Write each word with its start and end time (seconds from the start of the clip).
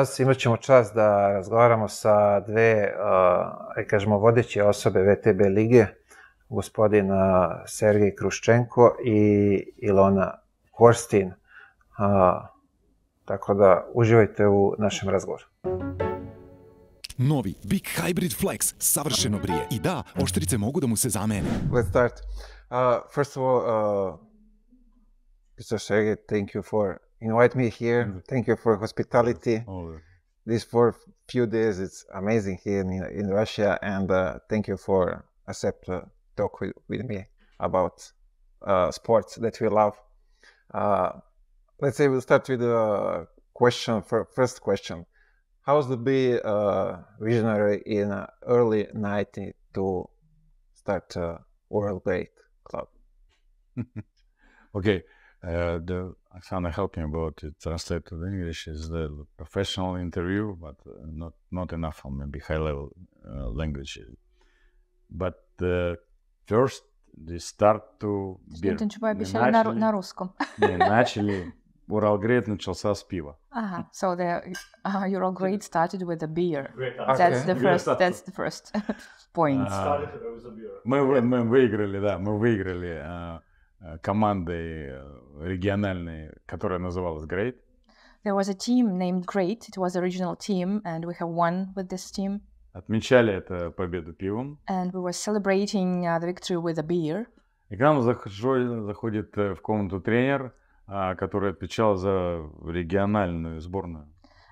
danas 0.00 0.18
imat 0.18 0.36
ćemo 0.36 0.56
čast 0.56 0.94
da 0.94 1.32
razgovaramo 1.32 1.88
sa 1.88 2.40
dve, 2.40 2.82
uh, 2.82 3.76
aj 3.76 3.86
kažemo, 3.86 4.18
vodeće 4.18 4.62
osobe 4.62 5.00
VTB 5.00 5.40
lige, 5.40 5.86
gospodin 6.48 7.10
uh, 7.10 7.18
Sergej 7.66 8.14
Kruščenko 8.16 8.96
i 9.04 9.20
Ilona 9.76 10.38
Korstin. 10.70 11.28
Uh, 11.28 11.34
tako 13.24 13.54
da 13.54 13.86
uživajte 13.94 14.46
u 14.46 14.74
našem 14.78 15.08
razgovoru. 15.08 15.44
Novi 17.18 17.54
Big 17.64 17.82
Hybrid 17.82 18.40
Flex 18.40 18.74
savršeno 18.78 19.38
brije. 19.38 19.66
I 19.70 19.78
da, 19.80 20.02
oštrice 20.22 20.58
mogu 20.58 20.80
da 20.80 20.86
mu 20.86 20.96
se 20.96 21.08
zamene. 21.08 21.48
Let's 21.72 21.88
start. 21.88 22.12
Uh, 22.70 22.76
first 23.14 23.36
of 23.36 23.42
all, 23.42 23.58
uh, 23.58 24.18
Mr. 25.58 25.78
Sergey, 25.78 26.16
thank 26.28 26.48
you 26.54 26.62
for 26.62 27.09
invite 27.20 27.54
me 27.54 27.68
here. 27.68 28.22
Thank 28.28 28.46
you 28.48 28.56
for 28.56 28.76
hospitality. 28.76 29.62
These 30.46 30.64
for 30.64 30.96
few 31.28 31.46
days, 31.46 31.78
it's 31.78 32.04
amazing 32.14 32.58
here 32.64 32.80
in, 32.80 32.90
in 32.90 33.28
Russia, 33.28 33.78
and 33.82 34.10
uh, 34.10 34.38
thank 34.48 34.66
you 34.68 34.76
for 34.76 35.24
accept 35.46 35.88
uh, 35.88 36.00
talk 36.36 36.60
with, 36.60 36.72
with 36.88 37.04
me 37.04 37.26
about 37.58 38.10
uh, 38.66 38.90
sports 38.90 39.36
that 39.36 39.60
we 39.60 39.68
love. 39.68 39.96
Uh, 40.72 41.12
let's 41.80 41.96
say 41.96 42.08
we'll 42.08 42.20
start 42.20 42.48
with 42.48 42.60
the 42.60 43.26
question. 43.52 44.02
For 44.02 44.24
first 44.24 44.60
question, 44.60 45.04
how's 45.62 45.88
the 45.88 45.96
be 45.96 46.40
uh, 46.40 46.96
visionary 47.20 47.82
in 47.84 48.10
uh, 48.10 48.26
early 48.46 48.86
90 48.94 49.52
to 49.74 50.08
start 50.72 51.16
uh, 51.16 51.38
Ural 51.70 52.00
Great 52.00 52.30
Club? 52.64 52.88
okay. 54.74 55.02
Uh, 55.42 55.78
the 55.78 56.14
Oksana 56.37 56.69
helped 56.71 56.97
me 56.97 57.03
about 57.03 57.37
to 57.37 57.51
translate 57.63 58.03
to 58.09 58.15
English 58.25 58.67
is 58.67 58.89
the 58.89 59.09
professional 59.37 59.95
interview, 59.95 60.55
but 60.55 60.75
uh, 60.85 60.91
not 61.21 61.33
not 61.51 61.73
enough 61.73 62.05
on 62.05 62.17
maybe 62.17 62.39
high 62.39 62.57
level 62.57 62.89
uh, 63.25 63.49
language. 63.59 63.99
But 65.09 65.39
uh, 65.61 65.95
first 66.47 66.83
they 67.27 67.39
start 67.39 67.81
to 67.99 68.39
beer. 68.61 68.75
Студенты 68.77 68.97
Мы 69.01 69.09
обещали 69.09 69.51
на, 69.51 69.63
ру- 69.63 69.69
начали- 69.73 69.79
на 69.79 69.91
русском. 69.91 70.33
не, 70.57 70.77
начали 70.77 71.53
Уралгрейд 71.87 72.47
начался 72.47 72.93
с 72.95 73.03
пива. 73.03 73.37
Ага, 73.51 73.87
so 73.93 74.15
the 74.15 74.41
uh, 74.83 75.05
Euro 75.07 75.31
Great 75.31 75.61
started 75.63 76.01
with 76.01 76.23
a 76.23 76.27
beer. 76.27 76.73
Okay. 76.75 77.17
That's 77.17 77.45
the 77.45 77.53
Great 77.53 77.61
first. 77.73 77.83
start. 77.85 77.99
That's 77.99 78.21
the 78.21 78.31
first 78.31 78.73
point. 79.33 79.67
А, 79.69 80.01
мы, 80.83 81.01
вы- 81.05 81.21
мы 81.21 81.43
выиграли, 81.43 81.99
да, 81.99 82.17
мы 82.17 82.37
выиграли 82.39 82.99
а, 83.03 83.35
а, 83.37 83.41
командой 84.02 84.88
э, 84.90 85.46
региональной, 85.46 86.32
которая 86.46 86.78
называлась 86.78 87.24
Great. 87.24 87.56
There 88.24 88.34
was 88.34 88.48
a 88.48 88.54
team 88.54 88.98
named 88.98 89.24
Great. 89.24 89.68
It 89.68 89.78
was 89.78 89.96
a 89.96 90.00
regional 90.00 90.36
team, 90.36 90.82
and 90.84 91.04
we 91.06 91.14
have 91.18 91.28
won 91.28 91.72
with 91.74 91.88
this 91.88 92.10
team. 92.10 92.42
Отмечали 92.72 93.32
это 93.32 93.70
победу 93.70 94.12
пивом. 94.12 94.58
And 94.68 94.92
we 94.92 95.00
were 95.00 95.12
celebrating 95.12 96.06
uh, 96.06 96.18
the 96.18 96.26
victory 96.26 96.56
with 96.56 96.78
a 96.78 96.82
beer. 96.82 97.26
И 97.70 97.76
к 97.76 97.80
нам 97.80 98.02
заходит 98.02 99.36
э, 99.38 99.54
в 99.54 99.62
комнату 99.62 100.00
тренер, 100.00 100.54
а, 100.86 101.14
который 101.14 101.52
отвечал 101.52 101.96
за 101.96 102.42
региональную 102.64 103.60
сборную. 103.60 104.08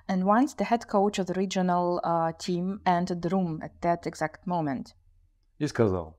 And 0.07 0.23
once 0.23 0.55
the 0.55 0.65
head 0.65 0.87
coach 0.87 1.19
of 1.19 1.27
the 1.27 1.35
regional 1.35 1.99
uh, 2.03 2.31
team 2.39 2.81
entered 2.85 3.21
the 3.21 3.29
room 3.29 3.61
at 3.61 3.79
that 3.81 4.07
exact 4.07 4.47
moment, 4.47 4.95
И 5.59 5.67
сказал, 5.67 6.18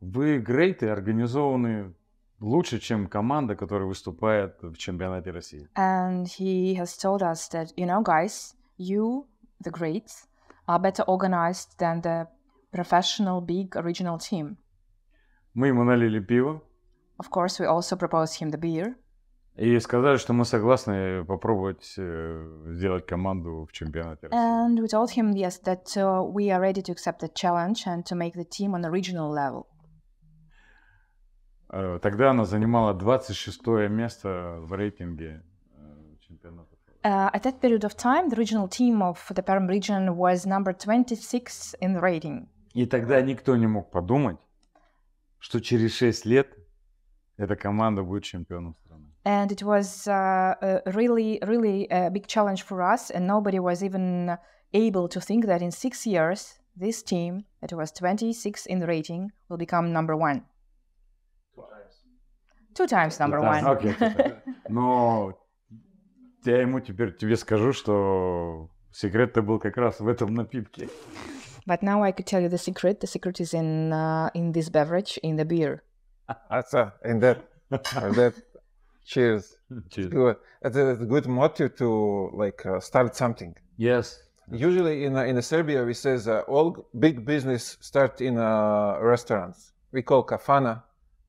вы 0.00 0.38
грейты 0.38 0.88
организованы 0.88 1.94
лучше, 2.40 2.78
чем 2.78 3.06
команда, 3.08 3.56
которая 3.56 3.86
выступает 3.88 4.58
в 4.62 4.76
чемпионате 4.76 5.30
России. 5.30 5.68
and 5.74 6.26
he 6.26 6.74
has 6.76 6.96
told 6.96 7.22
us 7.22 7.48
that 7.50 7.72
you 7.76 7.86
know, 7.86 8.02
guys, 8.02 8.54
you, 8.78 9.26
the 9.64 9.70
greats, 9.70 10.26
are 10.68 10.78
better 10.78 11.02
organized 11.06 11.78
than 11.78 12.02
the 12.02 12.26
professional 12.72 13.40
big 13.40 13.74
regional 13.76 14.18
team. 14.18 14.56
Мы 15.54 15.68
ему 15.68 15.84
налили 15.84 16.20
пиво 16.20 16.60
Of 17.18 17.30
course, 17.30 17.58
we 17.58 17.66
also 17.66 17.96
proposed 17.96 18.38
him 18.40 18.50
the 18.50 18.60
beer, 18.60 18.94
и 19.56 19.78
сказали, 19.80 20.18
что 20.18 20.34
мы 20.34 20.44
согласны 20.44 21.24
попробовать 21.24 21.94
э, 21.96 22.72
сделать 22.74 23.06
команду 23.06 23.66
в 23.66 23.72
чемпионате 23.72 24.26
России. 24.26 24.38
and 24.38 24.78
we 24.78 24.86
told 24.86 25.10
him 25.16 25.32
yes 25.32 25.58
that 25.64 25.96
uh, 25.96 26.22
we 26.22 26.50
are 26.50 26.60
ready 26.60 26.82
to 26.82 26.92
accept 26.92 27.20
the 27.20 27.30
challenge 27.34 27.86
and 27.86 28.04
to 28.04 28.14
make 28.14 28.34
the 28.34 28.44
team 28.44 28.74
on 28.74 28.84
a 28.84 28.90
regional 28.90 29.30
level. 29.32 29.66
Э, 31.71 31.99
Тогда 32.01 32.31
она 32.31 32.45
занимала 32.45 32.93
26 32.93 33.65
место 33.89 34.57
в 34.59 34.73
рейтинге 34.73 35.43
э, 35.75 36.15
чемпионата. 36.19 36.67
Uh, 37.03 37.31
at 37.33 37.41
that 37.41 37.59
period 37.59 37.83
of 37.83 37.95
time, 37.97 38.29
the 38.29 38.35
regional 38.35 38.67
team 38.67 39.01
of 39.01 39.17
the 39.33 39.41
Perm 39.41 39.65
region 39.67 40.15
was 40.15 40.45
number 40.45 40.71
26 40.71 41.75
in 41.81 41.93
the 41.93 42.01
rating. 42.01 42.47
И 42.73 42.85
тогда 42.85 43.21
никто 43.21 43.55
не 43.55 43.65
мог 43.67 43.89
подумать, 43.89 44.37
что 45.39 45.59
через 45.59 45.95
6 45.95 46.25
лет 46.25 46.55
эта 47.37 47.55
команда 47.55 48.03
будет 48.03 48.23
чемпионом 48.23 48.75
страны. 48.75 49.07
And 49.23 49.51
it 49.51 49.63
was 49.63 50.07
uh, 50.07 50.55
a 50.61 50.81
really, 50.85 51.39
really 51.41 51.87
a 51.89 52.09
big 52.11 52.27
challenge 52.27 52.63
for 52.63 52.81
us, 52.81 53.09
and 53.09 53.25
nobody 53.25 53.59
was 53.59 53.83
even 53.83 54.37
able 54.73 55.07
to 55.07 55.19
think 55.19 55.45
that 55.45 55.61
in 55.61 55.71
six 55.71 56.05
years, 56.05 56.59
this 56.75 57.01
team, 57.01 57.45
that 57.61 57.73
was 57.73 57.91
26 57.91 58.65
in 58.67 58.79
the 58.79 58.87
rating, 58.87 59.31
will 59.49 59.57
become 59.57 59.91
number 59.91 60.15
one. 60.15 60.43
Two 62.74 62.86
times 62.86 63.18
number 63.18 63.40
Да, 63.40 63.48
one. 63.48 63.64
окей, 63.64 63.94
окей. 63.98 64.34
Но 64.68 65.32
я 66.44 66.60
ему 66.60 66.80
теперь 66.80 67.16
тебе 67.16 67.36
скажу, 67.36 67.72
что 67.72 68.68
секрет-то 68.92 69.42
был 69.42 69.58
как 69.58 69.76
раз 69.76 70.00
в 70.00 70.08
этом 70.08 70.34
напитке. 70.34 70.88
But 71.66 71.82
now 71.82 72.02
I 72.02 72.12
could 72.12 72.26
tell 72.26 72.40
you 72.40 72.48
the 72.48 72.58
secret. 72.58 73.00
The 73.00 73.06
secret 73.08 73.40
is 73.40 73.52
in 73.54 73.92
uh, 73.92 74.30
in 74.34 74.52
this 74.52 74.68
beverage, 74.68 75.18
in 75.22 75.36
the 75.36 75.44
beer. 75.44 75.82
That's 76.50 76.74
uh, 76.74 76.90
and 77.02 77.20
that, 77.22 77.38
or 77.70 78.12
that. 78.12 78.34
Cheers. 79.04 79.56
Cheers. 79.90 80.08
Good. 80.08 80.36
That's 80.62 80.76
a, 80.76 80.84
that's 80.84 81.00
a 81.00 81.06
good 81.06 81.26
motive 81.28 81.76
to 81.76 82.30
like 82.34 82.66
uh, 82.66 82.80
start 82.80 83.14
something. 83.16 83.54
Yes. 83.76 84.20
Usually 84.50 85.04
in 85.04 85.16
uh, 85.16 85.22
in 85.22 85.40
Serbia 85.42 85.84
we 85.84 85.94
says 85.94 86.26
uh, 86.28 86.40
all 86.48 86.86
big 86.98 87.24
business 87.24 87.78
start 87.80 88.20
in 88.20 88.36
uh, 88.36 88.98
restaurants. 89.00 89.72
We 89.92 90.02
call 90.02 90.24
kafana. 90.24 90.82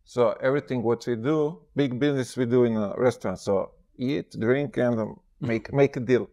so 0.05 0.31
everything 0.41 0.83
what 0.83 1.07
we 1.07 1.17
do, 1.17 1.61
big 1.75 1.99
business 1.99 2.37
we 2.37 2.47
do 2.47 2.65
in 2.65 2.77
a 2.77 2.95
restaurant. 2.97 3.39
So 3.39 3.73
eat, 3.97 4.33
drink, 4.39 4.77
and 4.77 5.17
make 5.41 5.73
make 5.81 5.97
a 5.97 6.01
deal. 6.01 6.29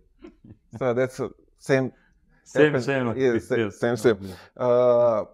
so 0.78 0.94
that's 0.94 1.18
the 1.18 1.30
same. 1.58 1.92
Same, 2.44 2.82
same. 2.82 3.14
Yes, 3.16 3.48
same, 3.48 3.96
same, 3.96 4.18
Uh, 4.58 5.26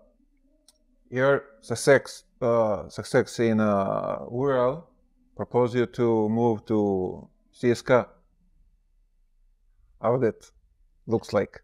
your 1.09 1.43
success, 1.61 2.23
uh, 2.41 2.89
success 2.89 3.39
in 3.39 3.61
uh, 3.61 4.25
Ural 4.29 4.89
propose 5.35 5.73
you 5.75 5.85
to 5.85 6.27
move 6.29 6.65
to 6.65 7.29
CSK. 7.53 8.07
How 10.01 10.17
that 10.17 10.51
looks 11.07 11.31
like? 11.31 11.61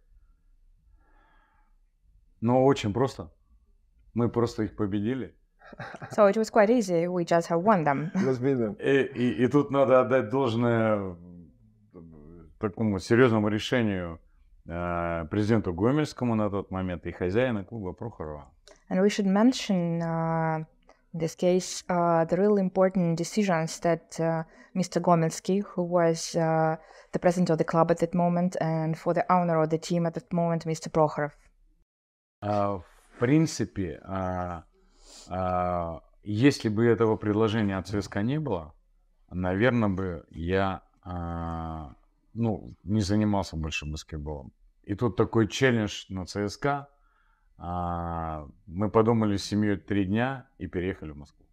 Ну, 2.42 2.66
очень 2.66 2.94
просто. 2.94 3.30
Мы 4.14 4.30
просто 4.30 4.64
их 4.64 4.76
победили. 4.76 5.36
So 6.13 6.27
it 6.29 6.37
was 6.37 6.51
quite 6.51 6.71
easy. 6.71 7.07
We 7.09 7.25
just 7.25 7.49
have 7.49 7.61
won 7.63 7.85
them. 7.85 8.11
Must 8.15 8.41
be 8.41 8.55
them. 8.55 8.77
И, 8.81 9.03
и- 9.15 9.45
и 9.45 9.49
тут 9.49 9.71
надо 9.71 10.01
отдать 10.01 10.31
должное 10.31 11.17
э, 11.95 11.99
такому 12.59 12.99
серьезному 12.99 13.49
решению 13.49 14.21
э, 14.69 15.25
президенту 15.31 15.75
Гомельскому 15.75 16.35
на 16.35 16.49
тот 16.51 16.71
момент 16.71 17.05
и 17.07 17.13
хозяину 17.13 17.65
клуба 17.65 17.93
Прохорова. 17.93 18.51
And 18.89 19.01
we 19.03 19.09
should 19.09 19.27
mention, 19.27 20.01
uh, 20.01 20.65
in 21.13 21.19
this 21.19 21.35
case, 21.35 21.83
uh, 21.89 22.25
the 22.25 22.37
really 22.37 22.61
important 22.63 23.17
decisions 23.19 23.81
that 23.81 24.19
uh, 24.21 24.45
Mr. 24.77 25.01
Gomelsky, 25.01 25.63
who 25.63 25.83
was 25.83 26.35
uh, 26.37 26.77
the 27.13 27.19
president 27.19 27.51
of 27.51 27.59
the 27.59 27.65
club 27.65 27.91
at 27.91 27.99
that 27.99 28.15
moment, 28.15 28.57
and 28.61 28.97
for 28.97 29.13
the 29.15 29.25
owner 29.31 29.61
of 29.61 29.71
the 29.71 29.79
team 29.79 30.07
at 30.07 30.15
that 30.15 30.33
moment, 30.33 30.65
Mr. 30.65 30.89
Prokhorov. 30.91 31.33
А, 32.43 32.79
в 32.79 33.19
принципе, 33.19 33.99
а, 34.05 34.59
а, 34.59 34.65
если 36.24 36.70
бы 36.70 36.86
этого 36.86 37.16
предложения 37.16 37.78
от 37.78 37.88
ЦСКА 37.88 38.22
не 38.22 38.40
было, 38.40 38.74
наверное 39.30 39.90
бы 39.90 40.26
я 40.30 40.84
а, 41.04 41.96
ну, 42.34 42.76
не 42.84 43.02
занимался 43.02 43.56
больше 43.56 43.86
баскетболом. 43.86 44.52
И 44.84 44.96
тут 44.96 45.16
такой 45.16 45.48
челлендж 45.48 46.06
на 46.10 46.26
ЦСКА. 46.26 46.90
а, 47.62 48.48
мы 48.66 48.90
подумали 48.90 49.38
с 49.38 49.46
семьей 49.46 49.78
три 49.78 50.06
дня 50.06 50.48
и 50.58 50.68
переехали 50.68 51.12
в 51.12 51.18
Москву. 51.18 51.46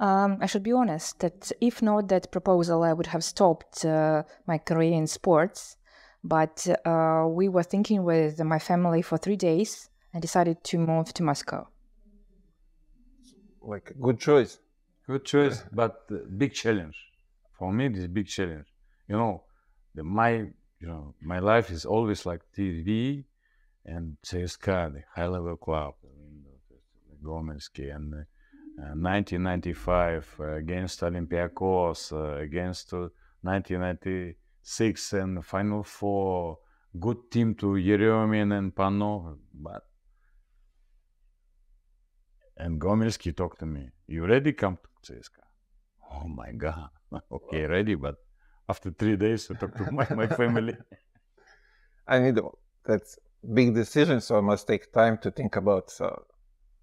Um, 0.00 0.38
I 0.40 0.46
should 0.46 0.62
be 0.62 0.72
honest 0.72 1.18
that 1.20 1.52
if 1.60 1.82
not 1.82 2.08
that 2.08 2.30
proposal, 2.30 2.82
I 2.82 2.94
would 2.94 3.08
have 3.08 3.22
stopped 3.22 3.84
uh, 3.84 4.22
my 4.46 4.58
career 4.58 4.94
in 4.94 5.06
sports. 5.06 5.76
But 6.22 6.66
uh, 6.84 7.26
we 7.28 7.48
were 7.48 7.62
thinking 7.62 8.02
with 8.02 8.42
my 8.42 8.58
family 8.58 9.02
for 9.02 9.18
three 9.18 9.36
days 9.36 9.90
and 10.12 10.22
decided 10.22 10.64
to 10.64 10.78
move 10.78 11.12
to 11.14 11.22
Moscow. 11.22 11.68
Like 13.62 13.92
good 14.00 14.18
choice. 14.18 14.58
Good 15.06 15.24
choice, 15.24 15.62
but 15.72 16.04
uh, 16.10 16.16
big 16.36 16.54
challenge. 16.54 16.96
For 17.58 17.72
me, 17.72 17.88
this 17.88 18.06
big 18.06 18.26
challenge. 18.26 18.66
You 19.08 19.16
know, 19.16 19.42
the, 19.94 20.04
my 20.04 20.30
you 20.80 20.88
know, 20.88 21.14
my 21.20 21.38
life 21.40 21.70
is 21.70 21.84
always 21.84 22.24
like 22.24 22.40
TV 22.56 23.24
and 23.84 24.16
CSKA, 24.24 24.94
the 24.94 25.02
high 25.14 25.26
level 25.26 25.56
club, 25.56 25.94
Gomelsky, 27.22 27.94
and 27.94 28.14
uh, 28.14 28.94
1995 28.94 30.36
uh, 30.40 30.52
against 30.54 31.00
Olympiacos, 31.00 32.12
uh, 32.12 32.40
against 32.40 32.94
uh, 32.94 33.08
1996 33.42 35.12
and 35.12 35.44
Final 35.44 35.82
Four, 35.82 36.58
good 36.98 37.30
team 37.30 37.54
to 37.56 37.66
Yeremin 37.74 38.56
and 38.56 38.74
Panov, 38.74 39.36
but 39.52 39.84
and 42.60 42.80
Gomelsky 42.80 43.34
talked 43.34 43.58
to 43.60 43.66
me, 43.66 43.90
you 44.06 44.26
ready 44.26 44.52
come 44.52 44.78
to 45.02 45.12
CSKA? 45.12 45.44
Oh 46.12 46.28
my 46.28 46.52
God, 46.52 46.90
okay, 47.32 47.64
ready, 47.66 47.94
but 47.94 48.16
after 48.68 48.90
three 48.90 49.16
days 49.16 49.50
I 49.50 49.54
talked 49.54 49.78
to 49.78 49.90
my, 49.90 50.06
my 50.14 50.26
family. 50.26 50.76
I 52.08 52.18
mean, 52.20 52.38
that's 52.84 53.18
big 53.54 53.74
decision, 53.74 54.20
so 54.20 54.36
I 54.36 54.40
must 54.40 54.66
take 54.66 54.92
time 54.92 55.16
to 55.18 55.30
think 55.30 55.56
about. 55.56 55.90
So, 55.90 56.06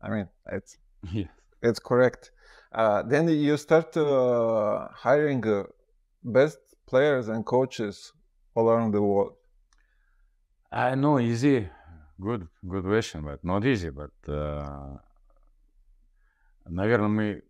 I 0.01 0.09
mean, 0.09 0.27
it's 0.51 0.77
yes. 1.11 1.29
it's 1.61 1.79
correct. 1.79 2.31
Uh, 2.71 3.03
then 3.03 3.27
you 3.27 3.57
start 3.57 3.95
uh, 3.97 4.87
hiring 4.93 5.45
uh, 5.47 5.63
best 6.23 6.59
players 6.87 7.27
and 7.27 7.45
coaches 7.45 8.13
all 8.55 8.69
around 8.69 8.93
the 8.93 9.01
world. 9.01 9.33
I 10.71 10.95
know 10.95 11.19
easy, 11.19 11.69
good, 12.19 12.47
good 12.67 12.83
question, 12.83 13.21
but 13.23 13.43
not 13.43 13.65
easy. 13.65 13.89
But, 13.89 14.11
uh, 14.27 14.97
наверное, 16.69 17.07
мы 17.07 17.43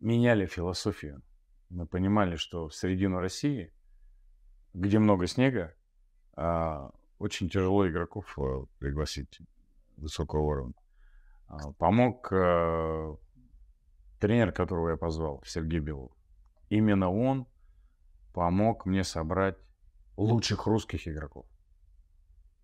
меняли 0.00 0.46
философию. 0.46 1.22
Мы 1.68 1.86
понимали, 1.86 2.36
что 2.36 2.68
в 2.68 2.74
середину 2.74 3.18
России, 3.18 3.72
где 4.74 4.98
много 4.98 5.26
снега, 5.26 5.74
а, 6.34 6.90
очень 7.18 7.48
тяжело 7.48 7.88
игроков 7.88 8.38
э, 8.38 8.66
пригласить 8.78 9.40
высокого 9.96 10.40
уровня. 10.40 10.74
А, 11.48 11.72
помог 11.72 12.28
э, 12.30 13.16
тренер, 14.20 14.52
которого 14.52 14.90
я 14.90 14.96
позвал, 14.96 15.42
Сергей 15.44 15.80
Белов. 15.80 16.12
Именно 16.68 17.10
он 17.10 17.46
помог 18.34 18.84
мне 18.86 19.02
собрать 19.02 19.56
лучших 20.16 20.66
русских 20.66 21.08
игроков. 21.08 21.46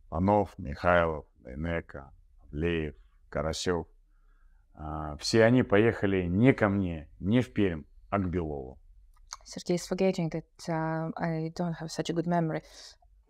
Панов, 0.08 0.54
Михайлов, 0.58 1.24
Дайнека, 1.38 2.12
Леев, 2.50 2.94
Карасев. 3.30 3.86
все 5.18 5.44
они 5.44 5.62
поехали 5.62 6.24
не 6.24 6.52
ко 6.52 6.68
мне, 6.68 7.08
не 7.20 7.40
в 7.40 7.52
Пермь, 7.52 7.84
а 8.10 8.18
к 8.18 8.28
Белову. 8.28 8.78
Is 9.44 9.86
forgetting 9.86 10.30
that 10.30 10.68
uh, 10.68 11.10
I 11.16 11.52
don't 11.54 11.74
have 11.74 11.90
such 11.90 12.08
a 12.08 12.12
good 12.12 12.26
memory, 12.26 12.62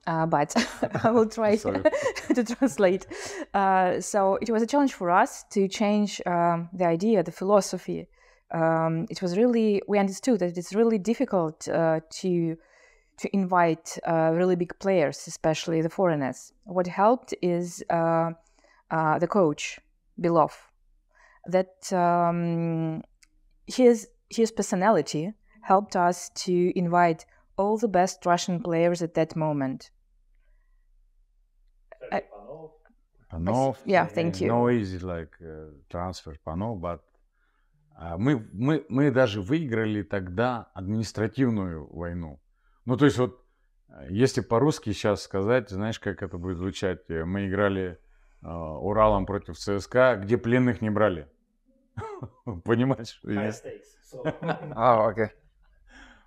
uh, 0.07 0.27
but 0.27 0.55
I 1.05 1.11
will 1.11 1.29
try 1.29 1.57
to 2.35 2.45
translate. 2.45 3.07
Uh, 3.55 4.01
so 4.01 4.39
it 4.41 4.51
was 4.51 4.63
a 4.63 4.67
challenge 4.67 4.93
for 4.93 5.11
us 5.11 5.45
to 5.51 5.69
change 5.69 6.21
um, 6.27 6.69
the 6.73 6.85
idea, 6.85 7.23
the 7.23 7.33
philosophy. 7.33 8.09
Um, 8.53 9.07
it 9.11 9.23
was 9.23 9.37
really 9.37 9.83
we 9.89 9.99
understood 9.99 10.41
that 10.41 10.57
it's 10.59 10.75
really 10.75 10.99
difficult 10.99 11.67
uh, 11.69 12.01
to 12.21 12.57
to 13.19 13.29
invite 13.33 13.99
uh, 14.07 14.33
really 14.35 14.57
big 14.57 14.79
players, 14.79 15.27
especially 15.27 15.81
the 15.81 15.91
foreigners. 15.91 16.53
What 16.65 16.87
helped 16.87 17.35
is 17.41 17.83
uh, 17.89 18.33
the 18.91 19.29
coach 19.29 19.81
Belov. 20.21 20.53
That 21.47 21.93
um, 21.93 23.03
his 23.67 24.09
his 24.29 24.51
personality 24.51 25.33
helped 25.63 25.97
us 25.97 26.31
to 26.31 26.77
invite 26.79 27.25
all 27.57 27.77
the 27.79 27.89
best 27.89 28.25
Russian 28.27 28.63
players 28.63 29.03
at 29.03 29.15
that 29.15 29.37
moment. 29.37 29.91
I, 32.11 32.23
Panov. 33.31 33.77
Yeah, 33.85 34.07
thank 34.07 34.41
you. 34.41 34.49
No 34.49 34.69
easy 34.71 34.99
like 34.99 35.37
uh, 35.41 35.71
transfer 35.89 36.37
Panov, 36.45 36.81
but 36.81 37.01
uh, 37.99 38.17
мы, 38.19 38.47
мы, 38.53 38.85
мы 38.89 39.11
даже 39.11 39.41
выиграли 39.41 40.03
тогда 40.03 40.71
административную 40.75 41.87
войну. 41.95 42.41
Ну, 42.85 42.97
то 42.97 43.05
есть 43.05 43.19
вот, 43.19 43.41
если 44.09 44.41
по-русски 44.41 44.93
сейчас 44.93 45.23
сказать, 45.23 45.71
знаешь, 45.71 46.01
как 46.01 46.23
это 46.23 46.37
будет 46.37 46.59
звучать? 46.59 47.09
Мы 47.09 47.47
играли 47.49 47.93
uh, 47.93 48.12
Уралом 48.42 49.26
против 49.26 49.58
ЦСКА, 49.58 50.18
где 50.22 50.38
пленных 50.38 50.82
не 50.82 50.90
брали. 50.90 51.28
Понимаешь? 52.64 53.20
А, 54.76 55.08
окей. 55.08 55.30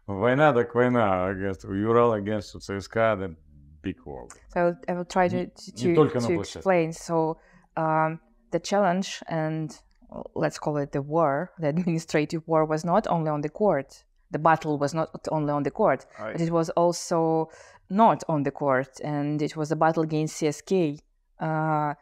Война 0.07 0.53
так 0.53 0.75
война. 0.75 1.31
Against, 1.31 1.65
Урал 1.65 2.15
against 2.15 2.59
ЦСКА, 2.61 3.17
the 3.17 3.37
big 3.83 3.97
war. 4.05 4.29
So 4.53 4.77
I 4.89 4.95
will 4.95 5.05
try 5.05 5.29
to, 5.29 5.47
to, 5.47 5.89
Не 5.89 5.95
только 5.95 6.21
на 6.21 6.27
to 6.27 6.35
площадке. 6.35 6.59
explain. 6.59 6.93
So 6.93 7.39
um, 7.77 8.21
the 8.51 8.61
challenge 8.61 9.23
and 9.29 9.71
uh, 10.11 10.23
let's 10.35 10.59
call 10.59 10.77
it 10.79 10.93
the 10.93 11.03
war, 11.03 11.51
the 11.59 11.69
administrative 11.69 12.43
war 12.47 12.65
was 12.65 12.85
not 12.85 13.07
only 13.07 13.31
on 13.31 13.41
the 13.41 13.49
court. 13.49 14.05
The 14.33 14.39
battle 14.39 14.79
was 14.79 14.95
not 14.95 15.11
only 15.31 15.53
on 15.53 15.63
the 15.65 15.71
court, 15.71 16.07
but 16.19 16.41
it 16.41 16.51
was 16.51 16.71
also 16.71 17.49
not 17.89 18.23
on 18.29 18.45
the 18.45 18.53
court, 18.53 19.01
and 19.03 19.43
it 19.43 19.57
was 19.57 19.73
a 19.73 19.77
battle 19.77 20.05
against 20.05 20.41
CSK, 20.41 21.01
uh, 21.41 21.95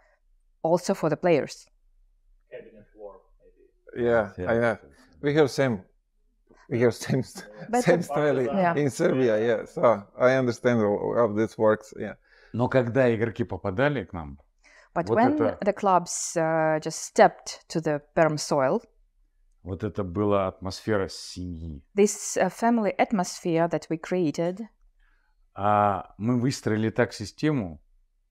also 0.63 0.95
for 0.95 1.09
the 1.11 1.17
players. 1.17 1.67
Yeah, 3.97 4.33
I 4.39 4.59
know. 4.59 4.79
We 5.23 5.35
have 5.35 5.51
same. 5.51 5.83
We 6.69 6.81
have 6.81 6.95
same 6.95 7.23
st- 7.23 7.47
But 7.71 7.83
same 7.85 7.99
the- 7.99 8.03
style 8.05 8.39
in, 8.39 8.47
Yeah. 8.47 8.77
in 8.77 8.91
Serbia. 8.91 9.39
Yeah, 9.39 9.65
so 9.67 10.05
I 10.17 10.37
understand 10.37 10.81
how, 10.81 11.15
how 11.17 11.35
this 11.35 11.57
works. 11.57 11.93
Yeah. 11.99 12.17
Но 12.53 12.69
когда 12.69 13.13
игроки 13.15 13.45
попадали 13.45 14.05
к 14.05 14.13
нам, 14.13 14.39
But 14.95 15.09
Вот 15.09 15.17
when 15.19 15.35
это- 15.37 15.59
the 15.65 15.73
clubs 15.73 16.37
uh, 16.37 16.79
just 16.81 17.03
stepped 17.03 17.67
to 17.69 17.81
the 17.81 18.01
Perm 18.15 18.37
soil, 18.37 18.83
вот 19.63 19.83
это 19.85 20.03
была 20.05 20.49
атмосфера 20.49 21.09
семьи. 21.09 21.83
this 21.97 22.37
uh, 22.37 22.49
family 22.51 22.95
atmosphere 22.99 23.69
that 23.69 23.89
we 23.91 23.99
created, 23.99 24.61
А 25.55 26.15
мы 26.19 26.39
выстроили 26.41 26.91
так 26.91 27.13
систему, 27.13 27.81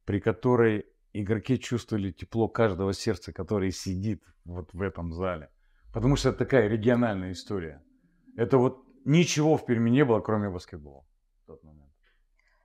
при 0.05 0.19
которой 0.21 0.85
игроки 1.12 1.58
чувствовали 1.58 2.10
тепло 2.10 2.48
каждого 2.48 2.92
сердца, 2.92 3.32
который 3.32 3.70
сидит 3.70 4.24
вот 4.44 4.72
в 4.72 4.82
этом 4.82 5.12
зале. 5.12 5.50
Потому 5.92 6.16
что 6.16 6.30
это 6.30 6.38
такая 6.38 6.68
региональная 6.68 7.32
история. 7.32 7.82
Это 8.36 8.58
вот 8.58 8.84
ничего 9.04 9.56
в 9.56 9.66
Перми 9.66 9.90
не 9.90 10.04
было, 10.04 10.20
кроме 10.20 10.48
баскетбола 10.48 11.04
в 11.42 11.46
тот 11.46 11.62
момент. 11.64 11.92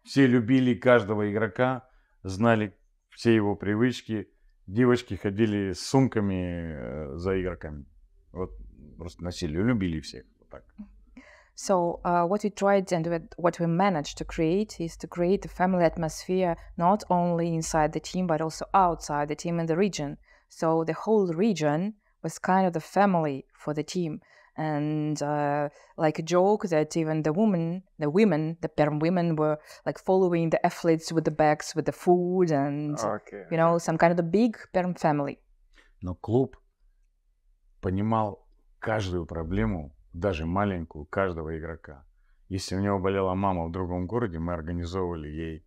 Все 0.04 0.26
любили 0.26 0.74
каждого 0.74 1.30
игрока, 1.30 1.90
знали 2.24 2.78
все 3.10 3.36
его 3.36 3.56
привычки. 3.56 4.30
Девочки 4.66 5.16
ходили 5.16 5.74
с 5.74 5.86
сумками 5.86 7.14
э, 7.14 7.18
за 7.18 7.42
игроками. 7.42 7.86
Вот 8.32 8.52
просто 8.98 9.24
носили, 9.24 9.58
любили 9.58 10.00
всех. 10.00 10.26
Вот 10.40 10.50
так. 10.50 10.66
So 11.57 12.01
uh, 12.05 12.25
what 12.25 12.43
we 12.45 12.51
tried 12.51 12.93
and 12.93 13.07
what- 13.07 13.35
what 13.37 13.61
we 13.61 13.67
managed 13.67 14.17
to 14.19 14.25
create 14.25 14.81
is 14.81 14.97
to 14.97 15.07
create 15.07 15.45
a 15.45 15.49
family 15.49 15.85
atmosphere 15.85 16.57
not 16.77 17.05
only 17.11 17.55
inside 17.55 17.93
the 17.93 18.01
team 18.01 18.27
but 18.27 18.41
also 18.41 18.65
outside 18.73 19.29
the 19.29 19.37
team 19.37 19.61
in 19.61 19.67
the 19.67 19.77
region. 19.77 20.17
So 20.49 20.85
the 20.85 20.95
whole 20.95 21.33
region 21.33 21.95
was 22.23 22.39
kind 22.39 22.67
of 22.67 22.73
the 22.73 22.81
family 22.81 23.45
for 23.55 23.75
the 23.75 23.83
team, 23.83 24.21
and 24.57 25.21
uh, 25.23 25.69
like 25.97 26.19
a 26.19 26.23
joke 26.23 26.69
that 26.69 26.97
even 26.97 27.23
the 27.23 27.33
women, 27.33 27.83
the 27.99 28.09
women, 28.11 28.57
the 28.61 28.69
Perm 28.69 28.99
women 28.99 29.35
were 29.37 29.59
like 29.87 29.99
following 29.99 30.51
the 30.51 30.65
athletes 30.65 31.11
with 31.13 31.25
the 31.25 31.31
bags 31.31 31.75
with 31.75 31.87
the 31.87 31.93
food 31.93 32.51
and 32.51 32.99
Okay. 32.99 33.45
you 33.51 33.57
know 33.57 33.79
some 33.79 33.99
kind 33.99 34.11
of 34.11 34.17
the 34.17 34.23
big 34.23 34.57
Perm 34.73 34.95
family. 34.95 35.39
Но 36.01 36.15
клуб 36.15 36.57
понимал 37.81 38.47
каждую 38.79 39.27
проблему, 39.27 39.93
даже 40.20 40.46
маленькую, 40.46 41.06
каждого 41.06 41.58
игрока. 41.58 42.06
Если 42.50 42.76
у 42.76 42.80
него 42.80 43.00
болела 43.00 43.34
мама 43.36 43.66
в 43.68 43.72
другом 43.72 44.08
городе, 44.08 44.40
мы 44.40 44.54
организовывали 44.54 45.28
ей 45.28 45.66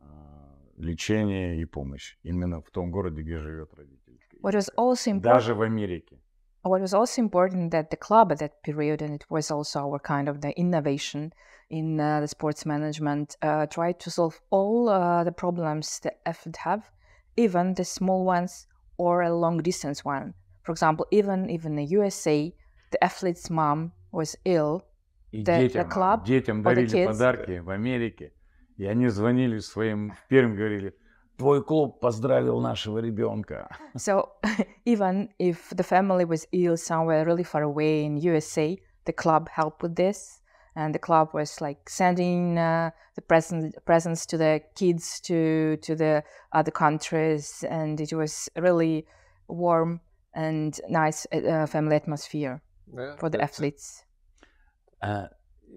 а, 0.00 0.54
лечение 0.76 1.60
и 1.60 1.64
помощь. 1.64 2.18
Именно 2.22 2.60
в 2.60 2.70
том 2.70 2.90
городе, 2.90 3.22
где 3.22 3.38
живет 3.38 3.72
родитель. 3.74 4.20
What 4.42 4.54
was 4.54 4.70
also 4.76 5.10
important. 5.10 5.20
Даже 5.22 5.54
в 5.54 5.62
Америке. 5.62 6.18
what 6.64 6.80
was 6.80 6.94
also 6.94 7.22
important 7.22 7.70
that 7.70 7.90
the 7.90 7.96
club 7.96 8.32
at 8.32 8.38
that 8.38 8.62
period, 8.62 9.00
and 9.00 9.14
it 9.14 9.24
was 9.30 9.50
also 9.50 9.80
our 9.80 9.98
kind 9.98 10.28
of 10.28 10.40
the 10.40 10.58
innovation 10.58 11.32
in 11.70 11.98
uh, 12.00 12.20
the 12.20 12.28
sports 12.28 12.66
management, 12.66 13.36
uh, 13.42 13.66
tried 13.66 13.98
to 14.00 14.10
solve 14.10 14.40
all 14.50 14.88
uh, 14.88 15.24
the 15.24 15.32
problems 15.32 16.00
the 16.00 16.12
athlete 16.28 16.56
have, 16.56 16.90
even 17.36 17.74
the 17.74 17.84
small 17.84 18.24
ones 18.24 18.66
or 18.96 19.22
a 19.22 19.34
long 19.34 19.58
distance 19.62 20.04
one. 20.04 20.34
For 20.62 20.72
example, 20.72 21.06
even 21.10 21.48
even 21.48 21.76
the 21.76 21.84
USA, 21.84 22.52
the 22.91 23.03
athlete's 23.03 23.49
mom 23.49 23.91
was 24.11 24.35
ill. 24.45 24.83
И 25.31 25.43
The- 25.43 25.57
the 25.57 25.67
детям, 25.69 25.89
club 25.89 26.23
детям 26.25 26.61
for 26.61 26.73
the 26.73 26.75
дарили 26.75 26.93
kids. 26.93 27.07
подарки 27.07 27.59
в 27.59 27.69
Америке. 27.69 28.33
И 28.77 28.85
они 28.85 29.07
звонили 29.09 29.59
своим 29.59 30.11
в 30.11 30.27
Пермь, 30.27 30.55
говорили, 30.55 30.93
твой 31.37 31.63
клуб 31.63 31.99
поздравил 31.99 32.59
нашего 32.61 32.99
ребенка. 32.99 33.67
So 33.95 34.29
even 34.85 35.29
if 35.39 35.69
the 35.71 35.83
family 35.83 36.25
was 36.25 36.47
ill 36.51 36.75
somewhere 36.77 37.25
really 37.25 37.43
far 37.43 37.63
away 37.63 38.03
in 38.05 38.17
USA, 38.17 38.77
the 39.05 39.13
club 39.13 39.49
helped 39.49 39.81
with 39.81 39.95
this, 39.95 40.39
and 40.75 40.93
the 40.93 40.99
club 40.99 41.29
was 41.33 41.59
like 41.61 41.87
sending 41.89 42.57
uh, 42.57 42.91
the 43.15 43.21
present 43.21 43.75
presents 43.85 44.25
to 44.27 44.37
the 44.37 44.61
kids 44.75 45.19
to 45.21 45.77
to 45.81 45.95
the 45.95 46.23
other 46.51 46.71
countries, 46.71 47.63
and 47.67 47.99
it 47.99 48.11
was 48.13 48.49
really 48.55 49.05
warm 49.47 49.99
and 50.33 50.79
nice 50.89 51.27
uh, 51.31 51.65
family 51.67 51.95
atmosphere 51.95 52.61
Yeah, 52.87 53.15
for 53.17 53.29
the 53.29 53.37
that's- 53.39 53.49
athletes. 53.51 54.03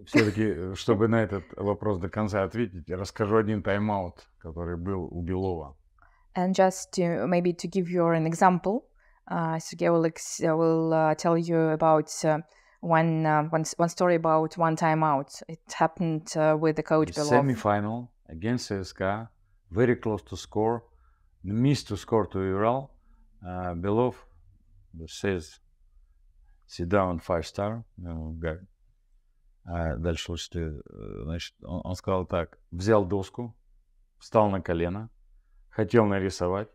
Все-таки, 0.07 0.75
чтобы 0.75 1.09
на 1.09 1.23
этот 1.23 1.45
вопрос 1.57 1.99
до 1.99 2.09
конца 2.09 2.43
ответить, 2.45 2.89
расскажу 2.91 3.37
один 3.39 3.63
тайм-аут, 3.63 4.29
который 4.39 4.77
был 4.77 5.09
у 5.11 5.23
Белова. 5.23 5.75
And 6.37 6.53
just 6.53 6.93
to 6.93 7.27
maybe 7.27 7.55
to 7.55 7.67
give 7.67 7.89
you 7.89 8.05
an 8.09 8.27
example, 8.27 8.85
uh, 9.31 9.59
Sergey 9.59 9.89
will, 9.89 10.05
ex- 10.05 10.39
uh, 10.43 10.55
will 10.55 10.93
uh, 10.93 11.15
tell 11.15 11.39
you 11.39 11.71
about 11.71 12.11
uh, 12.25 12.41
one, 12.83 13.25
uh, 13.25 13.45
one 13.51 13.63
s- 13.63 13.75
one 13.79 13.89
story 13.89 14.17
about 14.17 14.59
one 14.59 14.77
time 14.77 15.03
out. 15.03 15.31
It 15.49 15.61
happened 15.73 16.37
uh, 16.37 16.59
with 16.61 16.77
the 16.77 16.83
coach 16.83 17.13
Belov. 17.13 17.31
Semi-final 17.31 18.11
against 18.29 18.71
CSKA, 18.71 19.29
very 19.71 19.97
close 19.97 20.23
to 20.25 20.37
score, 20.37 20.85
missed 21.43 21.89
to 21.89 21.97
score 21.97 22.27
to 22.27 22.39
Ural. 22.39 22.91
Uh, 23.43 23.73
Belov 23.75 24.15
says, 25.07 25.59
sit 26.72 26.88
down, 26.88 27.20
five 27.20 27.44
star, 27.44 27.84
guy. 27.98 28.60
А 29.64 29.96
дальше 29.98 30.26
слушайте, 30.26 30.82
э, 30.90 31.24
значит, 31.24 31.54
он, 31.64 31.82
он 31.84 31.96
сказал 31.96 32.26
так, 32.26 32.58
взял 32.72 33.06
доску, 33.06 33.56
встал 34.18 34.50
на 34.50 34.62
колено, 34.62 35.10
хотел 35.70 36.06
нарисовать, 36.06 36.70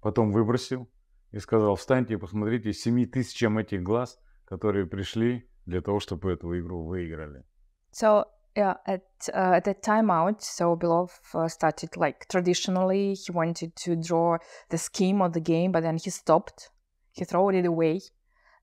потом 0.00 0.32
выбросил 0.32 0.90
и 1.30 1.38
сказал, 1.38 1.76
встаньте 1.76 2.14
и 2.14 2.16
посмотрите 2.16 2.72
семи 2.72 3.06
тысячам 3.06 3.58
этих 3.58 3.82
глаз, 3.82 4.18
которые 4.44 4.86
пришли 4.86 5.48
для 5.66 5.82
того, 5.82 6.00
чтобы 6.00 6.32
эту 6.32 6.58
игру 6.58 6.84
выиграли. 6.84 7.44
So 7.92 8.24
yeah, 8.56 8.76
at 8.86 9.02
uh, 9.32 9.58
at 9.58 9.64
that 9.64 9.82
time 9.82 10.10
out, 10.10 10.42
so 10.42 10.74
Belov 10.76 11.10
uh, 11.34 11.46
started 11.46 11.96
like 11.96 12.26
traditionally 12.28 13.14
he 13.14 13.30
wanted 13.32 13.76
to 13.84 13.94
draw 13.96 14.38
the 14.70 14.78
scheme 14.78 15.20
of 15.22 15.32
the 15.32 15.40
game, 15.40 15.70
but 15.70 15.82
then 15.82 15.98
he 15.98 16.10
stopped. 16.10 16.70
He 17.12 17.24
threw 17.24 17.50
it 17.50 17.66
away, 17.66 18.00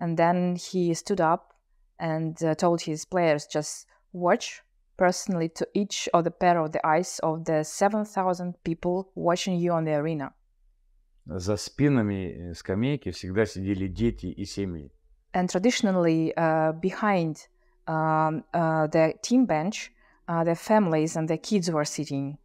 and 0.01 0.17
then 0.17 0.57
he 0.57 0.95
stood 0.95 1.21
up 1.21 1.55
and 1.99 2.43
uh, 2.43 2.55
told 2.55 2.83
his 2.83 3.05
players 3.05 3.47
just 3.47 3.87
watch 4.13 4.63
personally 4.97 5.49
to 5.49 5.67
each 5.75 6.09
of 6.13 6.25
the 6.25 6.31
pair 6.31 6.59
of 6.59 6.73
the 6.73 6.87
eyes 6.87 7.21
of 7.23 7.45
the 7.45 7.65
seven 7.65 8.05
thousand 8.05 8.55
people 8.65 9.11
watching 9.15 9.57
you 9.57 9.73
on 9.73 9.85
the 9.85 9.95
arena. 9.95 10.33
За 11.25 11.57
спинами 11.57 12.51
э, 12.51 12.55
скамейки 12.55 13.11
всегда 13.13 13.47
сидели 13.47 13.87
дети 13.87 14.27
и 14.27 14.45
семьи. 14.45 14.91
And 15.35 15.49
traditionally, 15.49 16.35
uh, 16.37 16.73
behind 16.73 17.47
um, 17.87 18.45
uh, 18.53 18.87
the 18.89 19.15
team 19.23 19.47
bench, 19.47 19.93
uh, 20.29 20.45
their 20.45 20.57
families 20.57 21.17
and 21.17 21.29
their 21.29 21.39
kids 21.39 21.71
were 21.71 21.85
sitting. 21.85 22.39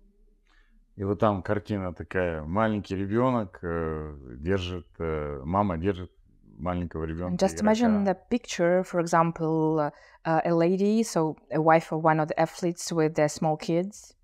И 0.96 1.04
вот 1.04 1.20
там 1.20 1.44
картина 1.44 1.94
такая, 1.94 2.44
маленький 2.44 2.96
ребенок 2.96 3.60
э, 3.62 4.16
держит, 4.40 4.88
э, 5.00 5.42
мама 5.44 5.78
держит 5.78 6.12
маленького 6.59 7.05
ребенка. 7.05 7.45
Just 7.45 7.57
игрока. 7.57 7.67
imagine 7.67 8.05
the 8.05 8.17
picture, 8.31 8.83
for 8.85 9.01
example, 9.01 9.79
uh, 10.25 10.41
a 10.45 10.55
lady, 10.55 11.03
so 11.03 11.37
a 11.51 11.61
wife 11.61 11.93
of 11.93 12.03
one 12.03 12.21
of 12.21 12.29
the 12.29 12.39
athletes 12.39 12.93
with 12.93 13.15
their 13.15 13.29
small 13.29 13.57
kids. 13.57 14.15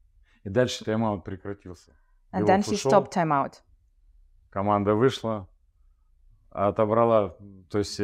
И 0.45 0.51
дальше 0.51 0.85
тайм-аут 0.85 1.25
прекратился. 1.25 1.93
And 2.33 2.45
Белов 2.45 2.47
then 2.47 2.63
he 2.63 2.75
ушел, 2.75 2.91
stopped 2.91 3.13
timeout. 3.13 3.61
Команда 4.51 4.95
вышла, 4.95 5.49
отобрала, 6.51 7.37
то 7.71 7.79
есть 7.79 8.01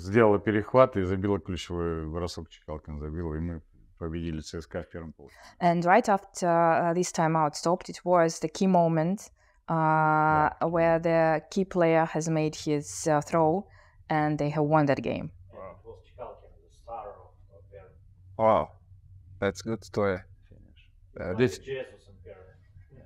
сделала 0.00 0.38
перехват 0.38 0.96
и 0.96 1.02
забила 1.02 1.38
ключевой 1.38 2.06
бросок 2.06 2.48
Чикалкин 2.48 2.98
забила, 2.98 3.34
и 3.34 3.40
мы 3.40 3.62
победили 3.98 4.40
ЦСКА 4.40 4.82
в 4.82 4.90
первом 4.90 5.12
полуфинале. 5.12 5.56
And 5.60 5.84
right 5.84 6.08
after 6.08 6.92
this 6.94 7.12
timeout 7.12 7.54
stopped, 7.54 7.88
it 7.88 8.00
was 8.04 8.40
the 8.40 8.48
key 8.48 8.66
moment 8.66 9.30
uh, 9.68 10.50
where 10.68 10.98
the 10.98 11.42
key 11.50 11.64
player 11.64 12.04
has 12.04 12.28
made 12.28 12.54
his 12.54 13.06
uh, 13.06 13.20
throw, 13.20 13.66
and 14.08 14.38
they 14.38 14.50
have 14.50 14.64
won 14.64 14.86
that 14.86 15.02
game. 15.02 15.30
was 15.52 15.98
Chikalkin, 16.06 16.50
the 16.64 16.74
star 16.74 17.08
of, 17.08 17.30
of 17.56 17.62
their 17.70 17.88
Wow, 18.36 18.70
that's 19.40 19.62
good 19.62 19.84
story. 19.84 20.18
Uh, 21.18 21.34
this, 21.34 21.58
Jesus 21.58 22.08
and 22.08 22.22
Perry. 22.22 23.02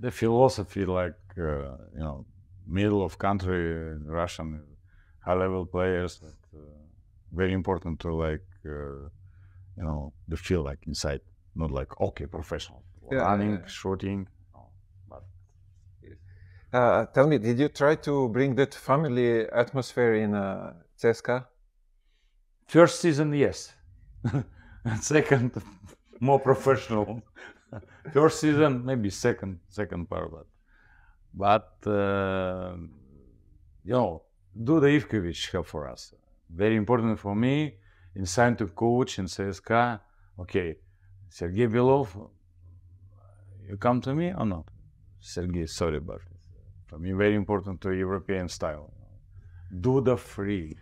the 0.00 0.10
philosophy, 0.10 0.84
like, 0.84 1.14
uh, 1.38 1.76
you 1.94 2.00
know, 2.00 2.26
middle 2.66 3.02
of 3.04 3.16
country, 3.18 3.92
uh, 3.92 3.96
Russian 4.06 4.60
high 5.20 5.34
level 5.34 5.64
players, 5.66 6.18
that, 6.20 6.58
uh, 6.58 6.60
very 7.32 7.52
important 7.52 8.00
to 8.00 8.12
like, 8.14 8.44
uh, 8.66 9.08
you 9.76 9.84
know, 9.84 10.12
the 10.28 10.36
feel 10.36 10.62
like 10.62 10.78
inside, 10.86 11.20
not 11.54 11.70
like, 11.70 11.98
okay, 12.00 12.26
professional, 12.26 12.82
Yeah, 13.10 13.18
running, 13.18 13.50
yeah, 13.52 13.58
yeah. 13.60 13.66
shooting. 13.66 14.28
Uh, 16.74 17.06
tell 17.06 17.28
me, 17.28 17.38
did 17.38 17.56
you 17.56 17.68
try 17.68 17.94
to 17.94 18.28
bring 18.30 18.56
that 18.56 18.74
family 18.74 19.48
atmosphere 19.48 20.14
in 20.14 20.34
uh? 20.34 20.72
First 22.66 23.00
season, 23.00 23.32
yes. 23.32 23.72
second, 25.00 25.52
more 26.20 26.40
professional. 26.40 27.22
First 28.12 28.40
season, 28.40 28.84
maybe 28.84 29.08
second, 29.10 29.60
second 29.68 30.10
part, 30.10 30.32
but, 30.32 30.46
but 31.84 31.88
uh, 31.88 32.74
you 33.84 33.92
know, 33.92 34.22
Duda 34.60 35.00
Ivkovic 35.00 35.52
helped 35.52 35.68
for 35.68 35.88
us. 35.88 36.12
Very 36.50 36.74
important 36.74 37.20
for 37.20 37.36
me, 37.36 37.76
inside 38.16 38.58
to 38.58 38.66
coach 38.66 39.20
in 39.20 39.26
CSKA. 39.26 40.00
Okay, 40.40 40.74
Sergey 41.28 41.68
Belov, 41.68 42.08
you 43.68 43.76
come 43.76 44.00
to 44.00 44.12
me 44.12 44.32
or 44.36 44.44
not? 44.44 44.64
Sergey, 45.20 45.66
sorry, 45.66 46.00
but 46.00 46.20
for 46.94 47.00
mean, 47.00 47.18
very 47.18 47.34
important 47.34 47.80
to 47.80 47.90
European 47.90 48.48
style. 48.48 48.92
Duda 49.80 50.16
free 50.16 50.76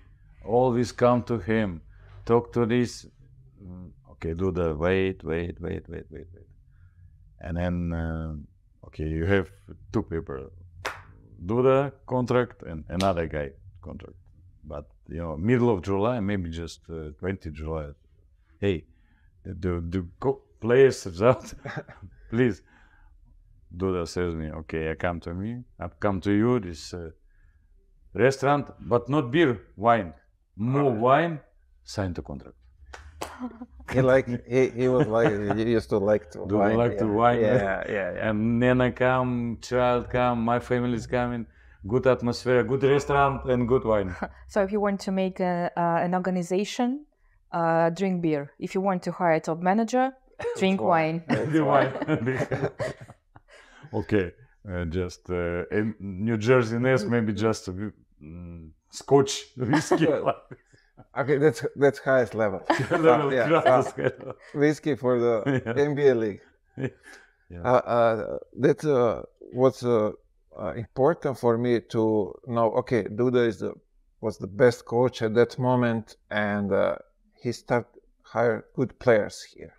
always 0.45 0.92
come 0.92 1.23
to 1.23 1.38
him, 1.38 1.81
talk 2.25 2.52
to 2.52 2.66
this. 2.66 3.07
mm, 3.62 3.90
Okay, 4.11 4.35
do 4.35 4.52
the 4.52 4.75
wait, 4.75 5.25
wait, 5.25 5.61
wait, 5.61 5.88
wait, 5.88 6.07
wait, 6.11 6.26
wait, 6.35 6.47
and 7.40 7.57
then 7.57 7.92
uh, 7.92 8.35
okay, 8.87 9.09
you 9.09 9.25
have 9.25 9.50
two 9.92 10.02
people, 10.02 10.50
do 11.47 11.62
the 11.62 11.92
contract 12.07 12.62
and 12.62 12.85
another 12.88 13.26
guy 13.26 13.50
contract. 13.81 14.14
But 14.64 14.85
you 15.09 15.19
know, 15.19 15.37
middle 15.37 15.71
of 15.71 15.83
July, 15.83 16.21
maybe 16.21 16.50
just 16.50 16.81
uh, 16.90 17.11
20 17.19 17.50
July. 17.50 17.87
Hey, 18.61 18.85
the 19.45 19.81
the 19.81 20.07
co- 20.21 20.42
players 20.61 21.21
out, 21.21 21.52
please. 22.31 22.62
Duda 23.76 24.07
says 24.07 24.35
me, 24.35 24.50
okay, 24.50 24.91
I 24.91 24.95
come 24.95 25.21
to 25.21 25.35
me, 25.35 25.64
I 25.81 25.88
come 25.88 26.21
to 26.21 26.33
you, 26.33 26.61
this 26.61 26.93
uh, 26.95 27.11
restaurant, 28.14 28.71
but 28.81 29.09
not 29.09 29.31
beer, 29.31 29.61
wine. 29.76 30.12
More 30.57 30.93
wine, 30.93 31.41
sign 31.83 32.12
the 32.12 32.23
contract. 32.23 32.57
He 33.93 34.00
like 34.00 34.26
he, 34.47 34.69
he 34.71 34.88
was 34.88 35.07
like 35.07 35.57
he 35.57 35.71
used 35.73 35.91
to 35.91 35.99
like 35.99 36.31
to 36.31 36.47
Do 36.47 36.59
wine. 36.59 36.76
like 36.76 36.93
yeah. 36.93 36.99
to 37.00 37.07
wine? 37.07 37.41
Yeah, 37.41 37.57
yeah, 37.57 37.93
yeah. 37.93 38.29
And 38.29 38.61
Nana 38.61 38.93
come, 38.93 39.59
child 39.61 40.09
come, 40.09 40.43
my 40.45 40.61
family 40.61 40.95
is 40.95 41.07
coming. 41.07 41.47
Good 41.87 42.07
atmosphere, 42.07 42.62
good 42.62 42.85
restaurant, 42.85 43.45
and 43.50 43.67
good 43.67 43.85
wine. 43.85 44.14
So 44.49 44.62
if 44.62 44.71
you 44.71 44.81
want 44.81 45.00
to 45.00 45.12
make 45.12 45.41
a, 45.41 45.71
uh, 45.76 46.05
an 46.05 46.14
organization, 46.14 47.07
uh, 47.50 47.91
drink 47.91 48.23
beer. 48.23 48.52
If 48.59 48.75
you 48.75 48.81
want 48.81 49.02
to 49.02 49.12
hire 49.12 49.33
a 49.33 49.41
top 49.41 49.61
manager, 49.61 50.12
drink 50.59 50.81
wine. 50.81 51.25
The 51.29 51.64
wine. 51.64 51.93
okay, 53.93 54.33
uh, 54.69 54.85
just 54.87 55.31
uh, 55.31 55.65
in 55.71 55.95
New 56.01 56.37
Jersey 56.37 56.79
Nets, 56.79 57.05
maybe 57.05 57.33
just 57.33 57.69
mm, 57.71 58.71
scotch 58.91 59.45
whiskey. 59.57 60.07
Okay, 61.19 61.39
that's 61.39 61.65
that's 61.77 61.99
highest 61.99 62.35
level. 62.35 62.61
Level 62.91 63.29
Uh, 63.29 63.31
yeah, 63.31 63.49
uh, 63.59 63.83
whiskey 64.55 64.95
for 64.95 65.19
the 65.19 65.43
Yeah. 65.47 65.73
NBA 65.75 66.15
league. 66.15 66.41
Yeah. 66.77 67.63
Uh, 67.65 67.83
uh, 67.99 68.39
that 68.61 68.85
uh, 68.85 69.23
was 69.53 69.83
uh, 69.83 70.13
uh, 70.59 70.73
important 70.75 71.39
for 71.39 71.59
me 71.59 71.81
to 71.91 72.33
know. 72.47 72.73
Okay, 72.81 73.05
Duda 73.05 73.47
is 73.47 73.59
the 73.59 73.73
was 74.21 74.39
the 74.39 74.47
best 74.47 74.85
coach 74.85 75.23
at 75.23 75.35
that 75.35 75.59
moment, 75.59 76.17
and 76.31 76.73
uh, 76.73 76.97
he 77.43 77.53
start 77.53 77.87
hire 78.23 78.65
good 78.77 78.99
players 78.99 79.43
here. 79.43 79.75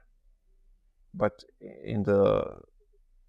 But 1.13 1.43
in 1.83 2.03
the 2.03 2.43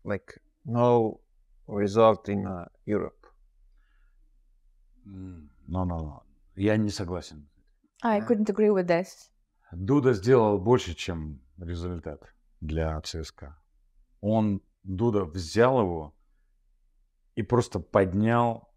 like 0.04 0.40
no 0.64 1.20
result 1.66 2.28
in 2.28 2.46
uh, 2.46 2.66
Europe. 2.86 3.26
No, 5.04 5.84
no, 5.84 5.98
no. 6.00 6.22
Я 6.56 6.76
не 6.76 6.90
согласен. 6.90 7.48
I 8.02 8.20
couldn't 8.20 8.48
agree 8.48 8.70
with 8.70 8.86
this. 8.86 9.30
Дуда 9.72 10.12
сделал 10.12 10.58
больше, 10.58 10.94
чем 10.94 11.40
результат 11.58 12.22
для 12.60 13.00
ЦСКА. 13.00 13.58
Он, 14.20 14.62
Дуда, 14.82 15.24
взял 15.24 15.80
его 15.80 16.14
и 17.34 17.42
просто 17.42 17.80
поднял 17.80 18.68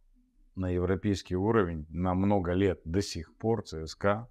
на 0.56 0.70
европейский 0.70 1.36
уровень 1.36 1.86
на 1.90 2.14
много 2.16 2.54
лет 2.54 2.82
до 2.84 3.02
сих 3.02 3.36
пор 3.38 3.64
ЦСКА. 3.64 4.28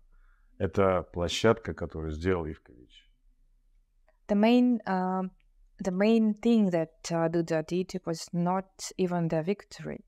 Это 0.58 1.02
площадка, 1.12 1.74
которую 1.74 2.12
сделал 2.12 2.46
Ивкович. 2.46 3.08
The 4.28 4.34
main, 4.34 4.80
um, 4.86 5.30
the 5.78 5.90
main 5.90 6.34
thing 6.34 6.70
that 6.70 7.10
uh, 7.10 7.28
Duda 7.28 7.66
did 7.66 8.00
was 8.04 8.28
not 8.32 8.90
even 8.96 9.28
the 9.28 9.42
victory. 9.42 10.04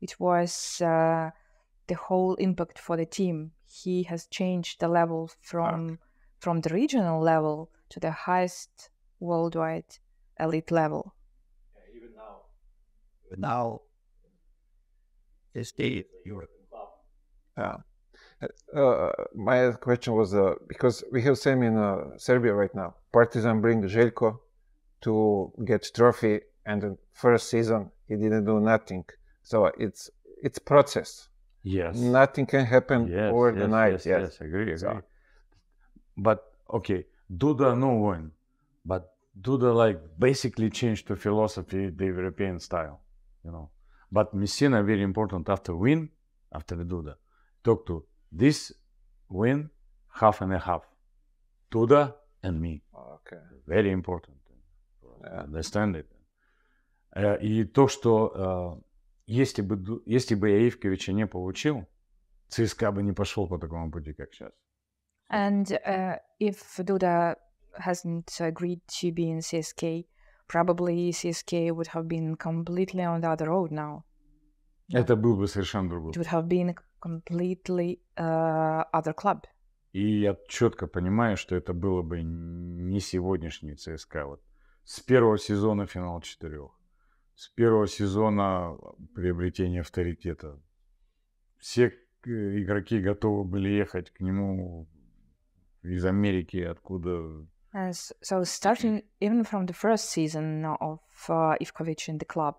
It 0.00 0.18
was 0.18 0.80
uh, 0.80 1.30
the 1.86 1.94
whole 1.94 2.34
impact 2.34 2.78
for 2.78 2.96
the 2.96 3.06
team. 3.06 3.52
He 3.64 4.02
has 4.04 4.26
changed 4.26 4.80
the 4.80 4.88
level 4.88 5.30
from 5.40 5.98
from 6.38 6.60
the 6.60 6.74
regional 6.74 7.20
level 7.22 7.70
to 7.88 8.00
the 8.00 8.10
highest 8.10 8.90
worldwide 9.20 9.98
elite 10.38 10.70
level. 10.70 11.14
Yeah, 11.74 11.96
even 11.96 12.14
now, 12.14 12.36
But 13.30 13.38
now, 13.38 13.80
it's 15.54 15.72
the 15.72 16.04
European 16.26 16.66
club. 16.68 16.88
Yeah. 17.56 17.76
Uh, 18.76 19.10
my 19.34 19.72
question 19.72 20.12
was 20.14 20.34
uh, 20.34 20.54
because 20.68 21.02
we 21.12 21.22
have 21.22 21.38
same 21.38 21.62
in 21.62 21.78
uh, 21.78 22.18
Serbia 22.18 22.52
right 22.52 22.74
now. 22.74 22.94
Partizan 23.12 23.60
bring 23.62 23.82
Željko 23.82 24.43
to 25.04 25.52
get 25.64 25.82
trophy, 25.94 26.40
and 26.66 26.82
the 26.82 26.96
first 27.12 27.48
season 27.48 27.90
he 28.08 28.16
didn't 28.16 28.44
do 28.44 28.58
nothing. 28.60 29.04
So 29.42 29.56
it's 29.78 30.10
it's 30.46 30.58
process. 30.58 31.28
Yes. 31.62 31.96
Nothing 31.98 32.46
can 32.46 32.64
happen 32.66 33.00
Yes, 33.08 33.32
over 33.32 33.52
the 33.52 33.60
yes, 33.66 33.70
night. 33.78 33.92
Yes, 33.92 34.06
Yes. 34.06 34.20
yes, 34.22 34.40
agree, 34.46 34.62
agree. 34.62 34.76
So- 34.78 35.02
But 36.16 36.38
okay, 36.78 37.00
Duda 37.42 37.68
no 37.76 37.90
win, 38.06 38.30
but 38.84 39.02
Duda 39.46 39.70
like 39.74 39.98
basically 40.18 40.70
changed 40.70 41.08
the 41.08 41.16
philosophy, 41.16 41.90
the 41.90 42.06
European 42.06 42.58
style, 42.60 43.00
you 43.44 43.50
know. 43.50 43.70
But 44.12 44.26
Messina 44.34 44.82
very 44.82 45.02
important 45.02 45.48
after 45.48 45.72
win, 45.74 46.10
after 46.52 46.76
the 46.76 46.84
Duda, 46.84 47.14
talk 47.64 47.86
to 47.86 48.04
this 48.30 48.72
win 49.28 49.70
half 50.20 50.40
and 50.42 50.52
a 50.52 50.58
half, 50.58 50.84
Duda 51.72 52.02
and 52.42 52.60
me, 52.60 52.82
Okay. 53.16 53.42
very 53.66 53.90
important. 53.90 54.36
Understand 55.32 55.96
it. 55.96 56.06
Э, 57.14 57.38
И 57.40 57.64
то, 57.64 57.88
что 57.88 58.78
э, 58.78 58.82
если 59.26 59.62
бы, 59.62 60.02
если 60.06 60.34
бы 60.34 60.50
я 60.50 60.68
Ивковича 60.68 61.12
не 61.12 61.26
получил, 61.26 61.86
ЦСКА 62.48 62.92
бы 62.92 63.02
не 63.02 63.12
пошел 63.12 63.48
по 63.48 63.58
такому 63.58 63.90
пути, 63.90 64.12
как 64.12 64.32
сейчас. 64.32 64.52
And 65.30 65.66
uh, 65.86 66.18
if 66.38 66.78
Duda 66.78 67.36
hasn't 67.78 68.40
agreed 68.40 68.80
to 68.88 69.10
be 69.12 69.30
in 69.30 69.40
CSK, 69.40 70.06
probably 70.46 71.10
CSK 71.10 71.72
would 71.72 71.88
have 71.88 72.06
been 72.06 72.36
completely 72.36 73.02
on 73.02 73.20
the 73.20 73.30
other 73.30 73.48
road 73.48 73.70
now. 73.70 74.04
Это 74.92 75.16
был 75.16 75.36
бы 75.36 75.46
совершенно 75.48 75.88
другой. 75.88 76.12
It 76.12 76.18
would 76.18 76.30
have 76.30 76.46
been 76.46 76.74
completely 77.00 78.00
uh, 78.16 78.84
other 78.92 79.14
club. 79.14 79.44
И 79.92 80.20
я 80.20 80.36
четко 80.48 80.86
понимаю, 80.86 81.36
что 81.36 81.56
это 81.56 81.72
было 81.72 82.02
бы 82.02 82.22
не 82.22 83.00
сегодняшний 83.00 83.76
ЦСКА. 83.76 84.26
Вот 84.26 84.42
с 84.84 85.00
первого 85.00 85.38
сезона 85.38 85.86
финал 85.86 86.20
четырех. 86.20 86.70
С 87.34 87.48
первого 87.48 87.86
сезона 87.86 88.76
приобретение 89.14 89.80
авторитета. 89.80 90.60
Все 91.58 91.86
э, 91.86 92.30
игроки 92.60 93.00
готовы 93.00 93.44
были 93.44 93.68
ехать 93.70 94.10
к 94.10 94.20
нему 94.20 94.88
из 95.82 96.04
Америки, 96.04 96.58
откуда 96.58 97.46
so 98.22 98.44
starting 98.44 99.02
even 99.20 99.42
from 99.42 99.66
the 99.66 99.72
first 99.72 100.10
season 100.10 100.64
of 100.64 101.00
uh, 101.28 101.56
Ivkovic 101.60 102.08
in 102.08 102.18
the 102.18 102.24
club, 102.24 102.54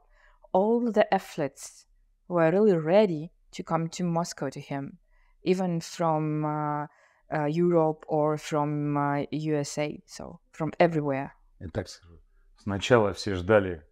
all 0.52 0.92
the 0.92 1.12
athletes 1.14 1.86
were 2.28 2.52
really 2.52 2.74
ready 2.74 3.32
to 3.52 3.64
come 3.64 3.88
to 3.90 4.04
Moscow 4.04 4.50
to 4.50 4.60
him, 4.60 4.98
even 5.44 5.80
from 5.80 6.44
uh, 6.44 6.88
uh, 7.34 7.46
Europe 7.46 8.04
or 8.08 8.38
from 8.38 8.98
uh, 8.98 9.24
USA, 9.32 10.02
so 10.06 10.40
from 10.52 10.74
everywhere. 10.80 11.35
Я 11.59 11.69
так 11.69 11.89
скажу. 11.89 12.19
Сначала 12.57 13.13
все 13.13 13.35
ждали, 13.35 13.83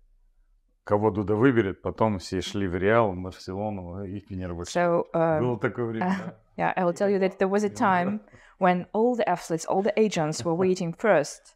кого 0.84 1.10
Дуда 1.10 1.34
выберет, 1.34 1.82
потом 1.82 2.18
все 2.18 2.40
шли 2.40 2.66
в 2.66 2.74
Реал, 2.76 3.12
в 3.12 3.16
Барселону 3.18 4.04
и 4.04 4.20
Фенербахче. 4.20 4.78
So 4.78 5.04
uh, 5.14 5.40
Было 5.40 5.58
такое 5.58 5.86
время. 5.86 6.16
да. 6.18 6.34
yeah, 6.56 6.72
I 6.76 6.84
will 6.84 6.92
tell 6.94 7.10
you 7.10 7.18
that 7.18 7.38
there 7.38 7.48
was 7.48 7.64
a 7.64 7.68
time 7.70 8.20
when 8.58 8.86
all 8.92 9.14
the 9.16 9.28
athletes, 9.28 9.64
all 9.66 9.82
the 9.82 9.92
agents 9.98 10.44
were 10.44 10.54
waiting 10.54 10.92
first 10.92 11.54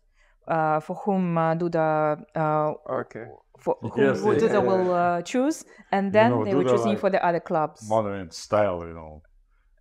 uh, 0.49 0.81
for 0.81 0.97
whom 1.05 1.37
uh, 1.37 1.55
Duda 1.55 2.23
uh, 2.35 2.75
Okay. 3.01 3.27
for 3.59 3.77
whom 3.81 4.05
Yes, 4.05 4.21
who 4.21 4.33
yes, 4.33 4.43
Duda 4.43 4.53
yeah, 4.55 4.59
will 4.59 4.93
uh, 4.93 5.23
choose, 5.23 5.65
and 5.91 6.13
then 6.13 6.31
know, 6.31 6.45
they 6.45 6.55
were 6.55 6.65
Duda, 6.65 6.71
choosing 6.71 6.93
like, 6.93 7.01
for 7.01 7.11
the 7.11 7.25
other 7.25 7.41
clubs. 7.41 7.89
Modern 7.89 8.31
style, 8.31 8.81
you 8.87 8.95
know, 8.95 9.23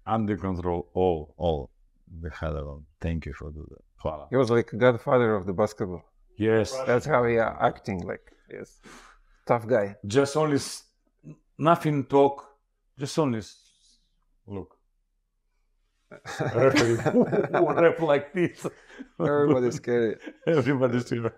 under 0.06 0.38
control, 0.38 0.88
all, 0.94 1.34
all. 1.38 1.70
We 2.22 2.30
had 2.30 2.52
a 2.52 2.62
lot. 2.64 2.82
Thank 3.00 3.26
you 3.26 3.34
for 3.34 3.52
Duda. 3.52 3.78
Hvala. 4.04 4.28
He 4.30 4.36
was 4.36 4.50
like 4.50 4.70
godfather 4.78 5.36
of 5.36 5.46
the 5.46 5.54
basketball. 5.54 6.04
Yes, 6.37 6.73
That's 6.87 7.07
how 7.07 7.25
he 7.25 7.39
are 7.39 7.57
acting 7.63 8.01
like. 8.07 8.33
Yes. 8.51 8.79
Tough 9.47 9.67
guy. 9.67 9.97
just 10.07 10.37
only 10.37 10.57
s- 10.57 10.85
nothing 11.59 12.05
talk, 12.05 12.45
just 12.99 13.19
only 13.19 13.39
s- 13.39 13.99
look. 14.47 14.77
Rap 16.41 18.01
like 18.01 18.33
this. 18.33 18.67
Everybody's 19.21 19.77
scary. 19.77 20.17
Everybody's 20.47 21.09
here. 21.11 21.33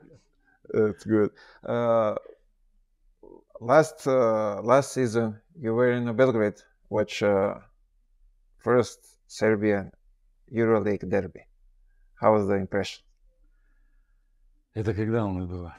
That's 0.71 1.05
good. 1.05 1.31
Uh, 1.67 2.15
last 3.61 4.07
uh, 4.07 4.61
last 4.63 4.93
season, 4.93 5.41
you 5.59 5.75
were 5.75 5.93
in 5.93 6.15
Belgrade, 6.17 6.61
watch 6.91 7.23
uh, 7.23 7.55
first 8.59 8.99
Serbian 9.27 9.91
EuroLeague 10.53 11.09
derby. 11.09 11.45
How 12.21 12.35
was 12.35 12.47
the 12.47 12.55
impression? 12.55 13.03
Это 14.79 14.95
когда 14.95 15.27
у 15.27 15.33
нас 15.33 15.45
было? 15.45 15.77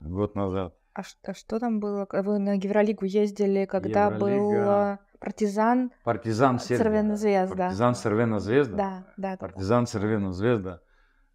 Год 0.00 0.34
назад. 0.34 0.74
А 0.92 1.04
что, 1.04 1.34
что 1.34 1.60
там 1.60 1.78
было? 1.78 2.04
Вы 2.10 2.40
на 2.40 2.54
Евролигу 2.54 3.04
ездили, 3.04 3.64
когда 3.64 4.10
был 4.10 4.26
Евролига. 4.26 4.98
э, 5.00 5.18
Партизан? 5.20 5.92
Партизан 6.02 6.58
Сербия. 6.58 6.82
Цервена 6.82 7.16
Звезда. 7.16 7.56
Партизан 7.66 7.94
Цервена 7.94 8.40
Звезда. 8.40 8.76
Да, 8.76 9.04
да. 9.16 9.36
Партизан 9.36 9.86
Цервена 9.86 10.32
Звезда. 10.32 10.80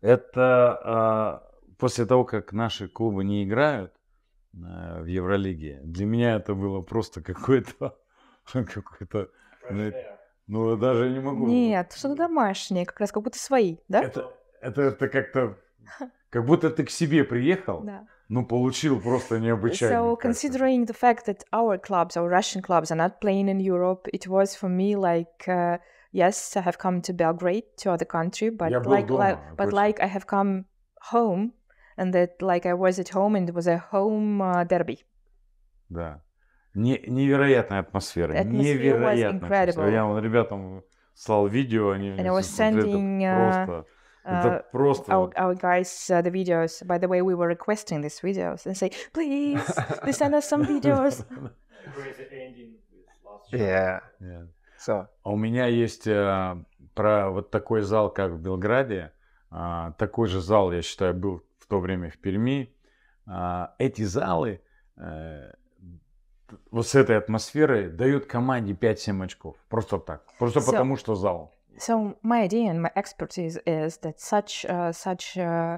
Это 0.01 0.79
а, 0.83 1.51
после 1.77 2.05
того, 2.05 2.25
как 2.25 2.51
наши 2.51 2.89
клубы 2.89 3.23
не 3.23 3.45
играют 3.45 3.93
а, 4.53 5.03
в 5.03 5.05
Евролиге, 5.05 5.79
для 5.85 6.05
меня 6.05 6.35
это 6.35 6.53
было 6.53 6.81
просто 6.81 7.23
какой-то, 7.23 7.97
какой-то, 8.51 9.29
Fresh 9.69 9.93
Ну, 10.47 10.71
ну 10.71 10.75
даже 10.75 11.09
не 11.09 11.21
могу. 11.21 11.47
Нет, 11.47 11.93
что-то 11.93 12.17
домашнее, 12.17 12.85
как 12.85 12.99
раз 12.99 13.13
как 13.13 13.23
будто 13.23 13.39
свои, 13.39 13.77
да? 13.87 14.01
Это, 14.01 14.33
это, 14.59 14.81
это 14.81 15.07
как-то, 15.07 15.57
как 16.33 16.45
будто 16.45 16.71
ты 16.71 16.83
к 16.83 16.89
себе 16.89 17.23
приехал, 17.23 17.81
Да. 17.83 18.07
ну 18.27 18.43
получил 18.43 18.99
просто 18.99 19.39
необычайно. 19.39 19.93
So, 19.93 20.17
considering 20.19 20.85
the 20.87 20.95
fact 20.99 21.27
that 21.27 21.43
our 21.53 21.77
clubs, 21.77 22.17
our 22.17 22.27
Russian 22.27 22.63
clubs, 22.63 22.89
are 22.91 22.97
not 22.97 23.19
playing 23.21 23.49
in 23.49 23.59
Europe, 23.59 24.07
it 24.11 24.25
was 24.27 24.55
for 24.55 24.67
me 24.67 24.95
like, 24.95 25.47
uh, 25.47 25.77
yes, 26.11 26.57
I 26.57 26.61
have 26.61 26.79
come 26.79 27.01
to 27.01 27.13
Belgrade, 27.13 27.65
to 27.83 27.91
other 27.91 28.07
country, 28.07 28.49
but 28.49 28.71
Я 28.71 28.79
like, 28.79 29.05
дома, 29.05 29.19
like, 29.19 29.55
but 29.55 29.65
точно. 29.69 29.75
like 29.75 29.99
I 29.99 30.07
have 30.07 30.25
come 30.25 30.65
home, 31.11 31.53
and 31.97 32.11
that 32.13 32.41
like 32.41 32.65
I 32.65 32.73
was 32.73 32.97
at 32.97 33.09
home, 33.13 33.35
and 33.35 33.47
it 33.47 33.53
was 33.53 33.67
a 33.67 33.77
home 33.91 34.41
uh, 34.41 34.65
derby. 34.67 35.05
Да. 35.89 36.23
Не- 36.73 37.03
невероятная 37.05 37.81
атмосфера. 37.81 38.33
Atmosphere 38.33 38.47
невероятная 38.49 39.39
incredible. 39.39 39.91
Я 39.91 40.05
вот 40.05 40.19
ребятам 40.23 40.81
слал 41.13 41.45
видео, 41.45 41.91
они 41.91 42.09
And 42.09 42.25
I 42.25 42.31
was 42.31 42.47
sending, 42.47 43.19
uh, 43.21 43.65
просто, 43.67 43.85
Uh, 44.25 44.59
our, 45.09 45.31
our 45.36 45.53
guys 45.55 46.09
uh, 46.09 46.21
the 46.21 46.31
videos. 46.31 46.86
By 46.88 46.97
the 46.97 47.09
way, 47.09 47.21
we 47.21 47.36
were 47.36 47.47
requesting 47.47 48.01
these 48.01 48.21
videos 48.21 48.65
and 48.65 48.77
say, 48.77 48.91
please, 49.12 49.59
please 50.01 50.17
send 50.17 50.33
us 50.33 50.47
some 50.47 50.65
videos. 50.65 51.25
Yeah. 53.51 53.99
Yeah. 54.19 54.47
So 54.79 55.07
А 55.23 55.29
у 55.29 55.36
меня 55.36 55.67
есть 55.67 56.07
э, 56.07 56.55
про 56.95 57.29
вот 57.29 57.51
такой 57.51 57.81
зал, 57.81 58.09
как 58.09 58.31
в 58.31 58.41
Белграде. 58.41 59.12
А, 59.51 59.91
такой 59.91 60.27
же 60.27 60.41
зал, 60.41 60.71
я 60.71 60.81
считаю, 60.81 61.13
был 61.13 61.43
в 61.59 61.67
то 61.67 61.79
время 61.79 62.09
в 62.09 62.17
Перми. 62.17 62.73
А, 63.27 63.75
эти 63.77 64.01
залы 64.01 64.62
э, 64.97 65.51
вот 66.71 66.88
с 66.88 66.95
этой 66.95 67.17
атмосферой 67.17 67.89
дают 67.89 68.25
команде 68.25 68.73
5-7 68.73 69.23
очков. 69.23 69.55
Просто 69.69 69.99
так. 69.99 70.23
Просто 70.39 70.59
Всё. 70.59 70.71
потому, 70.71 70.97
что 70.97 71.15
зал. 71.15 71.52
So 71.77 72.17
my 72.23 72.41
idea 72.41 72.69
and 72.69 72.81
my 72.81 72.91
expertise 72.95 73.57
is 73.65 73.97
that 73.97 74.19
such 74.19 74.65
uh, 74.65 74.91
such 74.91 75.38
uh, 75.38 75.77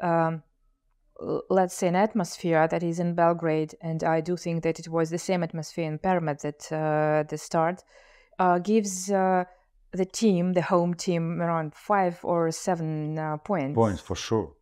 um, 0.00 0.42
let's 1.48 1.74
say 1.74 1.88
an 1.88 1.96
atmosphere 1.96 2.66
that 2.68 2.82
is 2.82 2.98
in 2.98 3.14
Belgrade, 3.14 3.74
and 3.80 4.02
I 4.02 4.20
do 4.20 4.36
think 4.36 4.62
that 4.64 4.78
it 4.78 4.88
was 4.88 5.10
the 5.10 5.18
same 5.18 5.42
atmosphere 5.42 5.86
in 5.86 5.98
Pyramid 5.98 6.44
at 6.44 6.72
uh, 6.72 7.24
the 7.28 7.38
start, 7.38 7.84
uh, 8.38 8.58
gives 8.58 9.10
uh, 9.10 9.44
the 9.92 10.04
team, 10.04 10.54
the 10.54 10.62
home 10.62 10.94
team, 10.94 11.40
around 11.40 11.74
five 11.74 12.18
or 12.24 12.50
seven 12.50 13.18
uh, 13.18 13.36
points. 13.38 13.74
Points, 13.74 14.00
for 14.00 14.16
sure. 14.16 14.52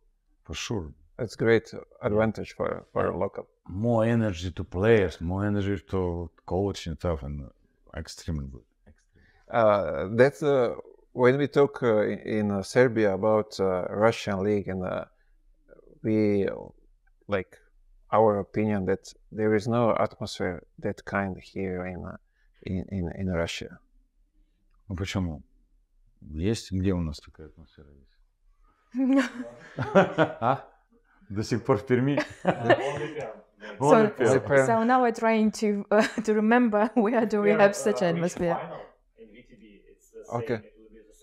For 0.43 0.53
sure. 0.53 0.93
that's 1.17 1.35
great 1.35 1.73
advantage 2.01 2.53
for 2.53 2.85
for 2.91 3.07
a 3.07 3.17
local. 3.17 3.47
More 3.67 4.03
energy 4.03 4.51
to 4.51 4.63
players, 4.63 5.21
more 5.21 5.45
energy 5.45 5.81
to 5.91 6.29
coach 6.45 6.87
and 6.87 6.97
stuff, 6.97 7.23
and 7.23 7.49
extremely 7.95 8.47
good. 8.47 8.65
Uh, 9.52 10.08
that's 10.12 10.42
uh, 10.42 10.74
when 11.12 11.38
we 11.38 11.46
talk 11.48 11.82
uh, 11.82 12.02
in, 12.02 12.18
in 12.18 12.50
uh, 12.50 12.62
Serbia 12.62 13.14
about 13.14 13.58
uh, 13.60 13.84
Russian 13.90 14.42
league, 14.44 14.68
and 14.68 14.84
uh, 14.84 15.04
we 16.02 16.48
like 17.26 17.56
our 18.12 18.40
opinion 18.40 18.86
that 18.86 19.12
there 19.32 19.54
is 19.54 19.66
no 19.68 19.94
atmosphere 19.98 20.62
that 20.78 21.04
kind 21.04 21.36
here 21.40 21.86
in 21.86 22.04
uh, 22.04 22.16
in, 22.62 22.84
in 22.90 23.12
in 23.16 23.28
Russia. 23.28 23.78
Ну 24.88 24.96
почему? 24.96 25.42
Есть, 26.20 26.72
где 26.72 26.92
у 26.92 27.00
нас 27.00 27.18
такая 27.18 27.46
атмосфера 27.46 27.88
есть? 27.92 29.30
А? 29.76 30.64
До 31.28 31.42
сих 31.42 31.64
пор 31.64 31.76
в 31.78 31.86
Перми? 31.86 32.18
Only 32.44 33.18
Perm. 33.18 33.42
Вон 33.78 34.06
so, 34.06 34.06
и 34.06 34.40
Перм. 34.40 34.46
Perm. 34.46 34.66
so 34.66 34.84
now 34.84 35.02
we're 35.02 35.12
trying 35.12 35.50
to 35.52 35.84
uh, 35.90 36.02
to 36.24 36.34
remember 36.34 36.90
where 36.94 37.26
do 37.26 37.42
we 37.42 37.50
Perm, 37.50 37.60
have 37.60 37.76
such 37.76 38.02
uh, 38.02 38.06
an 38.06 38.16
reached 38.16 38.40
atmosphere. 38.40 38.58
final 40.27 40.41
In 40.41 40.47
VTB, 40.47 40.55
it's 40.55 40.59
the 40.59 40.59
same. 40.59 40.59
Okay. 40.59 40.67
It 40.67 40.73
will 40.79 40.89
be 40.89 41.01
the 41.07 41.17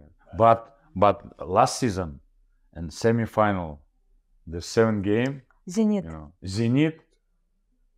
same. 0.00 0.36
But 0.38 0.76
but 0.96 1.48
last 1.48 1.78
season 1.78 2.20
and 2.74 2.92
semi-final, 2.92 3.80
the 4.46 4.60
seven 4.60 5.02
game, 5.02 5.42
Zenit. 5.68 6.04
you 6.04 6.10
know, 6.10 6.32
Zenit, 6.44 6.98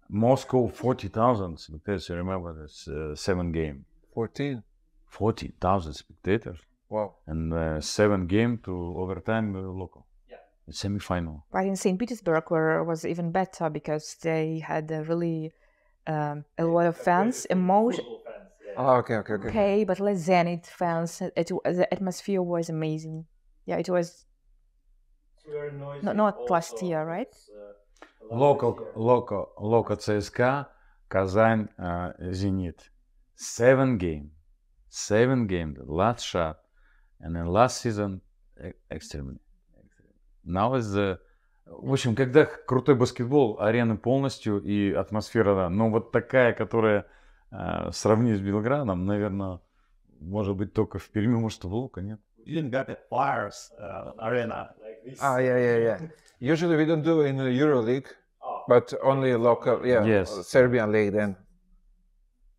Moscow, 0.09 0.69
forty 0.69 1.09
thousand 1.09 1.59
spectators. 1.59 2.09
You 2.09 2.17
remember 2.17 2.55
this 2.63 2.87
uh, 2.89 3.15
seven 3.17 3.53
game, 3.53 3.85
Fourteen. 4.15 4.63
forty 5.07 5.53
thousand 5.61 5.95
spectators, 5.95 6.59
Wow. 6.89 7.15
and 7.27 7.53
uh, 7.53 7.81
seven 7.81 8.27
game 8.27 8.59
to 8.65 8.73
overtime 8.97 9.57
uh, 9.57 9.61
local. 9.61 10.07
Yeah. 10.31 10.37
Semi-final. 10.71 11.45
But 11.51 11.65
in 11.67 11.77
St. 11.77 11.99
Petersburg, 11.99 12.45
where 12.51 12.85
was 12.85 13.05
even 13.05 13.33
better 13.33 13.69
because 13.71 14.17
they 14.23 14.61
had 14.61 14.91
a 14.91 15.03
really 15.03 15.53
um, 16.07 16.45
a 16.57 16.65
lot 16.65 16.87
of 16.87 16.97
fans, 16.97 17.45
emotion. 17.47 18.05
Ah, 18.77 18.97
okay, 18.99 19.17
okay, 19.17 19.35
okay. 19.35 19.49
Okay, 19.49 19.85
but 19.85 20.01
less 20.01 20.27
Zenit 20.29 20.67
fans. 20.67 21.23
It, 21.37 21.49
the 21.65 21.89
atmosphere 21.93 22.43
was 22.43 22.69
amazing. 22.69 23.27
Yeah, 23.65 23.79
it 23.79 23.89
was. 23.89 24.27
It's 25.37 25.45
very 25.51 25.73
noisy 25.73 26.05
Not- 26.05 26.17
not 26.17 26.51
last 26.51 26.83
year, 26.83 27.05
right? 27.05 27.35
Uh, 27.51 27.73
Local, 28.29 28.77
local, 28.97 29.53
local 29.59 29.97
CSKA, 29.97 30.67
Казань, 31.09 31.69
uh, 31.79 32.13
Zenit. 32.33 32.91
Seven 33.37 33.99
game, 33.99 34.31
seven 34.89 35.47
game, 35.47 35.75
the 35.75 35.85
last 35.85 36.25
shot, 36.25 36.57
and 37.21 37.37
then 37.37 37.47
last 37.47 37.81
season 37.83 38.21
e- 38.61 38.73
extremely. 38.91 39.39
Now 40.45 40.75
is 40.75 40.93
the 40.93 41.19
в 41.67 41.93
общем, 41.93 42.15
когда 42.15 42.45
крутой 42.45 42.95
баскетбол, 42.95 43.61
арены 43.61 43.97
полностью 43.99 44.63
и 44.63 44.93
атмосфера, 44.93 45.55
да, 45.55 45.69
но 45.69 45.91
вот 45.91 46.13
такая, 46.13 46.53
которая 46.53 47.01
э, 47.01 47.05
сравнить 47.92 48.38
с 48.38 48.42
Белградом, 48.42 49.06
наверное, 49.06 49.60
может 50.20 50.56
быть 50.56 50.74
только 50.74 51.00
в 51.00 51.10
Перми, 51.10 51.36
может 51.36 51.64
в 51.64 51.74
Лука, 51.74 52.02
нет? 52.02 52.20
You 52.46 52.56
didn't 52.56 52.72
got 52.72 52.88
the 52.88 52.98
Flyers 53.10 53.70
uh, 53.80 54.14
arena. 54.20 54.74
Like 54.82 55.04
this. 55.06 55.20
Ah, 55.22 55.38
yeah, 55.38 55.58
yeah, 55.58 55.78
yeah. 55.78 56.00
Usually 56.40 56.76
we 56.76 56.86
don't 56.86 57.04
do 57.04 57.22
in 57.22 57.38
the 57.38 57.44
EuroLeague, 57.52 58.08
Oh, 58.44 58.64
but 58.68 58.94
only 59.04 59.36
local. 59.36 59.86
Yeah. 59.86 60.04
Yes. 60.06 60.48
Serbian 60.48 60.92
league 60.92 61.14
then. 61.14 61.36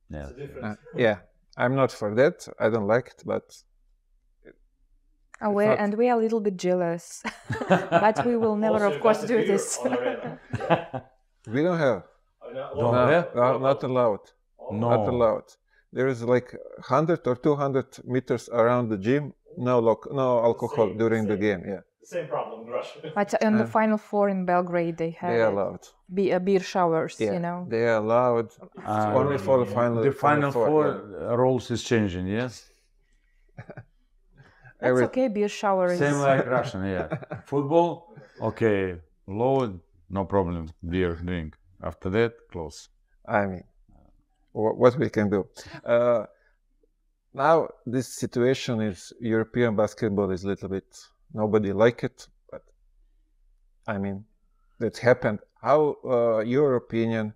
Yeah. 0.08 0.28
it's 0.28 0.30
a 0.32 0.36
different. 0.36 0.64
Uh, 0.64 0.76
yeah. 0.96 1.16
I'm 1.56 1.74
not 1.74 1.90
for 1.90 2.14
that. 2.14 2.46
I 2.60 2.68
don't 2.70 2.86
like 2.86 3.08
it, 3.08 3.22
but 3.26 3.42
Uh, 5.44 5.50
we're, 5.50 5.66
not- 5.66 5.78
and 5.80 5.94
we 5.94 6.08
are 6.08 6.16
a 6.16 6.22
little 6.22 6.38
bit 6.40 6.56
jealous, 6.56 7.20
but 7.90 8.24
we 8.24 8.36
will 8.36 8.54
never, 8.54 8.74
Also, 8.74 8.86
of 8.86 8.94
you 8.94 9.00
course, 9.00 9.18
got 9.18 9.26
the 9.26 9.34
do 9.34 9.36
beer 9.38 9.46
this. 9.48 9.78
on 9.78 9.92
arena. 9.98 10.38
Yeah. 10.54 11.00
we 11.48 11.62
don't 11.64 11.78
have. 11.78 12.04
Oh, 12.40 12.50
no, 12.52 12.54
Don't 12.54 12.76
well, 12.76 12.92
No, 12.92 13.06
have? 13.08 13.34
no, 13.34 13.58
not 13.58 13.82
allowed. 13.82 14.20
No. 14.69 14.89
Not 14.89 15.07
allowed. 15.07 15.47
There 15.93 16.07
is 16.07 16.21
like 16.23 16.49
100 16.53 17.25
or 17.27 17.35
200 17.35 17.85
meters 18.05 18.49
around 18.49 18.89
the 18.89 18.97
gym. 18.97 19.33
No 19.57 19.79
loc- 19.79 20.11
no 20.11 20.39
alcohol 20.43 20.87
Same, 20.89 20.97
during 20.97 21.27
the 21.27 21.37
game. 21.37 21.61
Yeah, 21.65 21.81
same 22.03 22.27
problem 22.27 22.67
in 22.67 22.73
Russia. 22.73 22.99
But 23.15 23.33
in 23.41 23.57
the 23.57 23.63
Uh, 23.63 23.79
final 23.79 23.97
four 23.97 24.29
in 24.29 24.45
Belgrade, 24.45 24.97
they 24.97 25.11
have 25.21 25.31
they 25.33 25.41
are 25.41 25.51
allowed. 25.51 25.83
be, 26.13 26.33
uh, 26.33 26.39
beer 26.39 26.59
showers. 26.59 27.15
Yeah, 27.19 27.33
You 27.33 27.39
know. 27.39 27.65
they 27.69 27.83
are 27.87 27.97
allowed 28.05 28.49
Uh, 28.85 29.19
only 29.19 29.37
for 29.37 29.57
the 29.65 29.71
final. 29.77 30.03
the 30.03 30.11
final 30.11 30.51
four 30.51 30.85
yeah. 30.87 31.31
uh, 31.31 31.37
roles 31.43 31.71
is 31.71 31.81
changing, 31.83 32.27
yes? 32.27 32.53
That's 34.79 34.89
Every- 34.91 35.05
okay. 35.05 35.27
Beer 35.27 35.47
shower 35.49 35.87
is. 35.91 35.99
Same 35.99 36.19
like 36.19 36.45
Russian, 36.45 36.83
yeah. 36.85 37.07
Football, 37.45 38.13
okay, 38.49 38.99
load, 39.25 39.79
no 40.09 40.25
problem, 40.25 40.67
beer, 40.87 41.15
drink. 41.15 41.55
After 41.81 42.09
that, 42.11 42.33
close. 42.51 42.89
I 43.27 43.45
mean, 43.47 43.63
wha- 43.63 43.76
what 44.56 44.98
we 44.98 45.08
can 45.08 45.30
do. 45.30 45.46
Uh, 45.84 46.26
now 47.34 47.68
this 47.86 48.08
situation 48.08 48.80
is 48.80 49.12
European 49.20 49.74
basketball 49.76 50.30
is 50.30 50.44
a 50.44 50.48
little 50.48 50.68
bit 50.68 50.84
nobody 51.32 51.72
like 51.72 52.04
it, 52.04 52.26
but 52.50 52.62
I 53.86 53.98
mean 53.98 54.24
that 54.78 54.98
happened. 54.98 55.38
How 55.60 55.96
uh, 56.04 56.38
your 56.40 56.76
opinion? 56.76 57.34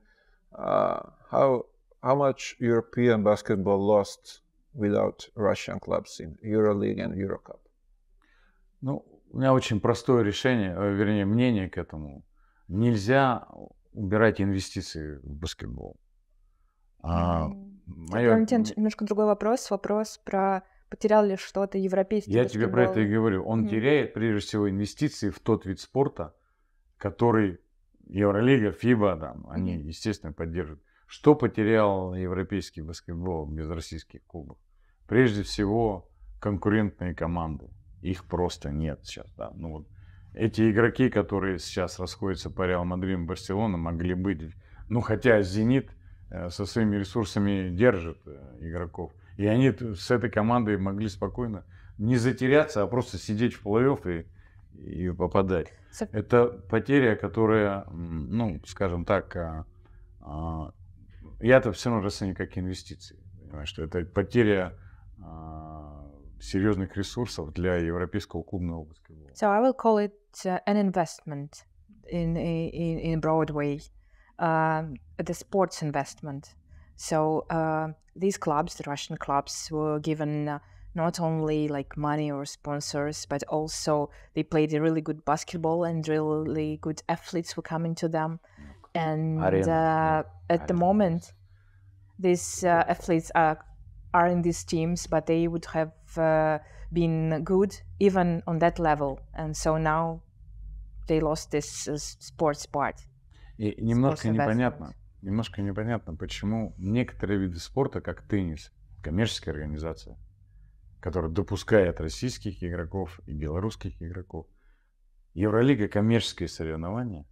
Uh, 0.56 1.00
how 1.30 1.66
how 2.02 2.14
much 2.14 2.56
European 2.58 3.22
basketball 3.24 3.78
lost 3.84 4.40
without 4.74 5.28
Russian 5.34 5.80
clubs 5.80 6.20
in 6.20 6.36
EuroLeague 6.44 7.02
and 7.02 7.14
EuroCup? 7.14 7.60
Ну, 8.82 9.04
у 9.32 9.38
меня 9.38 9.52
очень 9.52 9.80
простое 9.80 10.22
решение, 10.22 10.74
э, 10.76 10.92
вернее, 10.92 11.24
мнение 11.24 11.68
к 11.68 11.78
этому. 11.78 12.22
Нельзя 12.68 13.46
убирать 13.92 14.40
инвестиции 14.40 15.18
в 15.22 15.34
баскетбол. 15.34 15.96
А, 17.03 17.45
М, 17.45 17.81
моё- 17.87 18.31
Валентин, 18.31 18.63
немножко 18.75 19.05
другой 19.05 19.25
вопрос. 19.25 19.69
Вопрос 19.71 20.19
про 20.23 20.63
потерял 20.89 21.25
ли 21.25 21.35
что-то 21.37 21.77
европейский 21.77 22.31
Я 22.31 22.45
тебе 22.45 22.67
про 22.67 22.83
это 22.83 22.99
и 22.99 23.03
баскетбол? 23.03 23.19
говорю. 23.21 23.43
Он 23.45 23.59
Мгм. 23.61 23.69
теряет, 23.69 24.13
прежде 24.13 24.39
всего, 24.45 24.69
инвестиции 24.69 25.29
в 25.29 25.39
тот 25.39 25.65
вид 25.65 25.79
спорта, 25.79 26.35
который 26.97 27.59
Евролига, 28.07 28.71
ФИБА, 28.71 29.15
там, 29.17 29.47
они, 29.49 29.75
Мгм. 29.77 29.87
естественно, 29.87 30.33
поддерживают. 30.33 30.83
Что 31.07 31.33
потерял 31.35 32.13
европейский 32.13 32.81
баскетбол 32.81 33.45
без 33.47 33.69
российских 33.69 34.23
клубов? 34.25 34.57
Прежде 35.07 35.43
всего, 35.43 36.09
конкурентные 36.39 37.15
команды. 37.15 37.69
Их 38.01 38.25
просто 38.25 38.69
нет 38.71 38.99
сейчас. 39.05 39.31
Да? 39.37 39.51
Ну, 39.55 39.71
вот 39.71 39.87
эти 40.33 40.71
игроки, 40.71 41.09
которые 41.09 41.59
сейчас 41.59 41.99
расходятся 41.99 42.49
по 42.49 42.65
Реал 42.65 42.83
Мадриду, 42.85 43.23
Барселона, 43.25 43.77
могли 43.77 44.13
быть... 44.13 44.41
Ну, 44.89 44.99
хотя 45.01 45.41
«Зенит» 45.41 45.95
со 46.49 46.65
своими 46.65 46.95
ресурсами 46.97 47.69
держит 47.69 48.17
э, 48.25 48.57
игроков. 48.61 49.11
И 49.37 49.45
они 49.45 49.71
с 49.71 50.11
этой 50.11 50.29
командой 50.29 50.77
могли 50.77 51.07
спокойно 51.09 51.63
не 51.97 52.15
затеряться, 52.17 52.81
а 52.81 52.87
просто 52.87 53.17
сидеть 53.17 53.53
в 53.53 53.65
плей-офф 53.65 54.25
и, 54.75 55.07
и 55.07 55.11
попадать. 55.11 55.73
So- 55.91 56.09
Это 56.11 56.47
потеря, 56.47 57.15
которая, 57.15 57.85
ну, 57.91 58.59
скажем 58.65 59.05
так, 59.05 59.35
а, 59.35 59.65
а, 60.21 60.73
я 61.41 61.57
это 61.57 61.71
все 61.71 61.89
равно 61.89 62.05
расцениваю 62.05 62.37
как 62.37 62.57
инвестиции. 62.57 63.17
Понимаешь, 63.41 63.69
что 63.69 63.83
это 63.83 64.05
потеря 64.05 64.73
а, 65.23 66.07
серьезных 66.39 66.95
ресурсов 66.97 67.53
для 67.53 67.75
европейского 67.75 68.43
клубного 68.43 68.85
баскетбола. 68.85 69.29
So 69.33 69.47
I 69.49 69.61
will 69.61 69.75
call 69.75 69.97
it 69.99 70.13
uh, 70.45 70.59
an 70.65 70.77
investment 70.77 71.65
in 72.11 72.35
in 72.35 72.99
in 72.99 73.19
broad 73.21 73.51
way, 73.51 73.79
the 74.41 75.33
sports 75.33 75.81
investment. 75.81 76.55
So 76.95 77.45
uh, 77.49 77.93
these 78.15 78.37
clubs, 78.37 78.75
the 78.75 78.83
Russian 78.87 79.17
clubs, 79.17 79.69
were 79.71 79.99
given 79.99 80.47
uh, 80.47 80.59
not 80.93 81.19
only 81.19 81.67
like 81.67 81.97
money 81.97 82.31
or 82.31 82.45
sponsors, 82.45 83.25
but 83.25 83.43
also 83.43 84.09
they 84.33 84.43
played 84.43 84.73
a 84.73 84.81
really 84.81 85.01
good 85.01 85.23
basketball 85.25 85.83
and 85.83 86.07
really 86.07 86.77
good 86.77 87.01
athletes 87.09 87.55
were 87.55 87.63
coming 87.63 87.95
to 87.95 88.09
them. 88.09 88.39
And 88.93 89.67
uh, 89.67 90.23
at 90.49 90.67
the 90.67 90.73
moment, 90.73 91.33
these 92.19 92.63
uh, 92.63 92.83
athletes 92.87 93.31
are 93.35 93.65
are 94.13 94.27
in 94.27 94.41
these 94.41 94.63
teams, 94.65 95.07
but 95.07 95.25
they 95.25 95.47
would 95.47 95.65
have 95.65 95.93
uh, 96.17 96.59
been 96.91 97.43
good 97.45 97.81
even 97.99 98.43
on 98.47 98.59
that 98.59 98.79
level, 98.79 99.21
and 99.33 99.55
so 99.55 99.77
now 99.77 100.23
they 101.07 101.19
lost 101.19 101.51
this 101.51 101.87
uh, 101.87 101.97
sports 101.97 102.65
part. 102.65 103.07
И 103.61 103.79
немножко 103.79 104.27
investment. 104.27 104.33
непонятно, 104.33 104.95
немножко 105.21 105.61
непонятно, 105.61 106.15
почему 106.15 106.73
некоторые 106.79 107.41
виды 107.41 107.59
спорта, 107.59 108.01
как 108.01 108.23
теннис, 108.23 108.71
коммерческая 109.03 109.53
организация, 109.53 110.17
которая 110.99 111.29
допускает 111.29 112.01
российских 112.01 112.63
игроков 112.63 113.19
и 113.27 113.33
белорусских 113.33 114.01
игроков, 114.01 114.47
Евролига 115.35 115.87
коммерческое 115.87 116.47
соревнование, 116.47 117.27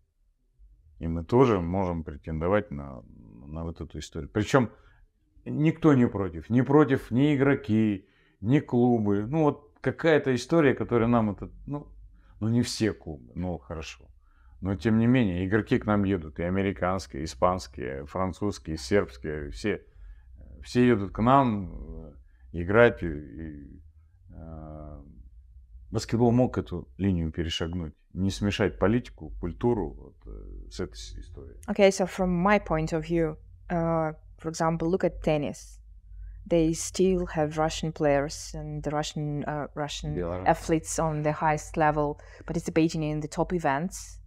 и 1.00 1.08
мы 1.08 1.26
тоже 1.26 1.60
можем 1.62 2.04
претендовать 2.04 2.70
на, 2.70 3.02
на 3.48 3.64
вот 3.64 3.82
эту 3.82 3.98
историю. 3.98 4.30
Причем 4.30 4.70
никто 5.46 5.96
не 5.96 6.08
против, 6.08 6.52
не 6.52 6.62
против 6.62 7.10
ни 7.10 7.36
игроки, 7.36 8.08
ни 8.40 8.60
клубы. 8.60 9.26
Ну 9.26 9.46
вот 9.46 9.76
какая-то 9.82 10.36
история, 10.36 10.76
которая 10.76 11.10
нам 11.10 11.32
это, 11.32 11.50
ну, 11.66 11.88
ну 12.40 12.50
не 12.50 12.62
все 12.62 12.94
клубы, 12.94 13.32
ну 13.34 13.58
хорошо. 13.58 14.06
Но 14.62 14.76
тем 14.76 14.98
не 14.98 15.08
менее, 15.08 15.46
игроки 15.46 15.80
к 15.80 15.86
нам 15.86 16.04
едут, 16.04 16.40
и 16.40 16.44
американские, 16.44 17.22
и 17.22 17.26
испанские, 17.26 18.06
французские, 18.06 18.76
и 18.76 18.78
сербские, 18.78 19.52
все, 19.52 19.82
все 20.62 20.86
едут 20.86 21.14
к 21.14 21.20
нам, 21.20 22.14
играть. 22.52 23.02
И, 23.04 23.08
и, 23.08 23.82
э, 24.32 25.02
баскетбол 25.92 26.32
мог 26.32 26.58
эту 26.58 26.88
линию 26.98 27.32
перешагнуть. 27.32 27.94
Не 28.14 28.32
смешать 28.32 28.80
политику, 28.80 29.32
культуру 29.40 29.92
вот, 29.92 30.16
э, 30.26 30.70
с 30.72 30.80
этой 30.80 30.96
историей. 30.96 31.58
Okay, 31.68 31.90
so 31.90 32.06
from 32.06 32.30
my 32.30 32.60
point 32.60 32.92
of 32.92 33.06
view, 33.06 33.38
uh, 33.70 34.14
for 34.40 34.50
example, 34.50 34.90
look 34.90 35.04
at 35.04 35.22
tennis. 35.24 35.80
They 36.48 36.74
still 36.74 37.28
have 37.28 37.58
Russian 37.58 37.92
players 37.92 38.56
and 38.56 38.82
the 38.82 38.90
Russian 38.90 39.44
uh, 39.46 39.68
Russian 39.76 40.16
Belarus. 40.16 40.48
athletes 40.48 40.98
on 40.98 41.22
the 41.22 41.32
highest 41.32 41.78
level 41.78 42.20
participating 42.46 43.04
in 43.04 43.20
the 43.20 43.28
top 43.28 43.54
events. 43.54 44.19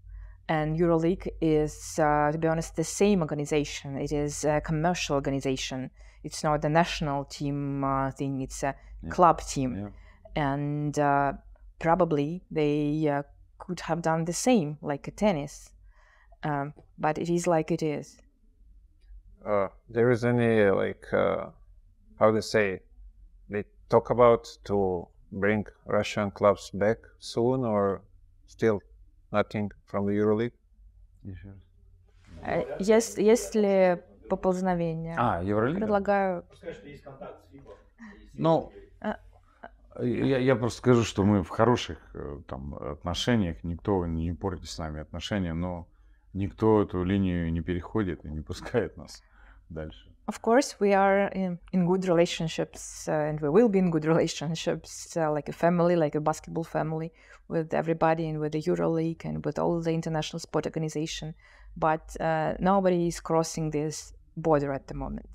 And 0.49 0.77
EuroLeague 0.79 1.29
is, 1.41 1.99
uh, 1.99 2.31
to 2.33 2.39
be 2.39 2.49
honest, 2.49 2.77
the 2.77 2.85
same 2.85 3.21
organization. 3.21 3.97
It 3.97 4.13
is 4.13 4.45
a 4.45 4.61
commercial 4.61 5.15
organization. 5.15 5.91
It's 6.25 6.43
not 6.45 6.63
the 6.63 6.69
national 6.69 7.25
team 7.25 7.83
uh, 7.85 8.11
thing. 8.11 8.41
It's 8.43 8.63
a 8.63 8.75
Yeah. 9.03 9.11
club 9.11 9.41
team, 9.41 9.75
Yeah. 9.75 9.91
and 10.37 10.99
uh, 10.99 11.33
probably 11.79 12.43
they 12.51 13.09
uh, 13.09 13.23
could 13.59 13.81
have 13.81 14.01
done 14.03 14.25
the 14.25 14.33
same, 14.33 14.79
like 14.81 15.09
a 15.09 15.11
tennis. 15.11 15.73
Um, 16.45 16.75
but 16.99 17.19
it 17.19 17.29
is 17.29 17.47
like 17.47 17.71
it 17.75 17.83
is. 17.83 18.19
Uh, 19.45 19.69
there 19.89 20.11
is 20.13 20.25
any 20.25 20.71
like 20.71 21.13
uh, 21.13 21.47
how 22.19 22.31
they 22.31 22.41
say 22.41 22.81
they 23.49 23.65
talk 23.89 24.11
about 24.11 24.47
to 24.65 25.09
bring 25.33 25.67
Russian 25.87 26.31
clubs 26.31 26.71
back 26.71 26.99
soon 27.19 27.65
or 27.65 28.03
still 28.47 28.81
nothing 29.33 29.71
from 29.90 30.07
the 30.07 30.16
EuroLeague? 30.16 30.53
Еще 31.23 31.49
раз. 31.49 31.57
Э, 32.45 32.77
Есть, 32.79 33.18
есть 33.18 33.55
ли 33.55 33.99
поползновение? 34.29 35.14
А, 35.18 35.42
Евролига? 35.42 35.81
Предлагаю. 35.81 36.45
Ну, 38.35 38.73
Евролигой. 38.73 40.29
Я, 40.29 40.38
я 40.38 40.57
просто 40.57 40.79
скажу, 40.79 41.05
что 41.05 41.23
мы 41.23 41.42
в 41.42 41.49
хороших 41.51 41.99
э, 42.14 42.40
там 42.49 42.75
отношениях, 42.75 43.62
никто 43.62 44.07
не 44.07 44.33
портит 44.33 44.68
с 44.71 44.79
нами 44.79 45.01
отношения, 45.01 45.53
но 45.53 45.87
никто 46.33 46.83
эту 46.83 47.05
линию 47.05 47.53
не 47.53 47.61
переходит 47.61 48.25
и 48.25 48.29
не 48.29 48.40
пускает 48.40 48.97
нас 48.97 49.23
дальше. 49.73 50.13
Of 50.29 50.41
course, 50.41 50.77
we 50.79 50.95
are 50.95 51.29
in, 51.35 51.59
in 51.73 51.85
good 51.85 52.07
relationships, 52.07 53.09
uh, 53.09 53.29
and 53.29 53.41
we 53.41 53.49
will 53.51 53.69
be 53.69 53.81
in 53.81 53.91
good 53.91 54.05
relationships, 54.05 55.17
uh, 55.17 55.33
like 55.33 55.49
a 55.49 55.53
family, 55.53 55.97
like 55.97 56.15
a 56.15 56.21
basketball 56.21 56.65
family, 56.65 57.11
with 57.49 57.75
everybody, 57.75 58.29
and 58.29 58.39
with 58.39 58.53
the 58.53 58.63
EuroLeague, 58.63 59.25
and 59.25 59.45
with 59.45 59.59
all 59.59 59.81
the 59.81 59.91
international 59.93 60.39
sport 60.39 60.65
organization. 60.67 61.35
But 61.77 62.17
uh, 62.21 62.55
nobody 62.61 63.09
is 63.09 63.21
crossing 63.21 63.73
this 63.73 64.15
border 64.37 64.73
at 64.73 64.87
the 64.87 64.95
moment. 64.95 65.29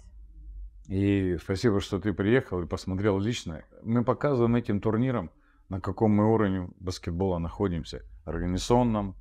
И 0.87 1.37
спасибо, 1.41 1.81
что 1.81 1.99
ты 1.99 2.13
приехал 2.13 2.61
и 2.61 2.65
посмотрел 2.65 3.19
лично. 3.19 3.65
Мы 3.83 4.05
показываем 4.05 4.55
этим 4.55 4.79
турнирам, 4.79 5.31
на 5.67 5.81
каком 5.81 6.11
мы 6.11 6.31
уровне 6.31 6.69
баскетбола 6.79 7.39
находимся. 7.39 8.03
Организационном, 8.23 9.17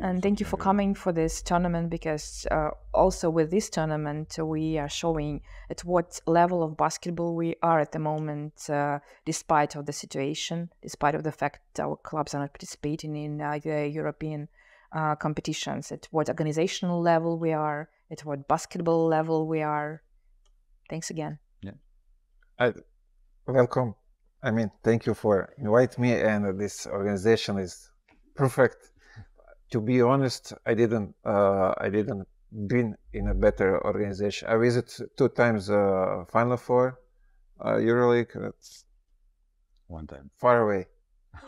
And 0.00 0.22
thank 0.22 0.40
you 0.40 0.46
for 0.46 0.56
coming 0.56 0.94
for 0.94 1.12
this 1.12 1.42
tournament 1.42 1.88
because 1.90 2.46
uh, 2.50 2.70
also 2.92 3.30
with 3.30 3.50
this 3.50 3.70
tournament 3.70 4.36
uh, 4.38 4.44
we 4.44 4.78
are 4.78 4.88
showing 4.88 5.40
at 5.70 5.80
what 5.80 6.20
level 6.26 6.62
of 6.62 6.76
basketball 6.76 7.34
we 7.34 7.56
are 7.62 7.80
at 7.80 7.92
the 7.92 7.98
moment, 7.98 8.68
uh, 8.68 8.98
despite 9.24 9.76
of 9.76 9.86
the 9.86 9.92
situation, 9.92 10.70
despite 10.82 11.14
of 11.14 11.22
the 11.22 11.32
fact 11.32 11.80
our 11.80 11.96
clubs 11.96 12.34
are 12.34 12.40
not 12.40 12.52
participating 12.52 13.16
in 13.16 13.40
uh, 13.40 13.58
the 13.62 13.88
European 13.88 14.48
uh, 14.92 15.14
competitions. 15.14 15.90
At 15.90 16.08
what 16.10 16.28
organizational 16.28 17.00
level 17.00 17.38
we 17.38 17.52
are, 17.52 17.88
at 18.10 18.24
what 18.24 18.46
basketball 18.46 19.06
level 19.06 19.46
we 19.46 19.62
are. 19.62 20.02
Thanks 20.90 21.10
again. 21.10 21.38
Yeah. 21.62 21.72
I, 22.58 22.74
welcome. 23.46 23.94
I 24.42 24.50
mean, 24.50 24.70
thank 24.82 25.06
you 25.06 25.14
for 25.14 25.48
invite 25.56 25.98
me, 25.98 26.12
and 26.12 26.60
this 26.60 26.86
organization 26.86 27.58
is 27.58 27.90
perfect. 28.34 28.90
To 29.70 29.80
be 29.80 30.02
honest, 30.02 30.52
I 30.66 30.74
didn't. 30.74 31.14
Uh, 31.24 31.74
I 31.78 31.88
didn't 31.88 32.26
been 32.68 32.96
in 33.12 33.28
a 33.28 33.34
better 33.34 33.84
organization. 33.84 34.48
I 34.48 34.56
visit 34.56 34.88
two 35.16 35.28
times 35.28 35.70
uh, 35.70 36.24
Final 36.30 36.56
Four, 36.56 37.00
uh, 37.60 37.74
EuroLeague. 37.88 38.32
That's 38.34 38.84
One 39.88 40.06
time. 40.06 40.30
far 40.36 40.60
away, 40.62 40.86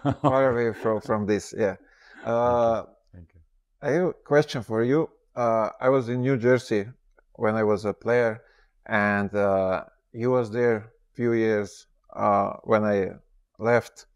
far 0.23 0.51
away 0.51 0.73
from 0.73 1.01
from 1.01 1.27
this. 1.27 1.55
Yeah. 1.57 1.77
Uh, 2.25 2.85
Thank 3.13 3.29
you. 3.35 3.41
I 3.83 3.91
have 3.93 4.07
a 4.09 4.13
question 4.13 4.63
for 4.63 4.83
you. 4.83 5.09
Uh, 5.37 5.71
I 5.81 5.89
was 5.89 6.09
in 6.09 6.23
New 6.23 6.37
Jersey 6.37 6.87
when 7.35 7.55
I 7.55 7.63
was 7.63 7.85
a 7.85 7.93
player, 7.93 8.43
and 8.87 9.33
uh, 9.35 9.85
you 10.13 10.31
was 10.31 10.51
there 10.51 10.93
few 11.15 11.33
years 11.33 11.87
uh, 12.15 12.55
when 12.65 12.85
I 12.85 13.11
left. 13.59 14.07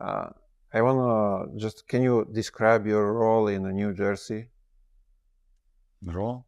Uh, 0.00 0.30
I 0.72 0.82
wanna 0.82 1.56
just 1.56 1.86
can 1.88 2.02
you 2.02 2.24
describe 2.26 2.86
your 2.86 3.12
role 3.12 3.48
in 3.48 3.62
New 3.74 3.92
Jersey? 3.92 4.48
Ро? 6.06 6.44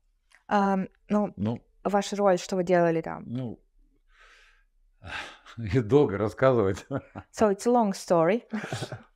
Um, 0.48 0.88
ну, 1.08 1.32
Ну, 1.36 1.60
ваша 1.84 2.16
роль, 2.16 2.38
что 2.38 2.56
вы 2.56 2.64
делали 2.64 3.00
там? 3.00 3.24
ну, 3.26 3.58
долго 5.56 6.18
рассказывать. 6.18 6.86
So 7.32 7.50
it's 7.50 7.66
a 7.66 7.70
long 7.70 7.92
story. 7.92 8.42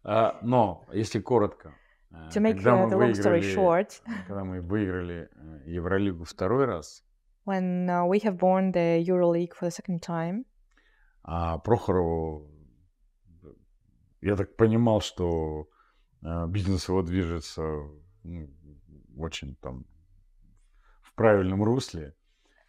А, 0.04 0.38
Но, 0.42 0.84
если 0.92 1.20
коротко, 1.20 1.74
э, 2.10 2.28
To 2.34 2.40
make 2.40 2.54
когда 2.54 2.72
uh, 2.72 2.86
мы 2.86 2.90
the 2.90 2.98
long 2.98 3.12
story 3.12 3.40
выиграли, 3.40 3.54
short, 3.54 4.02
когда 4.26 4.44
мы 4.44 4.60
выиграли 4.60 5.28
э, 5.34 5.70
Евролигу 5.70 6.24
второй 6.24 6.66
раз, 6.66 7.02
when 7.44 7.86
uh, 7.88 8.04
we 8.06 8.18
have 8.20 8.40
won 8.40 8.72
the 8.72 9.04
EuroLeague 9.04 9.52
for 9.54 9.66
the 9.66 9.70
second 9.70 10.00
time, 10.00 10.44
а 11.22 11.58
Прохорову, 11.58 12.48
я 14.26 14.36
так 14.36 14.56
понимал, 14.56 15.00
что 15.00 15.68
э, 16.22 16.46
бизнес 16.48 16.88
его 16.88 17.02
движется 17.02 17.62
ну, 18.24 18.50
очень 19.16 19.54
там 19.56 19.86
в 21.02 21.14
правильном 21.14 21.62
русле. 21.62 22.14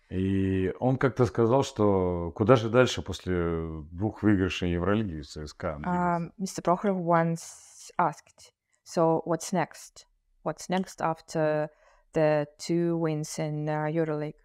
И 0.10 0.72
он 0.80 0.98
как-то 0.98 1.26
сказал, 1.26 1.64
что 1.64 2.32
куда 2.36 2.56
же 2.56 2.70
дальше 2.70 3.02
после 3.02 3.84
двух 3.92 4.24
выигрышей 4.24 4.72
Евролиги 4.72 5.22
в 5.22 5.28
ЦСКА? 5.28 5.80
um, 5.84 6.32
Mr. 6.40 6.62
Prokhorov 6.64 7.04
once 7.04 7.92
asked, 7.98 8.54
"So 8.86 9.22
what's 9.26 9.52
next? 9.52 10.06
What's 10.46 10.70
next 10.70 11.02
after 11.02 11.70
the 12.14 12.48
two 12.58 12.98
wins 12.98 13.38
in 13.38 13.68
uh, 13.68 13.92
EuroLeague?" 13.92 14.36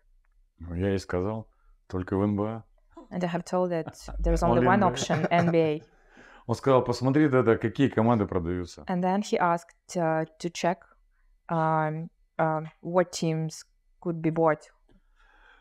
Ну, 0.58 0.74
я 0.74 0.94
и 0.94 0.98
сказал, 0.98 1.46
только 1.86 2.16
в 2.16 2.26
НБА. 2.26 2.64
And 3.10 3.22
I 3.22 3.28
have 3.28 3.44
told 3.44 3.70
that 3.70 3.94
there 4.18 4.32
is 4.32 4.42
only 4.48 4.66
one 4.66 4.82
option, 4.82 5.26
NBA. 5.30 5.84
Он 6.46 6.54
сказал, 6.54 6.82
посмотри 6.84 7.28
тогда, 7.28 7.56
какие 7.56 7.88
команды 7.88 8.26
продаются. 8.26 8.84
And 8.88 9.02
then 9.02 9.20
he 9.22 9.38
asked 9.38 9.96
uh, 9.96 10.26
to 10.40 10.50
check 10.50 10.78
um, 11.48 12.08
um, 12.38 12.66
what 12.82 13.12
teams 13.12 13.64
could 14.00 14.20
be 14.20 14.30
bought. 14.30 14.60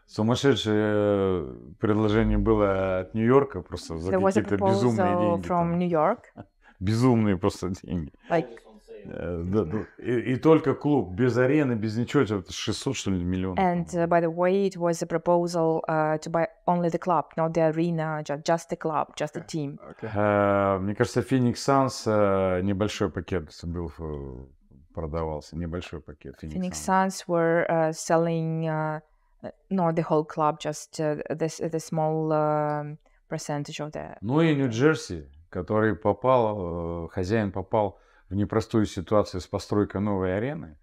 Сумасшедшее 0.07 1.75
предложение 1.79 2.37
было 2.37 2.99
от 2.99 3.13
Нью-Йорка, 3.13 3.61
просто 3.61 3.97
за 3.97 4.11
какие-то 4.11 4.57
безумные 4.57 5.15
деньги. 5.17 5.47
from 5.47 5.47
там. 5.47 5.79
New 5.79 5.87
York, 5.87 6.23
Безумные 6.79 7.37
просто 7.37 7.69
деньги. 7.83 8.11
like 8.29 8.59
Э. 9.05 9.85
И, 9.99 10.33
и 10.33 10.35
только 10.37 10.73
клуб, 10.73 11.11
без 11.11 11.37
арены, 11.37 11.73
без 11.73 11.97
ничего, 11.97 12.23
это 12.23 12.51
600, 12.51 12.95
что 12.95 13.11
ли, 13.11 13.23
миллионов. 13.23 13.59
And 13.59 13.85
uh, 13.95 14.07
by 14.07 14.21
the 14.21 14.29
way, 14.29 14.67
it 14.67 14.77
was 14.77 15.01
a 15.01 15.07
proposal 15.07 15.83
uh, 15.87 16.17
to 16.19 16.29
buy 16.29 16.47
only 16.67 16.89
the 16.89 16.99
club, 16.99 17.25
not 17.37 17.53
the 17.53 17.71
arena, 17.71 18.23
just, 18.23 18.45
just 18.45 18.69
the 18.69 18.77
club, 18.77 19.15
just 19.15 19.33
the 19.33 19.45
team. 19.45 19.79
Э, 20.01 20.77
Мне 20.79 20.95
кажется, 20.95 21.21
Phoenix 21.21 21.55
Suns 21.55 22.03
э, 22.05 22.61
небольшой 22.61 23.09
пакет 23.09 23.49
был, 23.63 23.91
э, 23.99 24.45
продавался, 24.93 25.55
небольшой 25.57 26.01
пакет 26.01 26.35
Phoenix, 26.41 26.53
Phoenix 26.53 26.77
Suns. 26.77 27.27
Were 27.27 27.65
uh, 27.69 27.91
selling 27.91 28.67
uh, 28.67 28.99
uh, 29.43 29.49
not 29.69 29.95
the 29.95 30.03
whole 30.03 30.23
club, 30.23 30.59
just 30.59 30.99
uh, 30.99 31.15
this 31.29 31.57
the 31.57 31.79
small 31.79 32.31
um, 32.31 32.97
percentage 33.27 33.79
of 33.79 33.91
the. 33.91 34.17
Ну 34.21 34.41
и 34.41 34.55
Нью-Джерси, 34.55 35.27
который 35.49 35.95
попал, 35.95 37.05
э, 37.05 37.07
хозяин 37.09 37.51
попал 37.51 37.99
в 38.31 38.35
непростую 38.35 38.85
ситуацию 38.85 39.41
с 39.41 39.47
постройкой 39.47 40.01
новой 40.01 40.37
арены. 40.37 40.77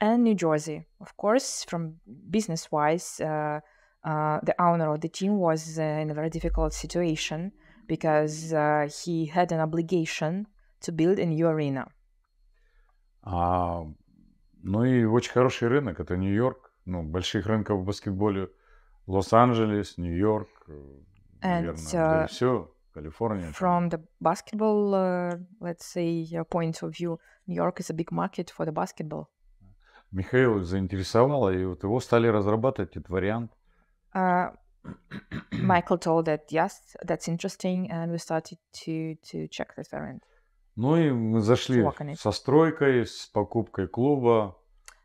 And 0.00 0.24
New 0.24 0.34
Jersey, 0.34 0.86
of 0.98 1.14
course, 1.16 1.66
from 1.68 2.00
business-wise, 2.06 3.20
uh, 3.20 3.60
uh, 4.02 4.40
the 4.42 4.54
owner 4.58 4.90
of 4.94 5.00
the 5.02 5.10
team 5.10 5.36
was 5.38 5.78
uh, 5.78 6.00
in 6.02 6.10
a 6.10 6.14
very 6.14 6.30
difficult 6.30 6.72
situation 6.72 7.52
because 7.86 8.54
uh, 8.54 8.88
he 8.88 9.26
had 9.26 9.52
an 9.52 9.60
obligation 9.60 10.46
to 10.80 10.90
build 10.90 11.18
a 11.18 11.26
new 11.26 11.46
arena. 11.46 11.86
А, 13.22 13.84
ну 14.62 14.84
и 14.84 15.04
очень 15.04 15.32
хороший 15.32 15.68
рынок, 15.68 16.00
это 16.00 16.16
Нью-Йорк. 16.16 16.72
Ну, 16.86 17.02
больших 17.02 17.44
рынков 17.46 17.80
в 17.80 17.84
баскетболе 17.84 18.48
Лос-Анджелес, 19.06 19.98
Нью-Йорк, 19.98 20.48
э, 20.68 21.00
наверное, 21.42 21.92
да 21.92 22.22
uh, 22.22 22.24
и 22.24 22.28
все, 22.28 22.72
Там. 22.94 23.52
From 23.52 23.88
the 23.88 24.00
basketball, 24.20 24.94
uh, 24.94 25.36
let's 25.60 25.86
say, 25.86 26.26
uh, 26.34 26.44
point 26.44 26.82
of 26.82 26.92
view, 26.92 27.18
New 27.46 27.54
York 27.54 27.80
is 27.80 27.90
a 27.90 27.94
big 27.94 28.10
market 28.10 28.50
for 28.50 28.66
the 28.66 28.72
basketball. 28.72 29.28
Михаил 30.12 30.60
заинтересовало, 30.60 31.50
и 31.50 31.64
вот 31.64 31.84
его 31.84 32.00
стали 32.00 32.26
разрабатывать 32.26 32.96
этот 32.96 33.08
вариант. 33.08 33.52
Uh, 34.12 34.50
Michael 35.52 35.98
told 35.98 36.24
that 36.24 36.50
yes, 36.50 36.96
that's 37.04 37.28
interesting, 37.28 37.90
and 37.90 38.10
we 38.10 38.18
started 38.18 38.58
to 38.72 39.14
to 39.22 39.46
check 39.48 39.74
this 39.76 39.88
variant. 39.90 40.22
Ну 40.76 40.96
и 40.96 41.10
мы 41.10 41.40
зашли 41.40 41.84
со 42.16 42.32
стройкой, 42.32 43.06
с 43.06 43.26
покупкой 43.26 43.86
клуба, 43.86 44.56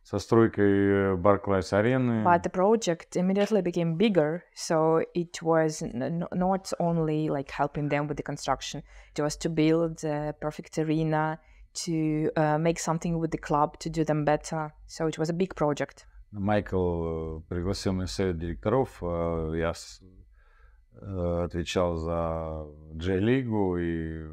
со 0.05 0.19
стройкой 0.19 1.17
Барклайс 1.17 1.73
арены. 1.73 2.25
But 2.25 2.43
the 2.43 2.51
project 2.53 3.15
immediately 3.17 3.63
became 3.63 3.97
bigger, 3.97 4.43
so 4.55 5.01
it 5.15 5.41
was 5.43 5.83
n- 5.83 6.03
n- 6.03 6.29
not 6.33 6.73
only 6.81 7.29
like 7.29 7.51
helping 7.51 7.89
them 7.89 8.09
with 8.09 8.17
the 8.17 8.23
construction; 8.25 8.83
it 9.15 9.23
was 9.23 9.37
to 9.39 9.49
build 9.49 10.03
a 10.05 10.33
perfect 10.41 10.79
arena, 10.79 11.39
to 11.85 12.31
uh, 12.37 12.59
make 12.59 12.79
something 12.81 13.19
with 13.19 13.31
the 13.31 13.39
club 13.39 13.79
to 13.79 13.89
do 13.89 14.05
them 14.05 14.25
better. 14.25 14.73
So 14.87 15.07
it 15.07 15.17
was 15.19 15.31
a 15.31 15.35
big 15.35 15.55
project. 15.55 16.07
Майкл 16.33 17.39
э, 17.39 17.41
пригласил 17.49 17.93
меня 17.93 18.07
в 18.07 18.11
совет 18.11 18.39
директоров. 18.39 18.99
э, 19.03 19.53
Я 19.59 19.75
с- 19.75 20.01
э, 21.01 21.43
отвечал 21.45 21.97
за 21.97 22.67
J-лигу 22.95 23.77
и 23.79 24.27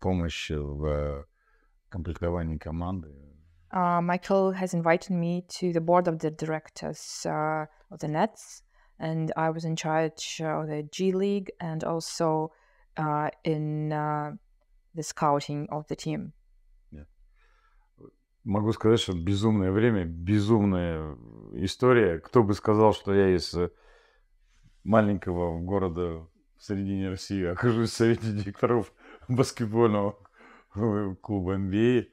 помощь 0.00 0.50
в 0.50 1.26
комплектовании 1.88 2.58
команды. 2.58 3.08
Uh, 3.72 4.00
Michael 4.00 4.52
has 4.52 4.72
invited 4.72 5.10
me 5.10 5.44
to 5.48 5.72
the 5.72 5.80
board 5.80 6.08
of 6.08 6.18
the 6.20 6.30
directors 6.30 7.26
uh, 7.26 7.66
of 7.90 7.98
the 8.00 8.08
Nets, 8.08 8.62
and 8.98 9.30
I 9.36 9.50
was 9.50 9.64
in 9.64 9.76
charge 9.76 10.40
of 10.42 10.68
the 10.68 10.88
G 10.90 11.12
League 11.12 11.50
and 11.60 11.84
also 11.84 12.52
uh, 12.96 13.28
in 13.44 13.92
uh, 13.92 14.32
the 14.94 15.02
scouting 15.02 15.68
of 15.70 15.86
the 15.88 15.96
team. 15.96 16.32
Могу 18.44 18.72
сказать, 18.72 19.00
что 19.00 19.12
безумное 19.12 19.70
время, 19.70 20.06
безумная 20.06 21.18
история. 21.52 22.18
Кто 22.18 22.42
бы 22.42 22.54
сказал, 22.54 22.94
что 22.94 23.12
я 23.12 23.36
из 23.36 23.52
э, 23.52 23.70
маленького 24.84 25.60
города 25.60 26.26
в 26.56 26.64
середине 26.64 27.10
России 27.10 27.44
окажусь 27.44 27.90
в 27.90 27.94
совете 27.94 28.32
директоров 28.32 28.94
баскетбольного 29.28 30.16
э, 30.76 31.14
клуба 31.20 31.56
NBA. 31.56 32.06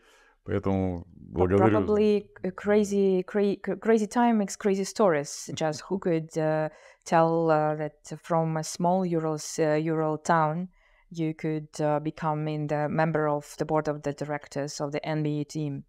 Поэтому 0.45 1.07
But 1.35 1.49
благодарю. 1.49 1.71
Probably 1.71 2.27
a 2.43 2.51
crazy, 2.51 3.23
cra- 3.23 3.57
crazy 3.57 4.07
time 4.07 4.37
makes 4.37 4.55
crazy 4.55 4.83
stories. 4.83 5.49
Just 5.53 5.81
who 5.89 5.99
could 5.99 6.37
uh, 6.37 6.69
tell 7.03 7.49
uh, 7.49 7.75
that 7.75 7.95
from 8.21 8.57
a 8.57 8.63
small 8.63 9.05
Ural, 9.05 9.39
uh, 9.59 9.73
Ural 9.73 10.17
town 10.19 10.69
you 11.09 11.33
could 11.33 11.69
uh, 11.79 11.99
become 11.99 12.47
in 12.47 12.67
the 12.67 12.87
member 12.89 13.27
of 13.27 13.55
the 13.57 13.65
board 13.65 13.87
of 13.87 14.03
the 14.03 14.13
directors 14.13 14.79
of 14.79 14.91
the 14.91 15.01
NBA 15.01 15.47
team? 15.49 15.83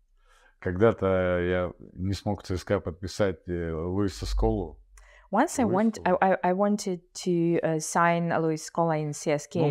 Когда-то 0.58 1.38
я 1.40 1.72
не 1.92 2.14
смог 2.14 2.42
в 2.42 2.46
ЦСКА 2.46 2.80
подписать 2.80 3.46
э, 3.46 3.72
Луиса 3.72 4.24
Сколу. 4.24 4.78
once 5.65 5.99
I, 6.05 6.11
I, 6.21 6.37
I 6.43 6.53
wanted 6.53 6.99
to 7.23 7.59
uh, 7.63 7.79
sign 7.79 8.29
Luis 8.41 8.69
Scola 8.69 8.99
in 8.99 9.11
CSK. 9.13 9.61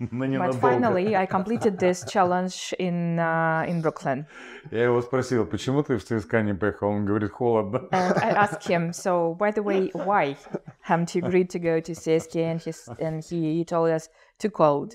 But 0.38 0.54
finally, 0.60 1.14
I 1.16 1.26
completed 1.26 1.78
this 1.78 2.04
challenge 2.08 2.74
in, 2.78 3.18
uh, 3.18 3.64
in 3.68 3.82
Brooklyn. 3.82 4.26
Спросил. 5.02 5.44
And 7.92 8.14
I 8.22 8.30
asked 8.30 8.66
him, 8.66 8.92
so 9.04 9.34
by 9.38 9.50
the 9.50 9.62
way, 9.62 9.90
why? 9.92 10.36
Haven't 10.82 11.14
you 11.14 11.24
agreed 11.24 11.50
to 11.50 11.58
go 11.58 11.80
to 11.80 11.92
CSK? 11.92 12.36
And 12.36 12.60
he 12.60 12.72
and 13.04 13.24
he, 13.24 13.56
he 13.58 13.64
told 13.64 13.90
us 13.90 14.08
too 14.38 14.50
cold. 14.50 14.94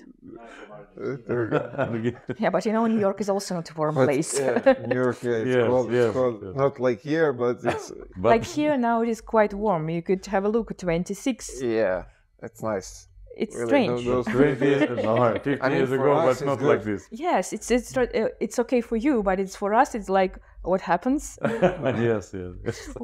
Yeah, 2.38 2.50
but 2.50 2.64
you 2.66 2.72
know, 2.72 2.86
New 2.86 2.98
York 2.98 3.20
is 3.20 3.28
also 3.28 3.54
not 3.54 3.70
a 3.70 3.74
warm 3.74 3.94
But, 3.94 4.06
place. 4.06 4.38
yeah, 4.38 4.74
New 4.86 4.96
York, 4.96 5.22
yeah, 5.22 5.32
it's 5.32 5.48
Yes, 5.56 5.66
cold, 5.66 5.86
it's 5.86 5.94
yes, 5.94 6.12
cold. 6.12 6.42
yes. 6.44 6.54
Not 6.56 6.80
like 6.80 7.00
here, 7.00 7.32
but 7.32 7.56
it's 7.64 7.92
But 8.16 8.28
like 8.30 8.44
here 8.44 8.76
now, 8.76 9.02
it 9.02 9.08
is 9.08 9.20
quite 9.20 9.52
warm. 9.54 9.88
You 9.90 10.02
could 10.02 10.24
have 10.26 10.44
a 10.44 10.48
look 10.48 10.70
at 10.70 10.78
26. 10.78 11.62
yeah, 11.62 12.04
it's 12.42 12.62
nice. 12.62 13.08
It's 13.36 13.54
Really, 13.54 13.66
strange. 13.68 14.04
those- 14.06 14.24
20 14.26 14.66
years, 14.66 15.04
no, 15.04 15.32
50 15.34 15.60
I 15.60 15.68
mean, 15.68 15.76
years 15.78 15.88
for 15.90 15.94
ago, 15.96 16.14
but 16.26 16.44
not 16.46 16.54
it's 16.54 16.62
like 16.62 16.82
this. 16.84 17.06
Yes, 17.10 17.52
it's 17.52 17.70
it's 17.70 17.94
uh, 17.96 18.06
it's 18.40 18.58
okay 18.58 18.80
for 18.80 18.96
you, 18.96 19.22
but 19.22 19.38
it's 19.38 19.54
for 19.54 19.74
us. 19.74 19.94
It's 19.94 20.08
like 20.08 20.38
what 20.62 20.80
happens? 20.80 21.38
yes, 21.44 22.34
yes. 22.34 22.96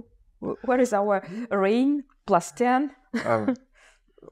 Wh- 0.43 0.65
Where 0.65 0.81
is 0.81 0.93
our 0.93 1.23
rain 1.51 2.05
plus 2.27 2.53
10? 2.53 2.91
Um, 3.27 3.55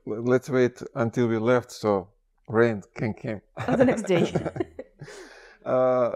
let's 0.07 0.49
wait 0.49 0.83
until 0.95 1.29
we 1.29 1.39
left 1.39 1.71
so 1.71 2.09
rain 2.49 2.83
can 2.95 3.13
come. 3.15 3.41
the 3.77 3.85
next 3.85 4.07
day. 4.07 4.33
uh, 5.65 6.13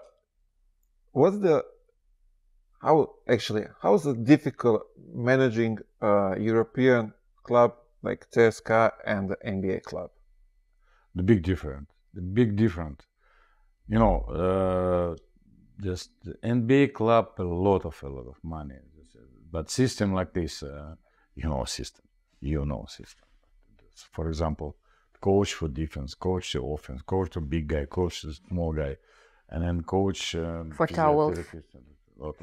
what's 1.12 1.38
the 1.38 1.64
how 2.80 3.14
actually 3.28 3.64
how's 3.82 4.06
it 4.06 4.24
difficult 4.24 4.82
managing 5.12 5.78
a 6.00 6.36
European 6.38 7.12
club 7.42 7.74
like 8.02 8.26
CSKA 8.30 8.92
and 9.06 9.30
the 9.30 9.36
NBA 9.44 9.82
club? 9.82 10.10
The 11.14 11.22
big 11.22 11.42
difference. 11.42 11.90
The 12.14 12.22
big 12.22 12.56
difference. 12.56 13.02
You 13.88 13.98
know, 13.98 14.16
uh, 14.42 15.16
just 15.82 16.10
the 16.22 16.34
NBA 16.42 16.94
club 16.94 17.26
a 17.38 17.42
lot 17.42 17.84
of 17.84 18.02
a 18.02 18.08
lot 18.08 18.26
of 18.26 18.36
money, 18.42 18.76
but 19.54 19.70
system 19.70 20.08
like 20.18 20.32
this, 20.40 20.62
uh, 20.62 20.94
you 21.40 21.48
know, 21.48 21.64
system, 21.64 22.04
you 22.40 22.64
know, 22.70 22.84
system. 22.88 23.24
For 24.16 24.24
example, 24.28 24.70
coach 25.20 25.54
for 25.54 25.68
defense, 25.68 26.10
coach 26.16 26.52
the 26.54 26.60
offense, 26.74 27.02
coach 27.02 27.30
the 27.34 27.40
big 27.40 27.66
guy, 27.68 27.86
coach 27.86 28.22
the 28.22 28.32
small 28.48 28.72
guy, 28.72 28.96
and 29.52 29.62
then 29.64 29.82
coach 29.82 30.34
um, 30.34 30.70
For 30.72 30.88
towels. 30.88 31.38
of- 32.20 32.36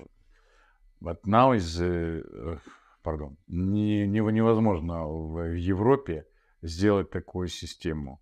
But 1.02 1.18
now 1.26 1.54
is, 1.54 1.82
uh, 1.82 2.22
uh, 2.48 2.60
pardon, 3.04 3.36
не, 3.48 4.08
не- 4.08 4.32
невозможно 4.32 5.04
в 5.08 5.56
Европе 5.74 6.26
сделать 6.62 7.10
такую 7.10 7.48
систему. 7.50 8.20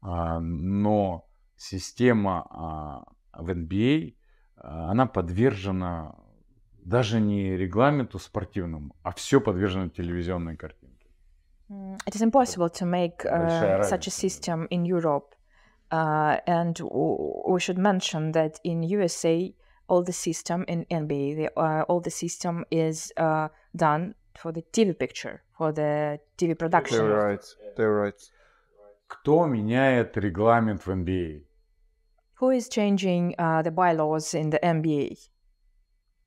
А, 0.00 0.40
но 0.40 1.28
система 1.56 2.34
а, 2.50 3.04
в 3.44 3.48
NBA, 3.50 4.16
а, 4.56 4.90
она 4.90 5.06
подвержена 5.06 6.14
даже 6.84 7.20
не 7.20 7.56
регламенту 7.56 8.18
спортивному, 8.18 8.94
а 9.02 9.12
все 9.12 9.40
подвержено 9.40 9.88
телевизионной 9.88 10.56
картинке. 10.56 11.06
Mm, 11.70 11.98
It 12.06 12.14
is 12.14 12.22
impossible 12.22 12.68
to 12.68 12.84
make 12.84 13.24
uh, 13.24 13.82
such 13.82 14.06
a 14.06 14.10
system 14.10 14.66
in 14.70 14.84
Europe. 14.84 15.34
Uh, 15.90 16.38
and 16.46 16.80
we 17.46 17.60
should 17.60 17.78
mention 17.78 18.32
that 18.32 18.58
in 18.64 18.82
USA, 18.82 19.54
all 19.88 20.02
the 20.02 20.12
system 20.12 20.64
in 20.66 20.86
NBA, 20.90 21.36
the, 21.36 21.50
uh, 21.56 21.82
all 21.88 22.00
the 22.00 22.10
system 22.10 22.64
is 22.70 23.12
uh, 23.16 23.48
done 23.76 24.14
for 24.38 24.52
the 24.52 24.62
TV 24.72 24.98
picture, 24.98 25.42
for 25.56 25.72
the 25.72 26.18
TV 26.38 26.58
production. 26.58 26.98
They're 26.98 27.28
right. 27.28 27.44
They're 27.76 27.94
right. 27.94 28.20
Кто 29.06 29.44
меняет 29.46 30.16
регламент 30.16 30.86
в 30.86 30.90
NBA? 30.90 31.44
Who 32.40 32.50
is 32.50 32.68
changing 32.68 33.34
uh, 33.38 33.62
the 33.62 33.70
bylaws 33.70 34.34
in 34.34 34.50
the 34.50 34.58
NBA? 34.62 35.16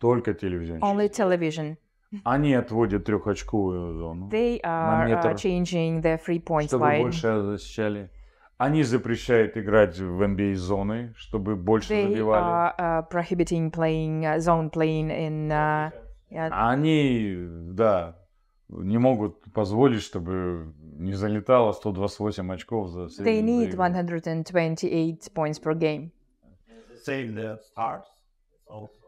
Только 0.06 0.34
телевизионщики. 0.36 0.86
Only 0.86 1.10
television. 1.10 1.78
Они 2.24 2.54
отводят 2.54 3.06
трехочковую 3.06 3.94
зону, 3.94 4.30
They 4.30 4.62
are 4.62 5.04
uh, 5.04 5.08
метр. 5.08 5.34
changing 5.34 6.02
the 6.04 6.20
three 6.24 6.40
points 6.40 6.68
чтобы 6.68 6.86
line. 6.86 7.02
больше 7.02 7.42
защищали. 7.42 8.12
Они 8.58 8.84
запрещают 8.84 9.58
играть 9.58 9.98
в 10.00 10.22
NBA 10.22 10.54
зоны, 10.56 11.14
чтобы 11.18 11.56
больше 11.56 11.92
They 11.94 12.08
забивали. 12.08 12.44
are 12.46 12.76
uh, 12.78 13.10
prohibiting 13.10 13.72
playing 13.72 14.24
uh, 14.26 14.38
zone 14.40 14.70
playing 14.70 15.10
in. 15.10 15.52
Uh, 15.52 15.92
yeah, 16.30 16.50
Они, 16.52 17.36
да, 17.74 18.16
не 18.70 19.00
могут 19.00 19.42
позволить, 19.54 20.04
чтобы 20.04 20.72
не 21.00 21.14
залетало 21.14 21.72
128 21.74 22.54
очков 22.54 22.90
за 22.90 23.06
they 23.24 23.42
need 23.42 23.72
игру. 23.72 23.78
128 23.78 25.32
points 25.34 25.60
per 25.60 25.74
game. 25.74 26.12
Same 27.06 27.34
the 27.36 27.58
stars 27.60 28.06
also. 28.70 29.05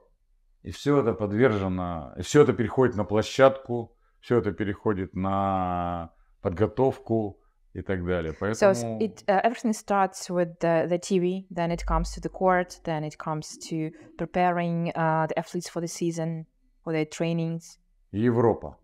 И 0.64 0.72
все 0.72 1.00
это 1.00 1.14
подвержено, 1.14 2.14
и 2.18 2.22
все 2.22 2.44
это 2.44 2.54
переходит 2.54 2.96
на 2.96 3.06
площадку, 3.06 3.96
все 4.20 4.40
это 4.40 4.52
переходит 4.52 5.16
на 5.16 6.12
подготовку 6.42 7.40
и 7.74 7.82
так 7.82 8.04
далее. 8.06 8.34
So 8.34 8.38
Поэтому 8.40 8.72
s- 8.72 8.84
it 9.00 9.24
uh, 9.28 9.42
everything 9.44 9.74
starts 9.74 10.30
with 10.30 10.60
the, 10.60 10.88
the 10.88 11.00
TV, 11.00 11.46
then 11.50 11.72
it 11.72 11.86
comes 11.86 12.12
to 12.16 12.20
the 12.22 12.30
court, 12.30 12.80
then 12.84 13.04
it 13.04 13.18
comes 13.18 13.58
to 13.70 13.92
preparing 14.18 14.90
uh, 14.96 15.28
the 15.28 15.38
athletes 15.38 15.70
for 15.70 15.80
the 15.80 15.88
season, 15.88 16.46
for 16.84 16.92
their 16.92 17.06
trainings. 17.06 17.78
Европа. 18.12 18.78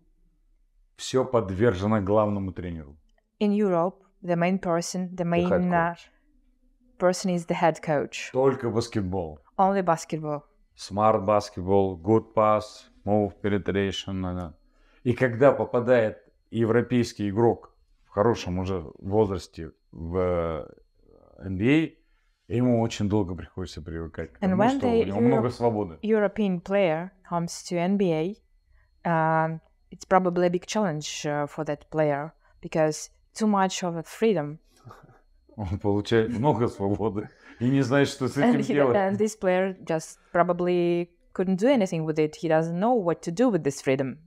Все 0.96 1.24
подвержено 1.24 2.00
главному 2.00 2.52
тренеру. 2.52 2.96
In 3.40 3.52
Europe, 3.52 3.96
the 4.22 4.36
main 4.36 4.58
person, 4.58 5.10
the 5.14 5.24
the 5.24 5.24
main 5.24 5.50
uh, 5.72 5.94
coach. 5.94 6.10
person 6.98 7.30
is 7.30 7.46
the 7.46 7.54
head 7.54 7.82
coach. 7.82 8.30
Только 8.32 8.70
баскетбол. 8.70 9.40
Only 9.58 9.82
basketball. 9.82 10.42
Smart 10.76 11.24
basketball, 11.24 11.96
good 11.96 12.34
pass, 12.34 12.84
move, 13.04 13.32
penetration. 13.40 14.52
И 15.04 15.12
когда 15.12 15.52
попадает 15.52 16.18
европейский 16.50 17.28
игрок 17.30 17.74
в 18.06 18.10
хорошем 18.10 18.58
уже 18.58 18.84
возрасте 18.98 19.72
в 19.92 20.66
NBA, 21.38 21.94
ему 22.48 22.80
очень 22.80 23.08
долго 23.08 23.34
приходится 23.34 23.82
привыкать, 23.82 24.32
потому 24.32 24.62
when 24.62 24.78
что 24.78 24.86
they 24.86 25.02
у 25.02 25.06
него 25.06 25.20
много 25.20 25.48
Europe- 25.48 25.52
свободы. 25.52 25.98
European 26.02 26.60
player 26.60 27.10
comes 27.30 27.62
to 27.68 27.76
NBA, 27.76 28.36
um, 29.04 29.60
it's 29.90 30.04
probably 30.08 30.46
a 30.46 30.50
big 30.50 30.66
challenge 30.66 31.24
uh, 31.26 31.46
for 31.46 31.64
that 31.64 31.88
player 31.90 32.32
because 32.60 33.10
too 33.34 33.46
much 33.46 33.82
of 33.82 33.96
a 33.96 34.02
freedom. 34.02 34.58
Он 35.56 35.78
получает 35.78 36.30
много 36.30 36.66
свободы 36.66 37.28
и 37.59 37.69
не 37.69 37.81
знает, 37.81 38.07
что 38.07 38.27
с 38.27 38.37
этим 38.37 38.55
And, 38.55 38.61
he, 38.61 38.73
делать. 38.73 38.95
and 38.95 39.17
this 39.17 39.35
player 39.35 39.75
just 39.85 40.17
probably 40.31 41.09
couldn't 41.33 41.57
do 41.57 41.67
anything 41.67 42.05
with 42.05 42.17
it. 42.19 42.35
He 42.37 42.47
doesn't 42.47 42.77
know 42.79 42.93
what 42.93 43.21
to 43.23 43.31
do 43.31 43.49
with 43.49 43.63
this 43.63 43.81
freedom. 43.81 44.17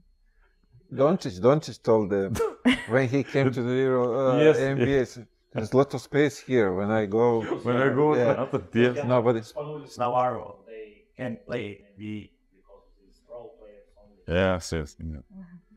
Doncic, 0.91 1.39
Doncic 1.41 1.81
told 1.81 2.09
them 2.11 2.33
when 2.89 3.07
he 3.07 3.23
came 3.23 3.51
to 3.51 3.63
the 3.63 3.73
Euro 3.73 4.33
uh, 4.33 4.37
Yes, 4.37 4.57
NBA, 4.59 5.01
s- 5.01 5.19
there's 5.51 5.71
a 5.73 5.77
lot 5.77 5.91
of 5.95 6.01
space 6.01 6.37
here. 6.39 6.71
When 6.73 6.91
I 6.91 7.07
go, 7.07 7.41
When 7.63 7.77
I 7.77 7.89
go 7.89 8.15
Yeah. 8.15 8.41
out 8.41 8.53
of 8.53 8.63
yes. 8.75 9.03
nobody. 9.05 9.39
Spanulis 9.41 9.97
Navarro, 9.97 10.59
they 10.67 11.05
can't 11.17 11.43
play 11.45 11.81
NBA 11.97 12.29
because 12.55 12.83
of 12.85 12.93
these 13.01 13.19
role 13.29 13.55
players 13.59 13.87
only. 13.97 14.39
Yes, 14.39 14.71
yes. 14.71 14.95
yeah. 14.99 15.19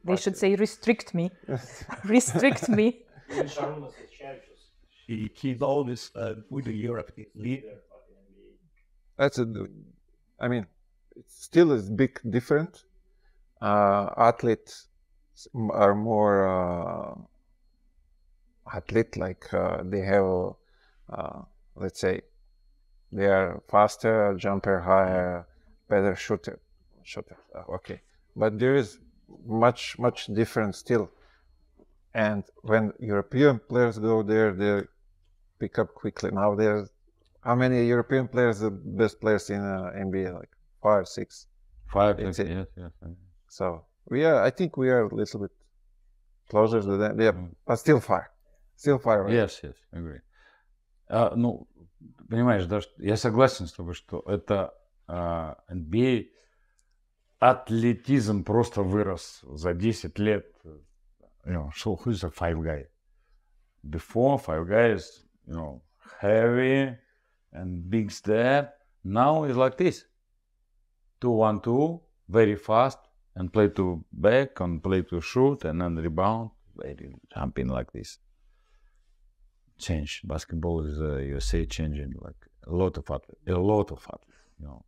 They 0.05 0.17
should 0.17 0.37
say, 0.37 0.55
restrict 0.55 1.15
me. 1.15 1.31
restrict 2.05 2.69
me. 2.69 3.03
He, 5.08 5.32
he's 5.34 5.62
always 5.62 6.12
uh, 6.16 6.36
with 6.50 6.66
the 6.66 6.74
Europe 6.74 7.12
leader. 7.36 7.78
That's 9.18 9.38
a. 9.40 9.68
I 10.40 10.48
mean, 10.48 10.66
it 11.16 11.26
still 11.30 11.72
is 11.72 11.90
big 11.90 12.20
different. 12.30 12.84
Uh, 13.62 14.10
athletes 14.18 14.88
are 15.72 15.94
more 15.96 16.48
uh, 16.48 17.16
athlete 18.74 19.18
like 19.18 19.54
uh, 19.54 19.84
they 19.84 20.00
have, 20.02 20.56
uh, 21.14 21.42
let's 21.76 22.00
say, 22.00 22.22
they 23.12 23.28
are 23.28 23.62
faster, 23.70 24.34
jumper 24.38 24.80
higher, 24.80 25.46
better 25.90 26.16
shooter, 26.16 26.60
shooter. 27.04 27.38
uh, 27.56 27.64
Okay, 27.70 28.02
but 28.36 28.58
there 28.58 28.76
is 28.76 29.00
much 29.46 30.00
much 30.00 30.28
difference 30.28 30.78
still. 30.78 31.12
And 32.15 32.45
when 32.63 32.93
European 32.99 33.61
players 33.69 33.99
go 33.99 34.23
there, 34.23 34.53
they 34.53 34.83
pick 35.59 35.79
up 35.79 35.95
quickly. 35.95 36.31
Now 36.31 36.55
there's 36.55 36.89
how 37.43 37.55
many 37.55 37.87
European 37.87 38.27
players 38.29 38.63
are 38.63 38.71
the 38.71 38.77
best 39.03 39.21
players 39.21 39.51
in 39.51 39.61
uh, 39.61 39.93
NBA? 39.97 40.33
Like 40.35 40.51
five, 40.83 41.07
six. 41.07 41.47
Five, 41.93 42.19
It's 42.19 42.39
yes, 42.39 42.49
it. 42.49 42.49
yes, 42.53 42.67
yes. 42.77 42.93
yes. 43.03 43.11
So 43.49 43.85
we 44.09 44.25
are. 44.25 44.43
I 44.43 44.51
think 44.51 44.77
we 44.77 44.89
are 44.91 45.03
a 45.07 45.15
little 45.15 45.41
bit 45.41 45.53
closer 46.51 46.81
to 46.81 46.97
them. 46.97 47.21
Yeah, 47.21 47.33
Mm. 47.33 47.55
but 47.67 47.77
still 47.77 48.01
far. 48.01 48.31
Still 48.77 48.99
far 48.99 49.23
away. 49.23 49.35
Yes, 49.35 49.61
yes, 49.63 49.77
agree. 49.93 50.21
А, 51.09 51.35
ну, 51.37 51.69
понимаешь, 52.29 52.67
да, 52.67 52.81
что- 52.81 53.01
я 53.03 53.17
согласен 53.17 53.67
с 53.67 53.73
тобой, 53.73 53.95
что 53.95 54.23
это 54.27 54.73
а, 55.09 55.57
NBA 55.71 56.27
атлетизм 57.39 58.43
просто 58.45 58.83
вырос 58.83 59.41
за 59.43 59.75
10 59.75 60.19
лет. 60.19 60.47
you 61.46 61.54
know, 61.54 61.72
so 61.76 61.96
who's 61.96 62.22
the 62.22 62.30
five 62.30 62.64
guy? 62.64 62.86
Before 63.90 64.38
five 64.38 64.70
guys, 64.70 65.26
you 65.48 65.56
know, 65.56 65.82
heavy 66.20 66.96
and 67.52 67.90
big 67.90 68.12
step. 68.12 68.78
Now 69.04 69.44
it's 69.46 69.58
like 69.58 69.78
this. 69.78 70.06
Two 71.20 71.32
one 71.32 71.62
two, 71.62 72.02
very 72.30 72.56
fast, 72.56 73.00
and 73.36 73.52
play 73.52 73.70
to 73.70 74.04
back 74.12 74.60
and 74.60 74.84
play 74.84 75.02
to 75.04 75.22
shoot 75.22 75.66
and 75.66 75.82
then 75.82 75.96
rebound, 75.96 76.52
very 76.76 77.16
jumping 77.34 77.68
like 77.68 77.92
this 77.92 78.20
change. 79.78 80.22
Basketball 80.24 80.86
is 80.86 81.02
uh, 81.02 81.18
USA 81.18 81.66
changing 81.66 82.14
like 82.20 82.36
a 82.68 82.72
lot 82.72 82.98
of 82.98 83.04
athletes, 83.10 83.42
a 83.48 83.54
lot 83.54 83.92
of 83.92 84.00
athletes. 84.00 84.42
You 84.60 84.66
know, 84.68 84.86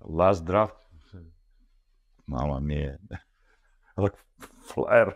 last 0.00 0.44
draft, 0.44 0.76
mama 2.26 2.60
mia, 2.60 2.98
like 3.96 4.14
flyer, 4.74 5.14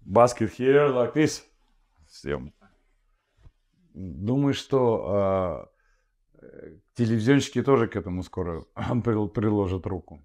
basket 0.00 0.50
here 0.58 0.88
like 0.92 1.14
this. 1.14 1.42
Всем. 2.06 2.52
Думаю, 3.94 4.54
что 4.54 5.68
э, 6.40 6.76
телевизионщики 6.94 7.62
тоже 7.62 7.88
к 7.88 7.96
этому 7.96 8.22
скоро 8.22 8.64
прил- 9.04 9.28
приложат 9.28 9.86
руку. 9.86 10.22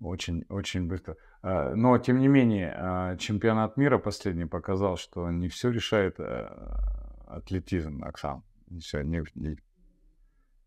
Очень, 0.00 0.44
очень 0.48 0.86
быстро. 0.88 1.16
А, 1.42 1.74
Но, 1.74 1.98
тем 1.98 2.18
не 2.20 2.28
менее, 2.28 2.72
а, 2.76 3.16
чемпионат 3.16 3.76
мира 3.76 3.98
последний 3.98 4.46
показал, 4.46 4.96
что 4.96 5.30
не 5.30 5.48
все 5.48 5.70
решает 5.70 6.18
атлетизм, 7.26 8.02
Оксан. 8.04 8.42
Не 8.68 8.80
все, 8.80 9.02
не, 9.02 9.22
не- 9.34 9.58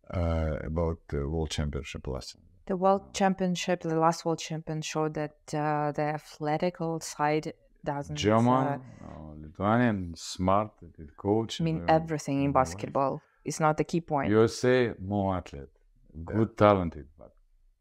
about 0.09 0.99
World 1.11 1.49
Championship 1.49 2.03
last. 2.05 2.37
The 2.65 2.77
World 2.77 3.13
Championship, 3.13 3.81
the 3.81 3.99
last 3.99 4.23
World 4.25 4.39
Championship 4.39 4.91
showed 4.91 5.13
that 5.15 5.35
uh, 5.53 5.91
the 5.91 6.03
athletical 6.19 6.99
side 7.01 7.53
doesn't. 7.83 8.15
Uh, 8.15 8.17
German, 8.17 8.67
uh, 8.67 8.79
Lithuanian, 9.41 10.13
smart, 10.15 10.71
good 10.95 11.17
coach. 11.17 11.59
I 11.59 11.63
mean, 11.65 11.81
uh, 11.81 11.93
everything 11.93 12.43
in 12.43 12.53
basketball 12.53 13.21
is 13.43 13.59
not 13.59 13.75
the 13.77 13.83
key 13.83 13.99
point. 13.99 14.29
USA, 14.29 14.93
more 14.99 15.35
athlete, 15.35 15.73
good, 16.23 16.57
talented, 16.57 17.07
but 17.19 17.31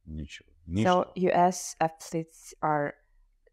niche. 0.06 0.42
niche. 0.66 0.84
So, 0.84 1.10
US 1.14 1.76
athletes 1.80 2.52
are 2.60 2.94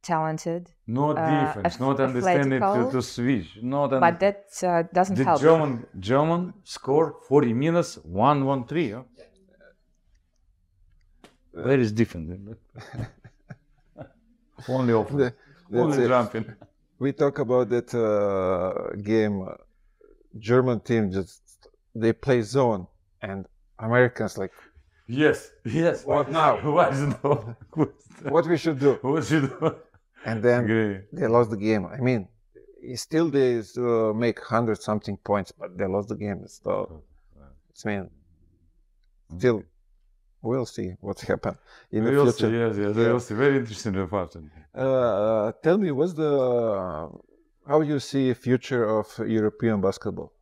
talented. 0.02 0.72
No 0.88 1.12
uh, 1.12 1.46
difference, 1.46 1.80
not 1.80 2.00
understanding 2.00 2.60
to, 2.60 2.90
to 2.92 3.02
switch. 3.04 3.60
Not 3.62 3.92
but 3.92 4.20
that 4.20 4.46
uh, 4.64 4.84
doesn't 4.92 5.16
the 5.16 5.26
help. 5.26 5.42
German, 5.42 5.86
German 6.00 6.54
score 6.64 7.18
40 7.28 7.54
minutes, 7.54 8.00
1 8.04 8.46
1 8.46 8.66
3. 8.66 8.96
Where 11.52 11.80
is 11.80 11.92
different? 11.92 12.28
Only 14.68 14.94
off. 14.94 15.10
The- 15.10 15.34
Only 15.74 16.04
it. 16.06 16.08
jumping. 16.08 16.46
We 17.00 17.12
talk 17.14 17.40
about 17.40 17.70
that 17.70 17.94
uh, 17.94 18.96
game. 18.98 19.42
uh, 19.44 19.54
German 20.38 20.80
team 20.82 21.12
just 21.12 21.42
they 21.96 22.14
play 22.14 22.42
zone, 22.44 22.86
and 23.22 23.46
Americans 23.80 24.38
like, 24.38 24.52
Yes, 25.08 25.50
yes. 25.66 26.06
What 26.06 26.30
now? 26.32 26.58
What 26.78 26.94
is 26.94 27.02
no? 27.24 27.56
what 28.36 28.46
we 28.48 28.58
should 28.58 28.80
do? 28.80 29.00
What 29.02 29.26
should 29.26 29.50
do? 29.50 29.76
And 30.26 30.44
then 30.44 30.66
Agree. 30.66 31.00
they 31.12 31.26
lost 31.28 31.50
the 31.50 31.58
game. 31.58 31.86
I 31.88 31.98
mean, 31.98 32.28
still 32.96 33.30
they 33.32 33.58
uh, 33.78 34.14
make 34.14 34.40
hundred 34.44 34.80
something 34.82 35.18
points, 35.18 35.52
but 35.52 35.76
they 35.78 35.88
lost 35.88 36.10
the 36.10 36.16
game. 36.16 36.46
So 36.48 37.02
it's 37.72 37.84
mean, 37.86 38.10
still, 39.36 39.64
we'll 40.42 40.66
see 40.66 40.94
what's 41.02 41.22
happen 41.32 41.58
in 41.92 42.04
the 42.06 42.12
We'll 42.12 42.32
see, 42.32 42.48
future. 42.48 42.58
yes, 42.68 42.78
yes, 42.78 42.96
Yeah. 42.96 43.04
we'll 43.08 43.20
see. 43.20 43.36
Very 43.36 43.58
interesting 43.58 43.94
fact. 44.08 44.38
Uh, 44.76 45.52
tell 45.64 45.78
me, 45.78 45.92
what's 45.92 46.14
the 46.14 47.10
how 47.68 47.82
you 47.82 48.00
see 48.00 48.34
future 48.34 48.84
of 49.00 49.06
European 49.28 49.82
basketball? 49.82 50.34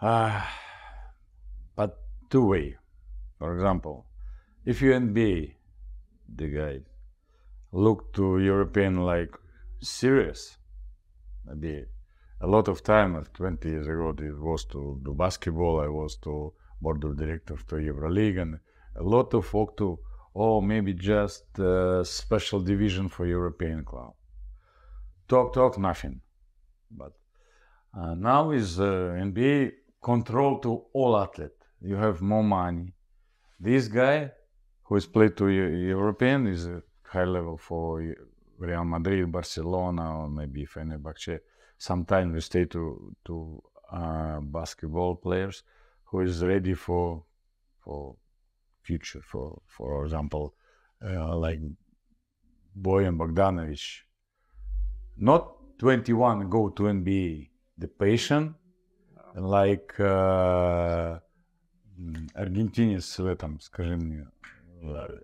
Uh, 0.00 0.42
but 1.74 1.98
two 2.30 2.44
way. 2.46 2.76
For 3.38 3.54
example, 3.54 4.06
if 4.64 4.82
you 4.82 4.92
NBA, 4.92 5.54
the 6.36 6.48
guy, 6.48 6.80
look 7.72 8.12
to 8.14 8.38
European 8.38 9.04
like 9.04 9.34
serious, 9.80 10.58
maybe 11.46 11.84
a 12.40 12.46
lot 12.46 12.68
of 12.68 12.82
time, 12.82 13.16
uh, 13.16 13.22
20 13.34 13.68
years 13.68 13.86
ago, 13.86 14.10
it 14.18 14.38
was 14.38 14.64
to 14.66 15.00
do 15.04 15.14
basketball, 15.14 15.80
I 15.80 15.88
was 15.88 16.16
to 16.18 16.52
board 16.80 17.04
of 17.04 17.16
directors 17.16 17.64
to 17.68 17.76
Euroleague, 17.76 18.40
and 18.40 18.58
a 18.96 19.02
lot 19.02 19.34
of 19.34 19.46
folk 19.46 19.76
to, 19.78 19.98
oh, 20.34 20.60
maybe 20.60 20.92
just 20.92 21.44
special 22.04 22.60
division 22.60 23.08
for 23.08 23.26
European 23.26 23.84
club. 23.84 24.14
Talk, 25.28 25.52
talk, 25.52 25.78
nothing. 25.78 26.20
But 26.90 27.12
uh, 27.96 28.14
now 28.14 28.50
is 28.50 28.80
uh, 28.80 29.14
NBA 29.18 29.72
control 30.02 30.58
to 30.60 30.84
all 30.92 31.18
athlete. 31.18 31.50
You 31.80 31.96
have 31.96 32.20
more 32.22 32.44
money. 32.44 32.94
This 33.60 33.88
guy 33.88 34.30
who 34.84 34.96
is 34.96 35.06
played 35.06 35.36
to 35.36 35.48
European 35.48 36.46
is 36.46 36.66
a 36.66 36.82
high 37.02 37.24
level 37.24 37.58
for 37.58 38.14
Real 38.58 38.84
Madrid, 38.84 39.30
Barcelona, 39.30 40.20
or 40.20 40.28
maybe 40.28 40.66
Fenerbahce. 40.66 41.40
Sometimes 41.76 42.32
we 42.32 42.40
stay 42.40 42.64
to 42.66 43.14
to 43.24 43.62
uh, 43.92 44.40
basketball 44.40 45.14
players 45.16 45.62
who 46.10 46.20
is 46.20 46.42
ready 46.42 46.74
for 46.74 47.24
for 47.80 48.16
future. 48.82 49.20
For 49.22 49.60
for 49.66 50.04
example, 50.04 50.54
uh, 51.04 51.36
like 51.36 51.60
Bojan 52.76 53.16
Bogdanovic, 53.16 54.02
not 55.16 55.54
21 55.78 56.48
go 56.48 56.70
to 56.70 56.82
NBA, 56.84 57.50
the 57.76 57.88
patient, 57.88 58.54
like 59.34 59.98
uh, 60.00 61.20
аргентинец 62.34 63.18
в 63.18 63.26
этом, 63.26 63.60
скажи 63.60 63.96
мне, 63.96 64.28
э, 64.82 65.18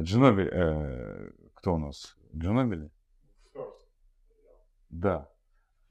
Джинобили, 0.00 0.50
э, 0.52 1.30
кто 1.54 1.74
у 1.74 1.78
нас? 1.78 2.16
Джинобили? 2.34 2.90
Да. 4.90 5.28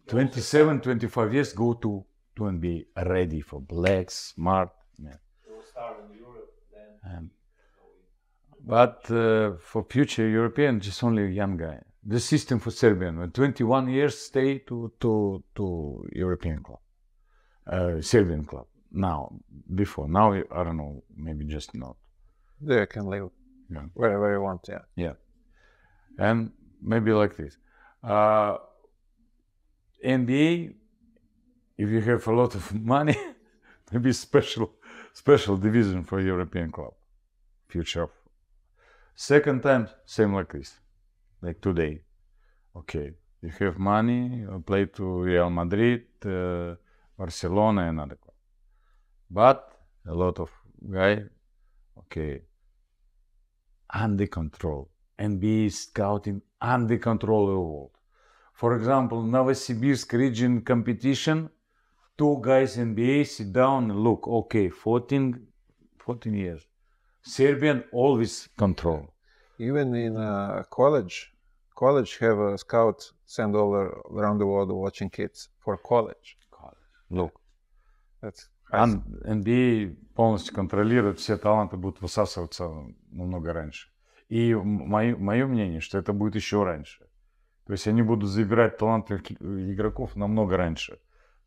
27, 0.07 0.81
25 0.81 1.33
years 1.33 1.53
go 1.55 1.73
to 1.73 2.05
to 2.35 2.51
be 2.51 2.85
ready 2.95 3.41
for 3.41 3.59
black, 3.61 4.11
smart. 4.11 4.69
man. 4.99 5.19
They 5.45 5.53
will 5.53 5.63
start 5.63 5.97
in 6.05 6.17
Europe, 6.17 6.51
then 6.73 7.13
And 7.15 7.29
But 8.63 9.09
uh, 9.11 9.57
for 9.59 9.83
future 9.89 10.27
European, 10.29 10.79
just 10.79 11.03
only 11.03 11.23
a 11.23 11.29
young 11.41 11.57
guy. 11.57 11.79
The 12.03 12.19
system 12.19 12.59
for 12.59 12.71
Serbian, 12.71 13.19
uh, 13.21 13.27
21 13.27 13.89
years 13.89 14.17
stay 14.17 14.59
to 14.67 14.91
to 14.99 15.43
to 15.55 15.65
European 16.13 16.63
club, 16.63 16.79
uh, 17.67 18.01
Serbian 18.01 18.45
club. 18.45 18.65
Now, 18.91 19.31
before 19.75 20.07
now, 20.09 20.33
I 20.33 20.63
don't 20.63 20.77
know, 20.77 21.03
maybe 21.15 21.45
just 21.45 21.73
not. 21.75 21.95
They 22.59 22.85
can 22.87 23.05
live 23.05 23.29
Yeah. 23.69 23.85
wherever 23.93 24.31
you 24.33 24.41
want. 24.41 24.61
Yeah. 24.67 24.83
Yeah. 24.95 25.13
And 26.17 26.51
maybe 26.81 27.11
like 27.13 27.35
this. 27.35 27.57
Uh, 28.03 28.57
NBA, 30.03 30.73
if 31.81 31.89
you 31.89 32.01
have 32.01 32.27
a 32.27 32.35
lot 32.41 32.55
of 32.55 32.63
money, 32.95 33.17
maybe 33.91 34.11
special 34.13 34.67
special 35.13 35.57
division 35.57 36.03
for 36.03 36.19
European 36.19 36.71
club. 36.71 36.93
Future. 37.67 38.09
Second 39.15 39.61
time, 39.61 39.87
same 40.05 40.33
like 40.33 40.51
this. 40.51 40.79
Like 41.41 41.59
today. 41.61 42.01
Okay. 42.75 43.11
You 43.41 43.51
have 43.59 43.79
money, 43.79 44.45
play 44.67 44.85
to 44.85 45.03
Real 45.23 45.49
Madrid, 45.49 46.03
uh, 46.25 46.75
Barcelona, 47.17 47.89
and 47.89 47.99
other 47.99 48.15
club. 48.15 48.35
But 49.31 49.59
a 50.07 50.13
lot 50.13 50.39
of 50.39 50.51
guy, 50.97 51.23
okay, 51.97 52.41
under 53.89 54.27
control. 54.27 54.91
NBA 55.17 55.71
scouting 55.71 56.41
under 56.61 56.97
control 56.99 57.47
of 57.47 57.53
the 57.53 57.59
world. 57.59 57.97
For 58.53 58.75
example, 58.75 59.23
Novosibirsk 59.23 60.13
region 60.13 60.61
competition, 60.61 61.49
two 62.21 62.39
guys 62.39 62.77
NBA 62.77 63.25
sit 63.25 63.51
down 63.51 63.89
and 63.89 63.99
look, 63.99 64.27
okay, 64.27 64.69
14, 64.69 65.47
14 65.97 66.33
years. 66.35 66.67
Serbian 67.23 67.83
always 67.91 68.47
control. 68.55 69.07
Even 69.57 69.95
in 69.95 70.15
uh, 70.17 70.61
college, 70.69 71.33
college 71.75 72.19
have 72.19 72.37
a 72.37 72.57
scout 72.59 73.11
send 73.25 73.55
all 73.55 73.73
ar- 73.73 74.03
around 74.11 74.37
the 74.37 74.45
world 74.45 74.69
watching 74.71 75.09
kids 75.09 75.49
for 75.57 75.77
college. 75.77 76.37
Look. 77.09 77.33
That's 78.21 78.49
Ан- 78.71 79.03
NBA 79.25 79.95
полностью 80.15 80.53
контролирует, 80.53 81.19
все 81.19 81.37
таланты 81.37 81.75
будут 81.75 82.01
высасываться 82.01 82.69
намного 83.11 83.51
раньше. 83.51 83.89
И 84.29 84.53
мое, 84.53 85.47
мнение, 85.47 85.81
что 85.81 85.97
это 85.97 86.13
будет 86.13 86.35
еще 86.35 86.63
раньше. 86.63 87.07
То 87.65 87.73
есть 87.73 87.87
они 87.87 88.03
будут 88.03 88.29
забирать 88.29 88.77
талантливых 88.77 89.31
игроков 89.41 90.15
намного 90.15 90.55
раньше. 90.55 90.99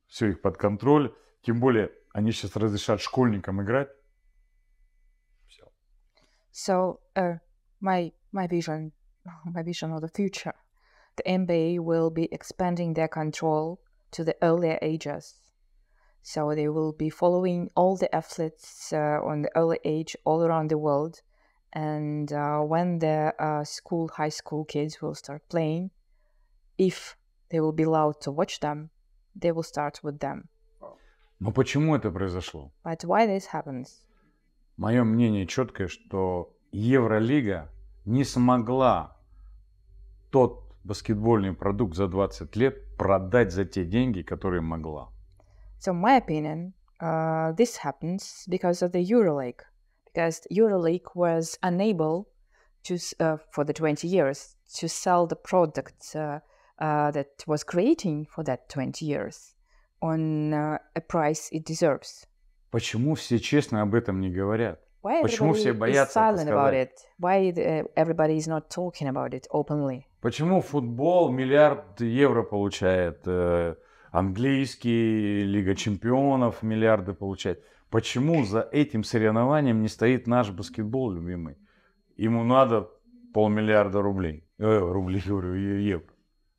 Все 0.08 0.30
их 0.30 0.42
под 0.42 0.58
контроль. 0.58 1.16
Тем 1.42 1.60
более 1.60 1.92
они 2.14 2.32
сейчас 2.32 2.56
разрешат 2.56 3.02
школьникам 3.02 3.62
играть. 3.62 3.90
Все. 5.48 5.66
So, 6.52 7.00
uh, 7.16 7.40
my 7.82 8.12
my 8.32 8.48
vision, 8.48 8.92
my 9.46 9.64
vision 9.64 9.92
of 9.92 10.02
the 10.02 10.10
future, 10.10 10.56
the 11.18 11.24
NBA 11.24 11.80
will 11.80 12.10
be 12.10 12.28
expanding 12.32 12.94
their 12.94 13.08
control 13.08 13.80
to 14.12 14.24
the 14.24 14.36
earlier 14.42 14.78
ages. 14.82 15.36
So 16.22 16.54
they 16.54 16.68
will 16.68 16.92
be 16.92 17.10
following 17.10 17.70
all 17.76 17.96
the 17.96 18.14
athletes 18.14 18.92
uh, 18.92 19.20
on 19.24 19.44
the 19.44 19.56
early 19.56 19.80
age 19.86 20.16
all 20.26 20.44
around 20.44 20.70
the 20.70 20.78
world, 20.78 21.22
and 21.72 22.32
uh, 22.34 22.60
when 22.60 23.00
the 23.00 23.34
uh, 23.40 23.64
school, 23.64 24.10
high 24.10 24.30
school 24.30 24.66
kids 24.66 25.02
will 25.02 25.16
start 25.16 25.48
playing, 25.50 25.92
if 26.78 27.16
they 27.50 27.60
will 27.60 27.72
be 27.72 27.84
allowed 27.84 28.20
to 28.22 28.32
watch 28.32 28.60
them, 28.60 28.90
they 29.35 29.53
will 29.53 29.63
start 29.63 30.01
with 30.03 30.19
them. 30.19 30.45
Но 31.41 31.53
почему 31.53 31.95
это 31.97 32.11
произошло? 32.11 32.71
But 32.85 33.05
why 33.05 33.27
this 33.27 33.47
happens? 33.53 33.89
Мое 34.77 35.05
мнение 35.05 35.47
четкое, 35.47 35.89
что 35.89 36.57
Евролига 36.73 37.71
не 38.05 38.25
смогла 38.25 39.17
тот 40.31 40.65
баскетбольный 40.85 41.55
продукт 41.55 41.95
за 41.95 42.09
20 42.09 42.57
лет 42.57 42.97
продать 42.97 43.53
за 43.53 43.65
те 43.65 43.85
деньги, 43.85 44.23
которые 44.23 44.61
могла. 44.61 45.11
So, 45.81 45.93
my 45.93 46.17
opinion, 46.17 46.73
uh, 47.01 47.55
this 47.57 47.77
happens 47.77 48.47
because 48.49 48.83
of 48.83 48.93
the 48.93 49.03
EuroLeague, 49.03 49.61
because 50.07 50.47
EuroLeague 50.51 51.15
was 51.15 51.59
unable 51.63 52.27
to, 52.85 52.97
uh, 53.21 53.39
for 53.51 53.65
the 53.65 53.73
20 53.73 54.07
years, 54.07 54.57
to 54.81 54.89
sell 54.89 55.27
the 55.27 55.37
product 55.37 56.15
uh, 56.15 56.41
uh, 56.79 57.11
that 57.13 57.45
was 57.47 57.65
creating 57.65 58.27
for 58.27 58.45
that 58.45 58.69
20 58.69 59.05
years 59.05 59.55
on 60.01 60.53
uh, 60.53 60.79
a 60.97 61.01
price 61.01 61.49
it 61.53 61.65
deserves. 61.65 62.27
Почему 62.71 63.15
все 63.15 63.39
честно 63.39 63.83
об 63.83 63.95
этом 63.95 64.21
не 64.21 64.31
говорят? 64.31 64.81
Why 65.03 65.23
Почему 65.23 65.53
everybody 65.53 65.59
все 65.61 65.71
is 65.71 65.79
боятся 65.79 66.21
это 66.21 66.43
silent 66.43 66.49
about 66.49 66.75
it? 66.75 66.91
Why 67.19 67.53
the, 67.53 67.87
everybody 67.95 68.37
is 68.37 68.49
not 68.49 68.71
talking 68.71 69.07
about 69.07 69.33
it 69.35 69.47
openly? 69.51 70.07
Почему 70.21 70.63
футбол 70.63 71.31
миллиард 71.31 72.01
евро 72.01 72.43
получает, 72.43 73.21
э, 73.27 73.77
английский, 74.11 75.45
Лига 75.45 75.75
чемпионов 75.75 76.63
миллиарды 76.63 77.13
получает? 77.13 77.63
Почему 77.91 78.45
за 78.45 78.67
этим 78.73 79.05
соревнованием 79.05 79.83
не 79.83 79.89
стоит 79.89 80.27
наш 80.27 80.51
баскетбол 80.51 81.13
любимый? 81.13 81.59
Ему 82.17 82.43
надо 82.43 82.89
полмиллиарда 83.35 84.01
рублей. 84.01 84.49
Э, 84.59 84.79
рублей, 84.79 85.23
говорю, 85.27 85.55
евро 85.55 86.14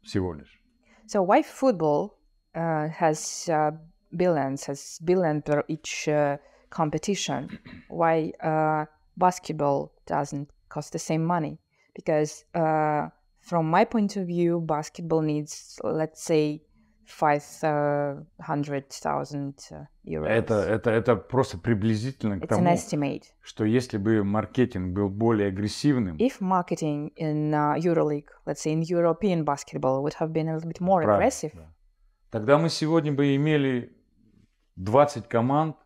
всего 0.05 0.35
лишь. 0.35 0.61
So 1.07 1.23
why 1.23 1.43
football 1.43 2.19
uh, 2.55 2.89
has 2.89 3.49
uh, 3.49 3.73
billions, 4.17 4.65
has 4.67 4.99
billion 5.05 5.43
per 5.43 5.65
each 5.69 6.09
uh, 6.09 6.37
competition? 6.71 7.59
Why 7.89 8.33
uh, 8.41 8.87
basketball 9.17 9.93
doesn't 10.07 10.49
cost 10.69 10.93
the 10.93 10.99
same 10.99 11.25
money? 11.25 11.59
Because 11.95 12.45
uh, 12.55 13.09
from 13.41 13.69
my 13.69 13.85
point 13.85 14.17
of 14.17 14.27
view, 14.27 14.61
basketball 14.61 15.23
needs, 15.23 15.79
let's 15.83 16.23
say, 16.23 16.63
five 17.08 17.44
uh, 17.64 18.24
hundred 18.40 18.90
thousand 18.90 19.56
uh, 19.72 19.86
euros. 20.04 20.28
Это, 20.30 20.56
это, 20.56 20.92
это 20.92 21.16
просто 21.16 21.58
приблизительно 21.58 22.40
к 22.40 22.48
тому, 22.48 22.68
estimate. 22.68 23.24
что 23.42 23.64
если 23.66 23.98
бы 23.98 24.24
маркетинг 24.24 24.94
был 24.94 25.10
более 25.10 25.50
агрессивным, 25.50 26.18
If 26.18 26.40
marketing 26.42 27.12
in 27.16 27.52
uh, 27.54 27.78
EuroLeague, 27.78 28.28
let's 28.46 28.62
say 28.62 28.74
in 28.74 28.82
European 28.82 29.44
basketball, 29.44 30.02
would 30.02 30.16
have 30.20 30.32
been 30.32 30.48
a 30.50 30.56
little 30.56 30.70
bit 30.70 30.80
more 30.82 31.04
Правильно, 31.04 31.28
aggressive, 31.28 31.52
да. 31.56 31.72
Тогда 32.32 32.58
мы 32.58 32.70
сегодня 32.70 33.14
бы 33.14 33.36
имели 33.36 33.96
20 34.76 35.28
команд, 35.28 35.78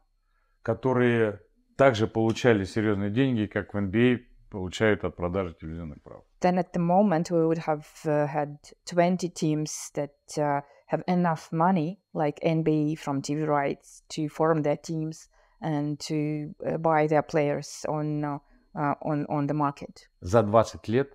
которые 0.64 1.42
также 1.78 2.08
получали 2.08 2.64
серьезные 2.64 3.10
деньги, 3.12 3.46
как 3.46 3.74
в 3.74 3.78
NBA 3.78 4.20
получают 4.50 5.04
от 5.04 5.16
продажи 5.16 5.54
телевизионных 5.60 6.02
прав. 6.02 6.24
then 6.42 6.58
at 6.58 6.72
the 6.74 6.80
moment 6.80 7.30
we 7.30 7.46
would 7.46 7.60
have 7.60 7.86
uh, 8.06 8.26
had 8.26 8.58
20 8.86 9.30
teams 9.36 9.92
that 9.94 10.16
uh, 10.38 10.62
have 10.92 11.04
enough 11.08 11.52
money, 11.52 12.00
like 12.14 12.40
NBA 12.44 12.98
from 12.98 13.22
TV 13.22 13.46
rights, 13.48 14.04
to 14.10 14.28
form 14.28 14.64
their 14.64 14.78
teams 14.78 15.30
and 15.62 16.00
to 16.00 16.54
uh, 16.66 16.78
buy 16.78 17.08
their 17.08 17.22
players 17.22 17.86
on 17.88 18.24
uh, 18.24 18.38
uh, 18.76 18.96
on 19.02 19.26
on 19.30 19.48
the 19.48 19.54
market. 19.54 20.08
За 20.22 20.42
20 20.44 20.88
лет 20.88 21.14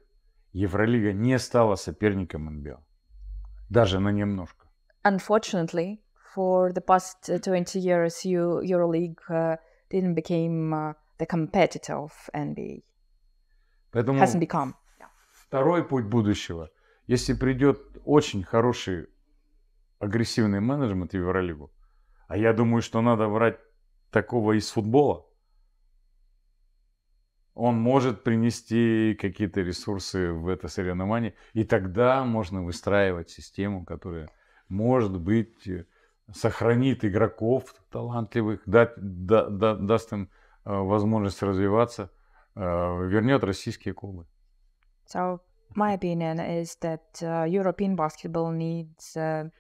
Евролига 0.52 1.12
не 1.12 1.38
стала 1.38 1.74
соперником 1.76 2.46
НБА. 2.46 2.80
Даже 3.70 3.98
на 4.00 4.10
немножко. 4.10 4.66
Unfortunately, 5.04 5.98
for 6.34 6.72
the 6.72 6.80
past 6.80 7.28
uh, 7.28 7.38
20 7.38 7.78
years, 7.80 8.24
Eu- 8.24 8.60
EuroLeague 8.62 9.18
uh, 9.28 9.56
didn't 9.90 10.14
become 10.14 10.72
uh, 10.72 10.92
the 11.18 11.26
competitor 11.26 11.94
of 11.96 12.12
NBA. 12.32 12.82
Поэтому 13.92 14.18
Hasn't 14.20 14.40
become. 14.40 14.74
второй 15.48 15.84
путь 15.86 16.04
будущего, 16.06 16.70
если 17.06 17.32
придет 17.34 17.78
очень 18.04 18.42
хороший 18.44 19.08
агрессивный 20.04 20.60
менеджмент 20.60 21.12
в 21.12 21.16
Евролигу, 21.16 21.72
а 22.28 22.36
я 22.36 22.52
думаю, 22.52 22.82
что 22.82 23.00
надо 23.02 23.28
брать 23.28 23.58
такого 24.10 24.52
из 24.52 24.70
футбола, 24.70 25.26
он 27.54 27.76
может 27.76 28.24
принести 28.24 29.16
какие-то 29.20 29.60
ресурсы 29.60 30.32
в 30.32 30.48
это 30.48 30.68
соревнование, 30.68 31.34
и 31.52 31.64
тогда 31.64 32.24
можно 32.24 32.62
выстраивать 32.62 33.30
систему, 33.30 33.84
которая, 33.84 34.28
может 34.68 35.18
быть, 35.20 35.66
э, 35.68 35.86
сохранит 36.32 37.04
игроков 37.04 37.74
талантливых, 37.90 38.62
дать- 38.66 38.94
да- 38.96 39.48
да- 39.48 39.76
даст 39.76 40.12
им 40.12 40.30
э, 40.66 40.72
возможность 40.72 41.42
развиваться, 41.42 42.10
э, 42.56 42.60
вернет 42.60 43.44
российские 43.44 43.94
клубы. 43.94 44.26
So 45.06 45.38
my 45.76 45.94
opinion 45.98 46.38
is 46.38 46.76
that 46.80 47.22
uh, 47.22 47.46
European 47.46 47.94
basketball 47.94 48.50
needs 48.52 49.16
uh, 49.16 49.50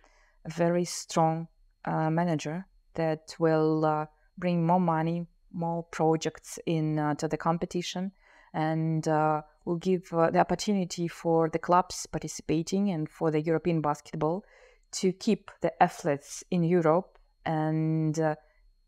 a 0.44 0.50
very 0.50 0.84
strong 0.84 1.48
uh, 1.84 2.10
manager 2.10 2.66
that 2.94 3.34
will 3.38 3.84
uh, 3.84 4.06
bring 4.38 4.66
more 4.66 4.80
money, 4.80 5.26
more 5.52 5.82
projects 5.84 6.58
in 6.66 6.98
uh, 6.98 7.14
to 7.14 7.28
the 7.28 7.36
competition, 7.36 8.12
and 8.52 9.08
uh, 9.08 9.42
will 9.64 9.76
give 9.76 10.12
uh, 10.12 10.30
the 10.30 10.38
opportunity 10.38 11.08
for 11.08 11.48
the 11.48 11.58
clubs 11.58 12.06
participating 12.06 12.90
and 12.90 13.08
for 13.08 13.30
the 13.30 13.40
European 13.40 13.80
basketball 13.80 14.44
to 14.92 15.12
keep 15.12 15.50
the 15.60 15.82
athletes 15.82 16.44
in 16.50 16.62
Europe 16.62 17.18
and 17.44 18.18
uh, 18.18 18.34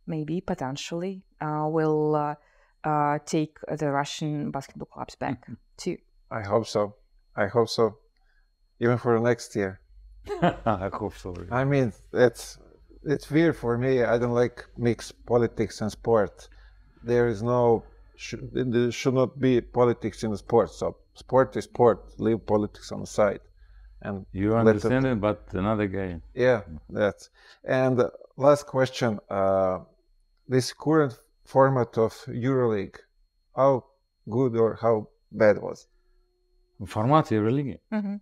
maybe 0.06 0.40
potentially 0.40 1.24
uh, 1.40 1.66
will 1.68 2.14
uh, 2.14 2.34
uh, 2.84 3.18
take 3.26 3.58
the 3.68 3.90
Russian 3.90 4.50
basketball 4.50 4.86
clubs 4.86 5.16
back 5.16 5.42
Mm-hmm. 5.42 5.54
too. 5.76 5.98
I 6.30 6.42
hope 6.42 6.66
so. 6.66 6.94
I 7.34 7.46
hope 7.46 7.68
so. 7.68 7.98
Even 8.80 8.98
for 8.98 9.18
next 9.18 9.56
year. 9.56 9.80
I 10.66 10.90
hope 10.92 11.16
so. 11.16 11.34
I 11.50 11.64
mean, 11.64 11.92
it's 12.12 12.58
it's 13.04 13.30
weird 13.30 13.56
for 13.56 13.78
me. 13.78 14.02
I 14.02 14.18
don't 14.18 14.34
like 14.34 14.64
mix 14.76 15.12
politics 15.12 15.80
and 15.80 15.90
sport. 15.90 16.48
There 17.04 17.28
is 17.28 17.42
no 17.42 17.84
there 18.52 18.90
should 18.90 19.14
not 19.14 19.38
be 19.38 19.60
politics 19.60 20.24
in 20.24 20.36
sport. 20.36 20.70
So 20.70 20.96
sport 21.14 21.56
is 21.56 21.64
sport. 21.64 22.18
Leave 22.18 22.44
politics 22.46 22.92
on 22.92 23.00
the 23.00 23.06
side. 23.06 23.40
And 24.02 24.26
you 24.32 24.54
understand 24.54 25.06
it, 25.06 25.12
it, 25.12 25.20
but 25.20 25.46
another 25.52 25.86
game. 25.86 26.22
Yeah, 26.34 26.62
that's. 26.90 27.30
And 27.64 28.02
last 28.36 28.66
question: 28.66 29.18
uh, 29.30 29.78
This 30.48 30.72
current 30.72 31.18
format 31.44 31.96
of 31.98 32.12
EuroLeague, 32.28 32.96
how 33.54 33.84
good 34.28 34.56
or 34.56 34.78
how 34.80 35.08
bad 35.32 35.58
was? 35.62 35.86
Format 36.86 37.26
EuroLeague. 37.26 37.78
Mm-hmm. 37.92 38.16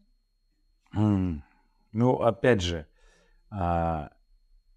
Hmm. 0.92 1.36
Ну, 1.94 2.16
опять 2.16 2.60
же, 2.60 2.88
а, 3.50 4.10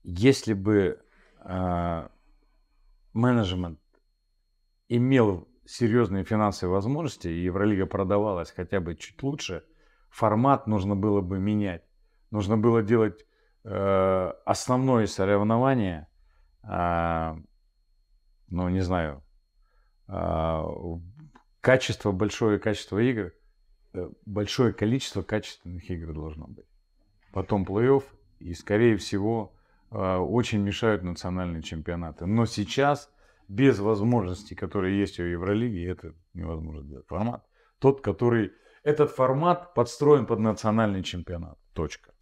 если 0.03 0.53
бы 0.53 1.01
а, 1.39 2.11
менеджмент 3.11 3.79
имел 4.87 5.47
серьезные 5.65 6.23
финансовые 6.23 6.75
возможности, 6.75 7.27
и 7.27 7.43
Евролига 7.43 7.87
продавалась 7.87 8.51
хотя 8.51 8.79
бы 8.79 8.95
чуть 8.95 9.21
лучше, 9.23 9.63
формат 10.11 10.67
нужно 10.67 10.95
было 10.95 11.21
бы 11.21 11.39
менять. 11.39 11.83
Нужно 12.29 12.55
было 12.55 12.83
делать 12.83 13.25
э, 13.63 14.33
основное 14.45 15.07
соревнование, 15.07 16.07
а, 16.61 17.37
ну, 18.49 18.69
не 18.69 18.81
знаю, 18.81 19.23
качество, 21.61 22.11
большое 22.11 22.59
качество 22.59 22.99
игр, 22.99 23.33
э, 23.93 24.09
большое 24.25 24.71
количество 24.71 25.23
качественных 25.23 25.89
игр 25.89 26.13
должно 26.13 26.47
быть. 26.47 26.67
Потом 27.31 27.65
плей-офф, 27.65 28.03
и, 28.39 28.53
скорее 28.53 28.97
всего, 28.97 29.53
э, 29.91 30.17
очень 30.17 30.61
мешают 30.61 31.03
национальные 31.03 31.61
чемпионаты. 31.61 32.25
Но 32.25 32.45
сейчас, 32.45 33.09
без 33.47 33.79
возможностей, 33.79 34.55
которые 34.55 34.99
есть 34.99 35.19
у 35.19 35.23
Евролиги, 35.23 35.85
это 35.89 36.13
невозможно 36.33 36.83
сделать. 36.83 37.07
Формат 37.07 37.43
тот, 37.79 38.01
который... 38.01 38.51
Этот 38.83 39.11
формат 39.11 39.73
подстроен 39.73 40.25
под 40.25 40.39
национальный 40.39 41.03
чемпионат. 41.03 41.57
Точка. 41.73 42.13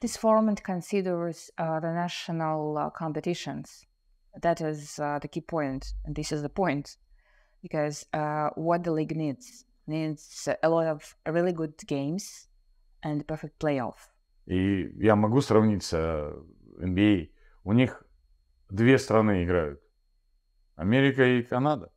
This 0.00 0.16
format 0.16 0.60
considers 0.62 1.50
uh, 1.58 1.78
the 1.80 1.92
national 1.92 2.76
uh, 2.76 2.90
competitions. 2.90 3.86
That 4.40 4.60
is 4.60 4.98
uh, 4.98 5.20
the 5.20 5.28
key 5.28 5.42
point, 5.42 5.94
and 6.04 6.16
this 6.16 6.32
is 6.32 6.42
the 6.42 6.48
point, 6.48 6.96
because 7.62 8.04
uh, 8.12 8.50
what 8.56 8.82
the 8.82 8.90
league 8.90 9.14
needs 9.14 9.64
needs 9.86 10.48
a 10.62 10.68
lot 10.68 10.86
of 10.86 11.14
really 11.26 11.52
good 11.52 11.74
games 11.86 12.48
and 13.04 13.26
perfect 13.28 13.60
playoff. 13.60 14.08
И 14.46 14.92
я 14.96 15.16
могу 15.16 15.40
сравнить 15.40 15.82
с 15.84 15.92
э, 15.92 16.84
NBA. 16.84 17.30
У 17.64 17.72
них 17.72 18.04
две 18.68 18.98
страны 18.98 19.44
играют. 19.44 19.80
Америка 20.76 21.24
и 21.24 21.42
Канада. 21.42 21.92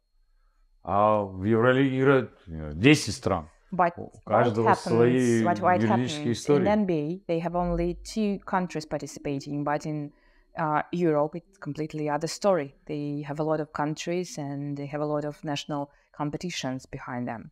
А 0.83 1.23
в 1.23 1.43
Евролиге 1.43 1.99
играют 1.99 2.31
э, 2.47 2.73
10 2.75 3.13
стран. 3.13 3.49
But 3.71 3.93
У 3.97 4.03
what 4.03 4.23
каждого 4.25 4.69
happens, 4.69 4.87
свои 4.87 5.43
what, 5.43 5.59
what 5.59 5.81
юридические 5.81 6.33
истории. 6.33 6.65
in 6.65 6.85
NBA, 6.85 7.25
they 7.27 7.39
have 7.39 7.55
only 7.55 7.97
two 8.03 8.39
countries 8.45 8.85
participating, 8.85 9.63
but 9.63 9.85
in 9.85 10.11
uh, 10.57 10.83
Europe, 10.91 11.35
it's 11.35 11.57
completely 11.57 12.07
other 12.07 12.27
story. 12.27 12.75
They 12.85 13.25
have 13.27 13.39
a 13.39 13.43
lot 13.43 13.59
of 13.59 13.73
countries 13.73 14.37
and 14.37 14.77
they 14.77 14.85
have 14.85 15.01
a 15.01 15.05
lot 15.05 15.25
of 15.25 15.43
national 15.43 15.89
competitions 16.15 16.85
behind 16.85 17.27
them. 17.27 17.51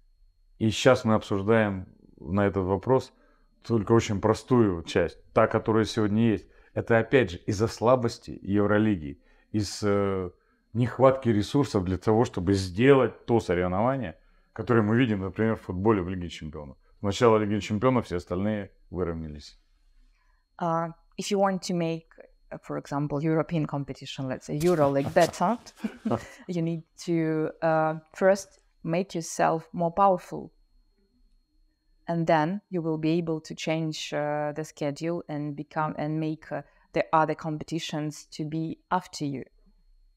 И 0.59 0.69
сейчас 0.69 1.03
мы 1.03 1.15
обсуждаем 1.15 1.87
на 2.19 2.45
этот 2.45 2.65
вопрос 2.65 3.11
только 3.63 3.93
очень 3.93 4.21
простую 4.21 4.83
часть, 4.83 5.17
та, 5.33 5.47
которая 5.47 5.85
сегодня 5.85 6.31
есть. 6.31 6.47
Это 6.73 6.97
опять 6.97 7.31
же 7.31 7.37
из-за 7.45 7.67
слабости 7.67 8.39
Евролиги, 8.41 9.21
из 9.51 9.81
э, 9.83 10.31
нехватки 10.73 11.29
ресурсов 11.29 11.83
для 11.83 11.97
того, 11.97 12.25
чтобы 12.25 12.53
сделать 12.53 13.25
то 13.25 13.39
соревнование, 13.39 14.17
которое 14.53 14.81
мы 14.81 14.97
видим, 14.97 15.21
например, 15.21 15.55
в 15.55 15.61
футболе 15.61 16.01
в 16.01 16.09
Лиге 16.09 16.29
Чемпионов. 16.29 16.77
С 16.99 17.01
начала 17.01 17.37
Лиги 17.37 17.59
Чемпионов 17.59 18.05
все 18.05 18.17
остальные 18.17 18.71
выровнялись. 18.89 19.57
Uh, 20.59 20.91
if 21.17 21.31
you 21.31 21.39
want 21.39 21.61
to 21.61 21.73
make, 21.73 22.07
uh, 22.51 22.57
for 22.59 22.77
example, 22.77 23.21
European 23.21 23.65
competition, 23.65 24.27
let's 24.27 24.45
say 24.45 24.57
EuroLeague 24.57 25.13
better, 25.13 25.57
you 26.47 26.61
need 26.61 26.83
to 27.05 27.49
uh, 27.61 27.95
first 28.13 28.59
make 28.83 29.15
yourself 29.15 29.67
more 29.73 29.91
powerful. 29.91 30.51
And 32.06 32.26
then 32.26 32.62
you 32.70 32.80
will 32.80 32.96
be 32.96 33.10
able 33.18 33.40
to 33.40 33.54
change 33.54 34.14
uh, 34.14 34.52
the 34.52 34.64
schedule 34.64 35.22
and 35.28 35.54
become 35.54 35.94
and 35.98 36.18
make 36.18 36.50
uh, 36.50 36.62
the 36.94 37.04
other 37.12 37.34
competitions 37.34 38.26
to 38.30 38.44
be 38.44 38.78
after 38.90 39.26
you. 39.26 39.44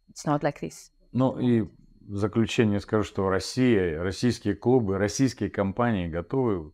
It's 0.09 0.25
not 0.25 0.41
like 0.43 0.59
this. 0.61 0.91
Ну 1.11 1.37
и 1.39 1.61
в 2.07 2.15
заключение 2.15 2.79
скажу, 2.79 3.03
что 3.03 3.29
Россия, 3.29 4.01
российские 4.01 4.55
клубы, 4.55 4.97
российские 4.97 5.49
компании 5.49 6.07
готовы 6.07 6.71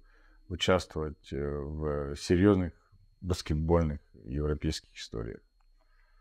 участвовать 0.49 1.33
э, 1.33 1.37
в 1.37 2.15
серьезных 2.15 2.73
баскетбольных 3.21 3.99
европейских 4.25 4.95
историях. 4.95 5.39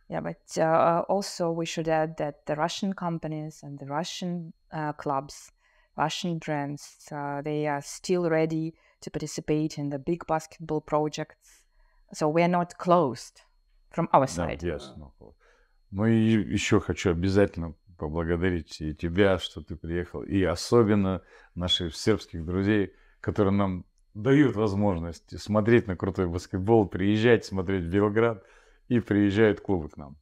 Yeah, 0.08 0.20
but 0.20 0.56
uh, 0.56 1.02
also 1.08 1.50
we 1.50 1.66
should 1.66 1.88
add 1.88 2.16
that 2.18 2.46
the 2.46 2.54
Russian 2.54 2.92
companies 2.92 3.62
and 3.62 3.78
the 3.78 3.86
Russian 3.86 4.52
uh, 4.72 4.92
clubs, 4.92 5.50
Russian 5.97 6.39
brands, 6.39 6.97
uh, 7.11 7.41
they 7.41 7.67
are 7.67 7.81
still 7.81 8.29
ready 8.29 8.73
to 9.01 9.09
participate 9.11 9.77
in 9.77 9.89
the 9.89 9.99
big 9.99 10.25
basketball 10.27 10.81
projects. 10.81 11.63
So 12.13 12.29
we 12.29 12.41
are 12.43 12.47
not 12.47 12.77
closed 12.77 13.41
from 13.89 14.07
our 14.13 14.25
Да, 14.25 14.47
side. 14.47 14.63
ясно. 14.63 15.11
Ну 15.91 16.05
и 16.05 16.15
еще 16.15 16.79
хочу 16.79 17.11
обязательно 17.11 17.75
поблагодарить 17.97 18.79
и 18.81 18.95
тебя, 18.95 19.37
что 19.37 19.61
ты 19.61 19.75
приехал, 19.75 20.23
и 20.23 20.41
особенно 20.43 21.21
наших 21.55 21.95
сербских 21.95 22.45
друзей, 22.45 22.93
которые 23.19 23.53
нам 23.53 23.85
дают 24.13 24.55
возможность 24.55 25.39
смотреть 25.39 25.87
на 25.87 25.95
крутой 25.95 26.27
баскетбол, 26.27 26.87
приезжать 26.87 27.45
смотреть 27.45 27.83
в 27.83 27.89
Белград, 27.89 28.43
и 28.87 28.99
приезжают 28.99 29.61
клубы 29.61 29.89
к 29.89 29.97
нам. 29.97 30.17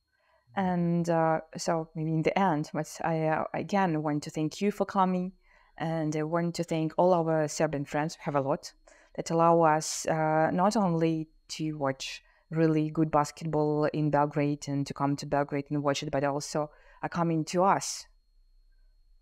And 0.56 1.08
uh, 1.10 1.42
so 1.56 1.88
maybe 1.96 2.12
in 2.14 2.24
the 2.24 2.38
end, 2.38 2.70
but 2.74 2.88
I 3.02 3.28
uh, 3.28 3.46
again 3.54 4.02
want 4.02 4.24
to 4.24 4.30
thank 4.32 4.62
you 4.62 4.72
for 4.72 4.86
coming, 4.86 5.32
And 5.80 6.14
I 6.16 6.24
want 6.24 6.56
to 6.56 6.64
thank 6.64 6.94
all 6.98 7.14
our 7.14 7.48
Serbian 7.48 7.86
friends, 7.86 8.18
we 8.20 8.24
have 8.26 8.36
a 8.36 8.42
lot, 8.42 8.74
that 9.16 9.32
allow 9.32 9.62
us 9.62 10.06
uh, 10.06 10.52
not 10.52 10.76
only 10.76 11.30
to 11.50 11.74
watch 11.74 12.22
really 12.52 12.90
good 12.90 13.10
basketball 13.12 13.86
in 13.86 14.10
Belgrade 14.10 14.68
and 14.68 14.86
to 14.88 14.94
come 14.94 15.16
to 15.16 15.26
Belgrade 15.26 15.66
and 15.70 15.82
watch 15.82 16.04
it, 16.04 16.12
but 16.12 16.24
also 16.24 16.70
are 17.02 17.10
coming 17.10 17.46
to 17.46 17.64
us 17.64 18.08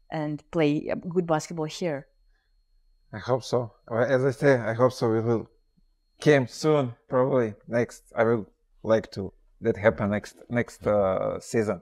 and 0.09 0.43
play 0.51 0.89
uh, 0.91 0.95
good 0.95 1.27
basketball 1.27 1.65
here. 1.65 2.07
I 3.13 3.19
hope 3.19 3.43
so. 3.43 3.73
As 3.91 4.25
I 4.25 4.31
say, 4.31 4.57
I 4.57 4.73
hope 4.73 4.93
so. 4.93 5.13
It 5.13 5.23
will 5.23 5.49
come 6.19 6.47
soon, 6.47 6.95
probably 7.07 7.53
next. 7.67 8.03
I 8.15 8.23
will 8.23 8.49
like 8.83 9.11
to 9.11 9.31
that 9.61 9.77
happen 9.77 10.09
next 10.09 10.35
next 10.49 10.85
uh, 10.85 11.39
season. 11.39 11.81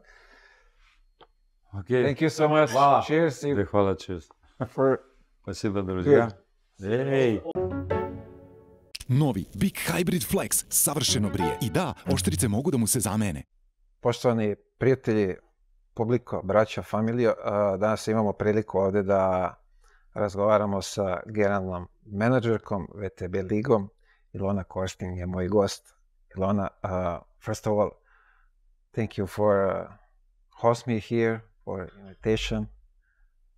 Okay. 1.80 2.04
Thank 2.04 2.22
you 2.22 2.30
so 2.30 2.48
much. 2.48 2.74
Wow. 2.74 3.02
Cheers. 3.02 3.42
Hvala, 3.42 4.00
cheers. 4.00 4.30
For 4.60 5.00
Спасибо, 5.42 5.84
друзья. 5.84 6.30
Ей! 6.80 7.44
Novi 9.08 9.48
Big 9.56 9.76
Hybrid 9.88 10.26
Flex 10.26 10.66
savršeno 10.70 11.30
brije. 11.30 11.58
I 11.62 11.70
da, 11.70 11.94
oštrice 12.14 12.48
mogu 12.48 12.72
da 12.72 12.78
mu 12.78 12.88
se 12.88 13.00
zamene. 13.00 13.44
Poštovani 14.00 14.56
prijatelji, 14.78 15.36
publiko, 15.94 16.42
braća, 16.44 16.84
familija, 16.84 17.34
danas 17.80 18.08
imamo 18.08 18.34
priliku 18.34 18.78
ovdje 18.78 19.04
da 19.04 19.56
razgovaramo 20.14 20.82
sa 20.82 21.20
generalnom 21.26 21.88
menadžerkom 22.06 22.88
VTB 22.94 23.36
ligom. 23.52 23.90
Ilona 24.34 24.64
Kostin 24.64 25.14
je 25.18 25.26
moj 25.26 25.48
gost. 25.48 25.94
Ilona, 26.38 26.70
uh, 26.84 26.90
first 27.46 27.68
of 27.68 27.74
all, 27.74 27.90
thank 28.96 29.12
you 29.12 29.28
for 29.28 29.66
uh, 29.66 29.88
host 30.62 30.88
me 30.88 31.00
here, 31.00 31.40
for 31.64 31.90
invitation. 32.00 32.68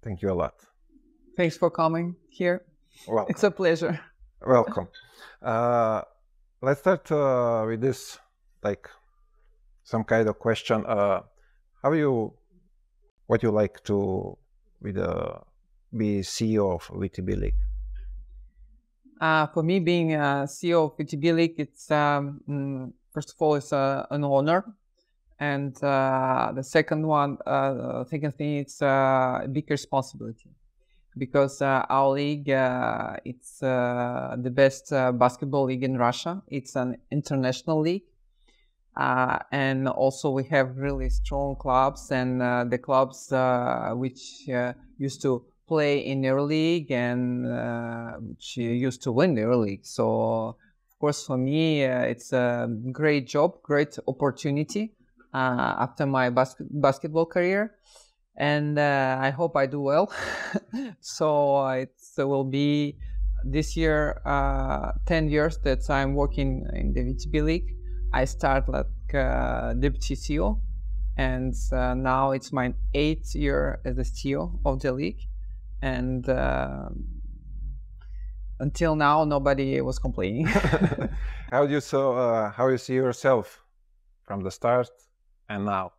Thank 0.03 0.19
you 0.21 0.31
a 0.31 0.35
lot. 0.35 0.76
Thanks 1.37 1.55
for 1.55 1.69
coming 1.69 2.15
here. 2.29 2.65
Welcome. 3.07 3.29
It's 3.29 3.43
a 3.43 3.51
pleasure. 3.51 3.99
Welcome. 4.41 4.87
Uh, 5.39 6.01
let's 6.63 6.79
start 6.79 7.11
uh, 7.11 7.63
with 7.67 7.79
this, 7.79 8.17
like 8.63 8.89
some 9.83 10.03
kind 10.03 10.27
of 10.27 10.39
question. 10.39 10.83
Uh, 10.83 11.21
how 11.83 11.91
you, 11.93 12.33
what 13.27 13.43
you 13.43 13.51
like 13.51 13.83
to, 13.83 14.35
with 14.81 14.97
uh, 14.97 15.35
be 15.95 16.21
CEO 16.21 16.73
of 16.73 16.87
VTB 16.87 17.39
League? 17.39 17.61
Uh, 19.21 19.45
for 19.45 19.61
me, 19.61 19.79
being 19.79 20.15
a 20.15 20.47
CEO 20.47 20.85
of 20.85 20.97
VTB 20.97 21.35
League, 21.35 21.55
it's 21.59 21.91
um, 21.91 22.41
mm, 22.49 22.91
first 23.13 23.33
of 23.33 23.35
all, 23.39 23.53
it's 23.53 23.71
uh, 23.71 24.07
an 24.09 24.23
honor. 24.23 24.65
and 25.39 25.83
uh, 25.83 26.51
the 26.55 26.63
second 26.63 27.05
one, 27.05 27.37
uh, 27.45 28.03
second 28.05 28.35
thing, 28.35 28.57
it's 28.57 28.81
a 28.81 29.47
big 29.51 29.69
responsibility 29.69 30.49
because 31.17 31.61
uh, 31.61 31.85
our 31.89 32.09
league 32.09 32.49
uh, 32.49 33.15
it's 33.25 33.61
uh, 33.63 34.35
the 34.37 34.49
best 34.49 34.89
basketball 34.89 35.65
league 35.65 35.83
in 35.83 35.97
Russia. 35.97 36.41
It's 36.47 36.75
an 36.75 36.97
international 37.11 37.81
league, 37.81 38.03
uh, 38.95 39.39
and 39.51 39.87
also 39.87 40.31
we 40.31 40.43
have 40.45 40.77
really 40.77 41.09
strong 41.09 41.55
clubs 41.55 42.11
and 42.11 42.41
uh, 42.41 42.65
the 42.65 42.77
clubs 42.77 43.31
uh, 43.31 43.91
which 43.93 44.47
used 44.97 45.21
to 45.21 45.45
play 45.67 45.99
in 45.99 46.21
their 46.21 46.41
league 46.41 46.91
and 46.91 47.45
which 48.29 48.57
used 48.57 49.01
to 49.03 49.11
win 49.11 49.35
their 49.35 49.55
league. 49.55 49.85
So 49.85 50.55
of 50.89 50.99
course 50.99 51.25
for 51.25 51.37
me 51.37 51.83
it's 51.83 52.31
a 52.33 52.69
great 52.91 53.27
job, 53.27 53.61
great 53.63 53.99
opportunity 54.07 54.93
after 55.33 56.05
my 56.05 56.29
bas- 56.29 56.55
basketball 56.59 57.25
career 57.25 57.75
and 58.37 58.77
uh, 58.77 59.17
I 59.19 59.31
hope 59.31 59.57
I 59.57 59.65
do 59.65 59.81
well. 59.81 60.11
so 61.01 61.55
uh, 61.55 61.71
it 61.73 61.91
will 62.17 62.43
be 62.43 62.97
this 63.43 63.75
year 63.75 64.21
uh, 64.25 64.91
10 65.05 65.29
years 65.29 65.57
that 65.63 65.89
I'm 65.89 66.13
working 66.13 66.65
in 66.73 66.93
the 66.93 67.01
VTB 67.01 67.43
League. 67.43 67.75
I 68.13 68.25
start 68.25 68.69
like 68.69 69.13
uh, 69.13 69.73
deputy 69.73 70.15
CEO, 70.15 70.61
and 71.17 71.53
uh, 71.71 71.93
now 71.93 72.31
it's 72.31 72.53
my 72.53 72.73
eighth 72.93 73.35
year 73.35 73.79
as 73.83 73.95
the 73.95 74.03
CEO 74.03 74.59
of 74.65 74.79
the 74.81 74.91
league. 74.91 75.21
And 75.81 76.27
uh, 76.27 76.89
until 78.59 78.95
now, 78.95 79.25
nobody 79.25 79.81
was 79.81 79.99
complaining. 79.99 80.45
how 81.51 81.65
do 81.65 81.73
you 81.73 81.81
so 81.81 82.13
uh, 82.13 82.51
how 82.51 82.67
you 82.67 82.77
see 82.77 82.95
yourself 82.95 83.63
from 84.23 84.41
the 84.41 84.51
start 84.51 84.89
and 85.49 85.65
now? 85.65 85.91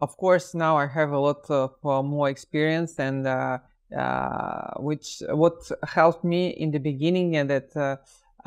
Of 0.00 0.16
course 0.16 0.54
now 0.54 0.76
i 0.76 0.86
have 0.86 1.10
a 1.10 1.18
lot 1.18 1.48
of 1.50 1.74
uh, 1.84 2.02
more 2.02 2.28
experience 2.28 2.98
and 2.98 3.26
uh, 3.26 3.58
uh, 3.96 4.74
which 4.78 5.22
what 5.30 5.70
helped 5.86 6.24
me 6.24 6.48
in 6.48 6.70
the 6.70 6.78
beginning 6.78 7.36
and 7.36 7.48
that 7.48 7.76
uh, 7.76 7.96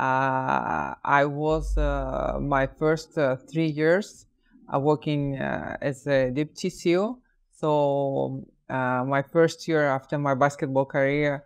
uh, 0.02 0.94
i 1.04 1.24
was 1.24 1.76
uh, 1.78 2.38
my 2.40 2.66
first 2.66 3.14
three 3.50 3.66
years 3.66 4.26
working 4.72 5.36
as 5.36 6.06
a 6.06 6.30
deputy 6.30 6.70
ceo 6.70 7.16
so 7.52 8.44
my 8.68 9.22
first 9.22 9.66
year 9.66 9.86
after 9.86 10.18
my 10.18 10.34
basketball 10.34 10.84
career 10.84 11.44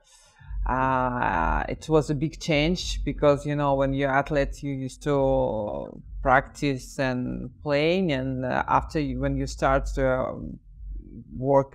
it 1.69 1.89
was 1.89 2.11
a 2.11 2.15
big 2.15 2.39
change 2.41 3.03
because 3.05 3.47
you 3.47 3.57
know 3.57 3.75
when 3.75 3.95
you're 3.95 4.11
athlete 4.11 4.63
you 4.63 4.73
used 4.73 5.03
to 5.03 6.03
practice 6.29 6.99
and 6.99 7.51
playing 7.63 8.13
and 8.19 8.45
uh, 8.47 8.65
after 8.79 8.99
you, 8.99 9.21
when 9.21 9.35
you 9.41 9.47
start 9.47 9.83
to 9.95 10.05
work 11.37 11.71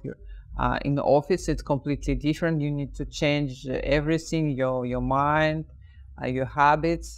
uh, 0.59 0.77
in 0.87 0.95
the 0.95 1.03
office 1.03 1.47
it's 1.47 1.61
completely 1.61 2.15
different. 2.15 2.59
You 2.59 2.71
need 2.71 2.93
to 2.95 3.05
change 3.05 3.67
everything 3.99 4.49
your 4.61 4.85
your 4.93 5.01
mind 5.01 5.65
uh, 6.21 6.27
your 6.37 6.49
habits 6.61 7.09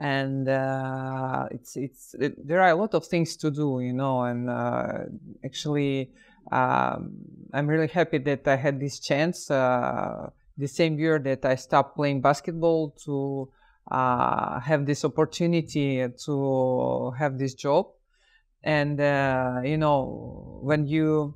and 0.00 0.48
uh, 0.48 1.46
it's 1.56 1.76
it's 1.76 2.14
it, 2.24 2.32
there 2.48 2.60
are 2.60 2.70
a 2.70 2.74
lot 2.74 2.94
of 2.94 3.06
things 3.06 3.36
to 3.42 3.50
do 3.50 3.68
you 3.80 3.92
know 3.92 4.22
and 4.30 4.50
uh, 4.50 4.98
actually 5.44 6.10
um, 6.50 7.12
i'm 7.54 7.66
really 7.68 7.86
happy 8.00 8.18
that 8.18 8.46
i 8.48 8.56
had 8.56 8.80
this 8.80 8.98
chance 8.98 9.50
uh, 9.50 10.28
the 10.58 10.66
same 10.66 10.98
year 10.98 11.18
that 11.18 11.44
i 11.44 11.54
stopped 11.54 11.94
playing 11.96 12.20
basketball 12.20 12.90
to 13.04 13.48
uh, 13.90 14.60
have 14.60 14.86
this 14.86 15.04
opportunity 15.04 16.06
to 16.24 17.10
have 17.18 17.38
this 17.38 17.54
job. 17.54 17.86
And 18.62 19.00
uh, 19.00 19.60
you 19.64 19.76
know 19.76 20.58
when 20.62 20.86
you 20.86 21.34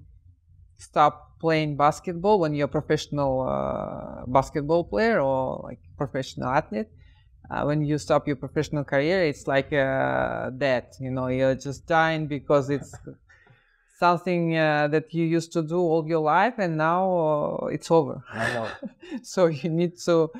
stop 0.78 1.38
playing 1.40 1.76
basketball 1.76 2.40
when 2.40 2.54
you're 2.54 2.64
a 2.64 2.68
professional 2.68 3.42
uh, 3.42 4.24
basketball 4.26 4.84
player 4.84 5.20
or 5.20 5.60
like 5.62 5.78
professional 5.96 6.48
athlete 6.48 6.88
uh, 7.50 7.62
when 7.62 7.84
you 7.84 7.96
stop 7.98 8.26
your 8.26 8.36
professional 8.36 8.82
career 8.82 9.22
it's 9.24 9.46
like 9.46 9.72
uh, 9.72 10.50
that 10.54 10.96
you 11.00 11.10
know 11.10 11.28
you're 11.28 11.54
just 11.54 11.86
dying 11.86 12.26
because 12.26 12.70
it's 12.70 12.94
something 13.98 14.56
uh, 14.56 14.86
that 14.88 15.12
you 15.12 15.24
used 15.24 15.52
to 15.52 15.62
do 15.62 15.78
all 15.78 16.06
your 16.06 16.20
life 16.20 16.54
and 16.58 16.76
now 16.76 17.68
it's 17.70 17.90
over. 17.90 18.22
So 19.22 19.46
you 19.46 19.70
need 19.70 19.98
to 20.04 20.30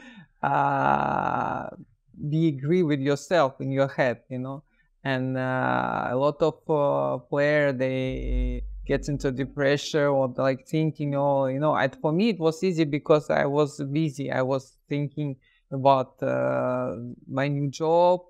be 2.29 2.49
agree 2.49 2.83
with 2.83 3.01
yourself 3.01 3.61
in 3.61 3.71
your 3.71 3.89
head 3.89 4.21
you 4.29 4.39
know? 4.39 4.63
And 5.05 5.39
uh, 5.39 6.09
a 6.11 6.17
lot 6.17 6.43
of 6.43 6.55
uh, 6.69 7.19
player 7.19 7.73
they 7.73 8.65
get 8.85 9.09
into 9.09 9.31
depression 9.31 10.01
or 10.01 10.33
like 10.37 10.67
thinking 10.67 11.15
oh 11.15 11.47
you 11.47 11.61
know 11.61 11.73
I, 11.73 11.89
for 11.89 12.11
me 12.11 12.31
it 12.31 12.41
was 12.41 12.65
easy 12.65 12.85
because 12.85 13.29
i 13.31 13.45
was 13.45 13.81
busy. 13.93 14.33
I 14.33 14.43
was 14.43 14.79
thinking 14.89 15.37
about 15.71 16.23
uh, 16.23 16.97
my 17.31 17.49
new 17.49 17.69
job. 17.69 18.21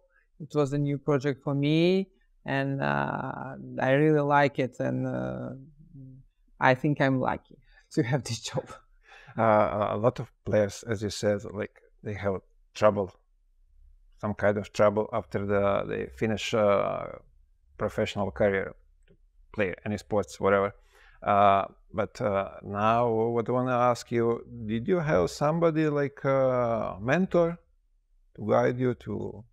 It 0.40 0.52
was 0.54 0.72
a 0.72 0.78
new 0.78 0.98
project 0.98 1.42
for 1.42 1.54
me 1.54 2.08
and 2.44 2.82
uh, 2.82 3.54
i 3.80 3.90
really 3.92 4.20
like 4.20 4.58
it 4.58 4.74
and 4.80 5.06
uh, 5.06 5.50
i 6.60 6.74
think 6.74 7.00
i'm 7.00 7.20
lucky 7.20 7.58
to 7.92 8.02
have 8.02 8.22
this 8.24 8.40
job. 8.40 8.66
Uh, 9.36 9.88
a 9.90 9.96
lot 9.96 10.18
of 10.18 10.32
players 10.44 10.84
as 10.88 11.02
you 11.02 11.10
said 11.10 11.38
like 11.52 11.76
they 12.02 12.14
have 12.14 12.40
trouble 12.74 13.12
some 14.20 14.34
kind 14.34 14.58
of 14.58 14.72
trouble 14.72 15.08
after 15.12 15.46
the 15.46 15.84
they 15.88 16.06
finish 16.16 16.54
uh, 16.54 17.06
professional 17.76 18.30
career, 18.30 18.74
play 19.52 19.74
any 19.84 19.96
sports, 19.96 20.40
whatever. 20.40 20.74
Uh, 21.22 21.64
but 21.92 22.20
uh, 22.20 22.50
now, 22.62 23.08
what 23.08 23.48
I 23.48 23.52
want 23.52 23.68
to 23.68 23.72
ask 23.72 24.10
you: 24.10 24.44
Did 24.66 24.86
you 24.86 24.98
have 24.98 25.30
somebody 25.30 25.88
like 25.88 26.22
a 26.24 26.96
mentor 27.00 27.58
to 28.36 28.48
guide 28.48 28.78
you 28.78 28.94
to 28.94 29.44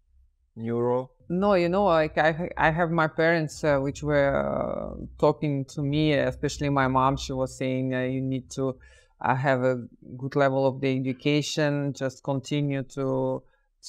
new 0.55 0.80
role? 0.80 1.11
No, 1.28 1.55
you 1.55 1.70
know, 1.70 1.86
like 1.86 2.18
I, 2.20 2.49
I 2.55 2.70
have 2.70 2.91
my 2.91 3.07
parents, 3.07 3.63
uh, 3.63 3.80
which 3.80 4.03
were 4.03 4.30
uh, 4.36 5.05
talking 5.18 5.66
to 5.66 5.82
me, 5.82 6.13
especially 6.13 6.70
my 6.70 6.88
mom. 6.88 7.18
She 7.18 7.34
was 7.34 7.57
saying 7.57 7.95
uh, 7.95 8.01
you 8.01 8.22
need 8.22 8.51
to 8.51 8.78
have 9.20 9.63
a 9.63 9.88
good 10.18 10.36
level 10.36 10.68
of 10.68 10.82
the 10.82 10.95
education, 10.95 11.93
just 11.93 12.24
continue 12.24 12.84
to 12.84 13.41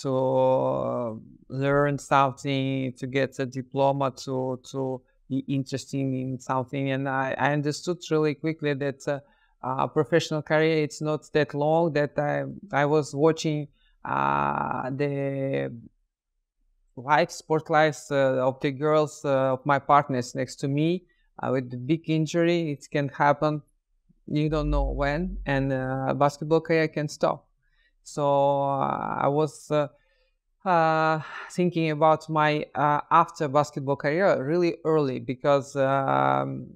to 0.03 0.11
uh, 0.11 1.15
learn 1.49 1.99
something, 1.99 2.93
to 2.95 3.07
get 3.07 3.39
a 3.39 3.47
diploma, 3.47 4.11
to 4.25 4.61
to 4.71 5.01
be 5.29 5.39
interested 5.49 5.99
in 5.99 6.39
something. 6.39 6.91
And 6.91 7.09
I, 7.09 7.35
I 7.39 7.53
understood 7.53 7.99
really 8.11 8.35
quickly 8.35 8.75
that 8.75 9.07
uh, 9.09 9.21
uh, 9.63 9.87
professional 9.87 10.43
career 10.43 10.83
it's 10.85 11.01
not 11.01 11.31
that 11.33 11.55
long. 11.55 11.93
That 11.93 12.19
I 12.19 12.45
I 12.73 12.85
was 12.87 13.15
watching 13.15 13.69
uh, 14.05 14.91
the 14.91 15.73
life, 16.97 17.31
sport 17.31 17.71
lives 17.71 18.11
uh, 18.11 18.47
of 18.47 18.61
the 18.61 18.71
girls 18.71 19.25
uh, 19.25 19.53
of 19.55 19.65
my 19.67 19.79
partners 19.79 20.35
next 20.35 20.57
to 20.57 20.69
me 20.69 21.05
with 21.43 21.71
the 21.71 21.77
big 21.77 22.09
injury. 22.09 22.73
It 22.73 22.87
can 22.91 23.09
happen. 23.09 23.63
You 24.27 24.49
don't 24.49 24.71
know 24.71 24.91
when, 24.91 25.39
and 25.47 25.71
basketball 26.19 26.61
career 26.61 26.89
can 26.89 27.09
stop. 27.09 27.46
So 28.07 28.63
uh, 28.63 29.19
I 29.21 29.29
was 29.29 29.69
uh, 29.69 29.89
uh, 30.65 31.21
thinking 31.51 31.91
about 31.91 32.31
my 32.31 32.65
after 32.75 33.49
basketball 33.49 33.97
career 33.97 34.43
really 34.45 34.77
early 34.85 35.19
because 35.19 35.75
um, 35.75 36.69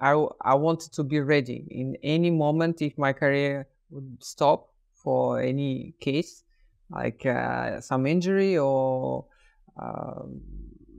I, 0.00 0.12
I 0.40 0.54
wanted 0.54 0.92
to 0.92 1.02
be 1.02 1.18
ready 1.18 1.66
in 1.68 1.96
any 2.04 2.30
moment 2.30 2.80
if 2.80 2.96
my 2.96 3.12
career 3.12 3.66
would 3.90 4.22
stop 4.22 4.68
for 4.94 5.40
any 5.40 5.94
case, 6.00 6.44
like 6.90 7.26
uh, 7.26 7.80
some 7.80 8.06
injury 8.06 8.56
or 8.56 9.26
uh, 9.82 10.22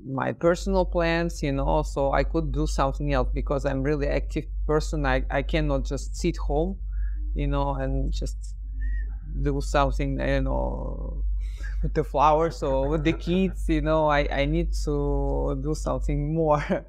my 0.06 0.34
personal 0.34 0.84
plans, 0.84 1.42
you 1.42 1.54
know, 1.54 1.84
so 1.84 2.12
I 2.12 2.24
could 2.26 2.52
do 2.52 2.68
something 2.68 3.14
else 3.14 3.30
because 3.34 3.66
I'm 3.66 3.82
really 3.82 4.08
active 4.08 4.46
person. 4.68 5.06
I, 5.06 5.24
I 5.32 5.42
cannot 5.42 5.86
just 5.86 6.18
sit 6.18 6.36
home, 6.36 6.80
you 7.34 7.48
know, 7.48 7.76
and 7.76 8.12
just 8.12 8.56
do 9.42 9.62
something, 9.62 10.20
you 10.20 10.42
know, 10.42 11.24
with 11.82 11.94
the 11.94 12.04
flowers 12.04 12.62
or 12.64 12.90
with 12.90 13.04
the 13.04 13.14
kids, 13.14 13.68
you 13.70 13.82
know, 13.82 14.08
I, 14.08 14.28
I 14.32 14.46
need 14.46 14.74
to 14.86 15.60
do 15.64 15.74
something 15.76 16.34
more. 16.34 16.64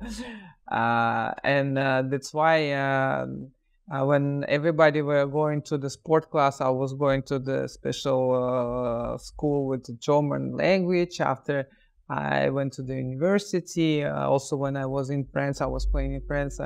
uh, 0.71 1.33
and 1.45 1.79
uh, 1.79 2.03
that's 2.07 2.35
why 2.35 2.73
um, 2.73 3.51
uh, 3.91 4.05
when 4.05 4.45
everybody 4.49 5.03
were 5.03 5.27
going 5.27 5.63
to 5.63 5.79
the 5.79 5.91
sport 5.91 6.31
class, 6.31 6.61
I 6.61 6.69
was 6.69 6.95
going 6.95 7.23
to 7.25 7.39
the 7.39 7.69
special 7.69 9.15
uh, 9.15 9.19
school 9.19 9.67
with 9.67 9.85
the 9.85 9.95
German 9.95 10.57
language. 10.57 11.21
After 11.21 11.69
I 12.09 12.51
went 12.51 12.73
to 12.75 12.83
the 12.83 12.95
university, 12.95 14.05
uh, 14.05 14.29
also 14.29 14.57
when 14.57 14.77
I 14.77 14.87
was 14.87 15.11
in 15.11 15.25
France, 15.33 15.61
I 15.61 15.67
was 15.67 15.87
playing 15.87 16.15
in 16.15 16.23
France. 16.27 16.61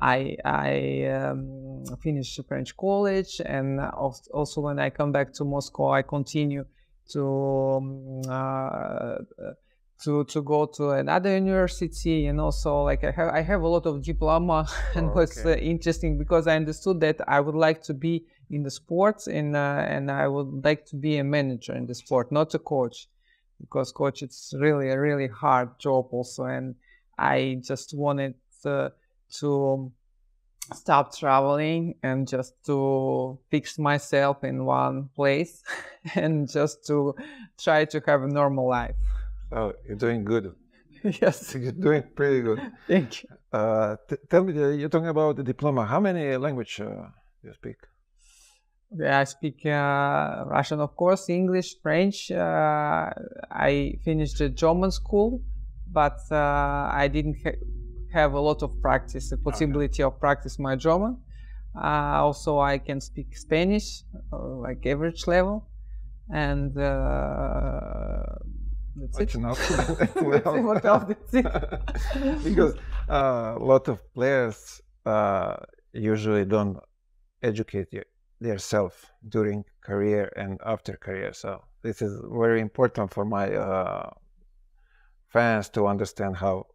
I 0.00 0.36
I 0.44 1.04
um, 1.04 1.65
finished 2.02 2.40
French 2.48 2.76
college, 2.76 3.40
and 3.44 3.80
also 3.80 4.60
when 4.60 4.78
I 4.78 4.90
come 4.90 5.12
back 5.12 5.32
to 5.34 5.44
Moscow, 5.44 5.90
I 5.90 6.02
continue 6.02 6.64
to 7.12 7.22
um, 7.24 8.22
uh, 8.28 9.18
to 10.02 10.24
to 10.24 10.42
go 10.42 10.66
to 10.66 10.90
another 10.90 11.34
university 11.34 12.26
and 12.26 12.40
also 12.40 12.82
like 12.82 13.02
i 13.04 13.10
have 13.10 13.28
i 13.30 13.40
have 13.40 13.62
a 13.62 13.68
lot 13.68 13.86
of 13.86 14.02
diploma 14.02 14.66
and 14.94 15.10
Oh, 15.10 15.14
was 15.14 15.44
uh, 15.44 15.50
okay. 15.50 15.64
interesting 15.64 16.18
because 16.18 16.46
i 16.46 16.54
understood 16.54 17.00
that 17.00 17.20
i 17.28 17.40
would 17.40 17.54
like 17.54 17.82
to 17.82 17.94
be 17.94 18.24
in 18.50 18.62
the 18.62 18.70
sports 18.70 19.26
and 19.26 19.56
uh, 19.56 19.84
and 19.88 20.10
i 20.10 20.28
would 20.28 20.64
like 20.64 20.84
to 20.86 20.96
be 20.96 21.16
a 21.18 21.24
manager 21.24 21.74
in 21.74 21.86
the 21.86 21.94
sport 21.94 22.30
not 22.30 22.54
a 22.54 22.58
coach 22.58 23.08
because 23.60 23.90
coach 23.90 24.22
it's 24.22 24.52
really 24.58 24.90
a 24.90 25.00
really 25.00 25.28
hard 25.28 25.78
job 25.78 26.06
also 26.10 26.44
and 26.44 26.74
i 27.18 27.58
just 27.64 27.94
wanted 27.96 28.34
uh, 28.66 28.90
to 29.30 29.90
stop 30.74 31.14
traveling 31.16 31.94
and 32.02 32.26
just 32.28 32.54
to 32.64 33.38
fix 33.50 33.78
myself 33.78 34.42
in 34.44 34.64
one 34.64 35.08
place 35.14 35.62
and 36.14 36.48
just 36.50 36.86
to 36.86 37.14
try 37.58 37.84
to 37.84 38.00
have 38.06 38.22
a 38.22 38.28
normal 38.28 38.68
life 38.68 38.94
Oh, 39.52 39.72
you're 39.86 39.96
doing 39.96 40.24
good. 40.24 40.54
yes 41.04 41.54
You're 41.62 41.72
doing 41.72 42.02
pretty 42.14 42.40
good. 42.42 42.60
thank 42.88 43.22
you 43.22 43.28
Uh, 43.52 43.96
t- 44.08 44.16
tell 44.28 44.42
me, 44.44 44.52
uh, 44.62 44.68
you're 44.68 44.88
talking 44.88 45.08
about 45.08 45.36
the 45.36 45.42
diploma. 45.42 45.84
How 45.86 46.00
many 46.00 46.36
language 46.36 46.80
uh, 46.80 47.08
you 47.44 47.52
speak? 47.54 47.76
Yeah, 48.90 49.20
I 49.20 49.24
speak 49.24 49.66
uh, 49.66 50.44
Russian, 50.46 50.80
of 50.80 50.94
course, 50.96 51.28
English, 51.28 51.80
French. 51.82 52.30
Uh, 52.30 53.10
I 53.50 53.98
finished 54.04 54.38
the 54.38 54.48
German 54.48 54.90
school, 54.90 55.42
but 55.90 56.18
uh, 56.30 56.88
I 56.92 57.08
didn't 57.12 57.36
ha- 57.44 57.60
have 58.20 58.32
a 58.32 58.40
lot 58.40 58.60
of 58.62 58.70
practice, 58.80 59.24
the 59.30 59.36
possibility 59.48 60.02
of 60.02 60.12
practice 60.26 60.58
my 60.58 60.74
German. 60.86 61.14
Uh, 61.76 62.24
also, 62.26 62.58
I 62.58 62.78
can 62.78 63.00
speak 63.00 63.28
Spanish, 63.36 63.88
uh, 64.32 64.38
like 64.66 64.80
average 64.86 65.26
level, 65.26 65.68
and 66.32 66.70
uh, 66.78 68.22
that's 68.96 69.18
That's 69.18 69.34
it. 69.34 69.38
enough. 69.40 69.58
That's 69.68 70.16
it, 70.16 70.62
what 70.68 70.84
else? 70.84 71.04
That's 71.08 71.34
it. 71.40 72.44
because 72.48 72.74
uh, 73.08 73.54
a 73.60 73.64
lot 73.72 73.88
of 73.88 73.96
players 74.14 74.80
uh, 75.04 75.56
usually 75.92 76.44
don't 76.44 76.78
educate 77.42 77.88
themselves 78.40 78.96
during 79.28 79.64
career 79.88 80.32
and 80.36 80.58
after 80.64 80.92
career. 80.96 81.32
So 81.32 81.50
this 81.82 82.00
is 82.00 82.12
very 82.44 82.60
important 82.60 83.12
for 83.12 83.24
my 83.24 83.46
uh, 83.54 84.10
fans 85.28 85.68
to 85.70 85.86
understand 85.86 86.36
how 86.36 86.66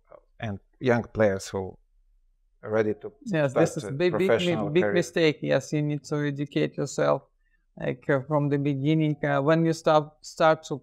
and 0.42 0.60
young 0.80 1.04
players 1.04 1.48
who 1.48 1.78
are 2.64 2.70
ready 2.70 2.94
to 2.96 3.12
Yes, 3.26 3.54
this 3.54 3.78
is 3.78 3.84
big, 3.92 4.18
big, 4.18 4.28
big 4.74 4.84
career. 4.84 4.94
mistake. 4.94 5.40
Yes, 5.42 5.72
you 5.72 5.82
need 5.82 6.04
to 6.06 6.28
educate 6.28 6.76
yourself, 6.76 7.22
like 7.80 8.10
uh, 8.10 8.22
from 8.22 8.50
the 8.50 8.58
beginning. 8.58 9.16
Uh, 9.24 9.42
when 9.42 9.64
you 9.64 9.74
start 9.74 10.10
start 10.22 10.64
to 10.64 10.82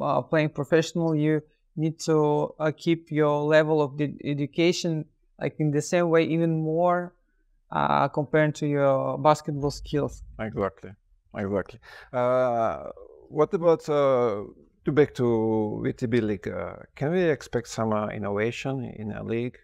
uh, 0.00 0.20
playing 0.20 0.50
professional, 0.50 1.14
you 1.14 1.42
need 1.76 1.98
to 2.00 2.54
uh, 2.58 2.70
keep 2.76 3.10
your 3.10 3.42
level 3.42 3.80
of 3.80 3.98
education 4.22 5.06
like 5.40 5.56
in 5.58 5.70
the 5.70 5.80
same 5.80 6.10
way, 6.10 6.24
even 6.24 6.62
more 6.62 7.14
uh, 7.72 8.08
compared 8.08 8.54
to 8.56 8.66
your 8.66 9.16
basketball 9.18 9.70
skills. 9.70 10.22
Exactly, 10.38 10.90
exactly. 11.34 11.80
Uh, 12.12 12.90
what 13.28 13.54
about 13.54 13.88
uh, 13.88 14.42
to 14.84 14.92
back 14.92 15.14
to 15.14 15.82
VTB 15.84 16.22
league? 16.22 16.48
Uh, 16.48 16.76
can 16.94 17.12
we 17.12 17.22
expect 17.22 17.68
some 17.68 17.92
uh, 17.92 18.08
innovation 18.08 18.84
in 18.96 19.12
a 19.12 19.22
league 19.22 19.58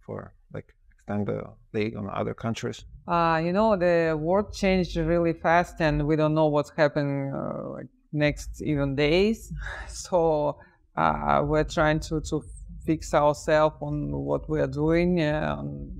for 0.00 0.32
like 0.52 0.74
extend 0.92 1.26
the 1.26 1.42
league 1.72 1.96
on 1.96 2.08
other 2.10 2.34
countries? 2.34 2.84
Uh, 3.06 3.40
you 3.44 3.52
know, 3.52 3.76
the 3.76 4.16
world 4.16 4.52
changed 4.52 4.96
really 4.96 5.32
fast, 5.32 5.80
and 5.80 6.06
we 6.06 6.16
don't 6.16 6.34
know 6.34 6.46
what's 6.46 6.70
happening 6.76 7.32
uh, 7.34 7.68
like 7.70 7.88
next 8.12 8.62
even 8.62 8.94
days. 8.94 9.52
So 9.88 10.58
uh, 10.96 11.42
we're 11.44 11.64
trying 11.64 12.00
to 12.00 12.20
to 12.20 12.42
fix 12.86 13.14
ourselves 13.14 13.76
on 13.80 14.12
what 14.12 14.48
we 14.48 14.60
are 14.60 14.68
doing. 14.68 15.18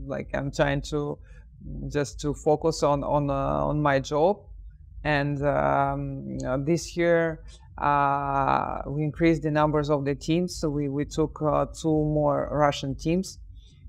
Like 0.07 0.31
I'm 0.35 0.51
trying 0.51 0.83
to 0.93 1.19
just 1.89 2.21
to 2.21 2.35
focus 2.35 2.83
on 2.83 3.03
on 3.05 3.31
uh, 3.31 3.67
on 3.71 3.83
my 3.83 3.99
job, 3.99 4.39
and 5.05 5.45
um, 5.45 6.39
uh, 6.47 6.57
this 6.59 6.97
year. 6.97 7.41
Uh, 7.81 8.83
we 8.87 9.03
increased 9.03 9.43
the 9.43 9.51
numbers 9.51 9.89
of 9.89 10.05
the 10.05 10.15
teams, 10.15 10.55
so 10.55 10.69
we, 10.69 10.89
we 10.89 11.05
took 11.05 11.41
uh, 11.41 11.65
two 11.67 11.89
more 11.89 12.49
Russian 12.53 12.95
teams 12.95 13.39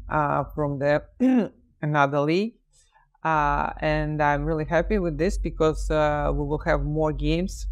uh, 0.09 0.45
from 0.55 0.79
the 0.79 1.03
another 1.81 2.21
league, 2.21 2.53
uh, 3.23 3.71
and 3.79 4.21
I'm 4.21 4.45
really 4.45 4.65
happy 4.65 4.97
with 4.97 5.17
this 5.17 5.37
because 5.37 5.91
uh, 5.91 6.31
we 6.33 6.45
will 6.45 6.59
have 6.59 6.83
more 6.83 7.11
games, 7.11 7.67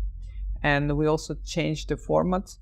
and 0.61 0.97
we 0.97 1.07
also 1.07 1.36
changed 1.45 1.88
the 1.88 1.95
format, 1.95 2.53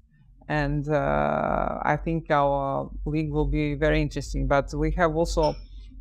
and 0.48 0.88
uh, 0.88 1.80
I 1.82 1.98
think 1.98 2.30
our 2.30 2.92
league 3.06 3.32
will 3.32 3.48
be 3.48 3.74
very 3.74 4.02
interesting. 4.02 4.48
But 4.48 4.72
we 4.76 4.92
have 4.92 5.16
also 5.16 5.56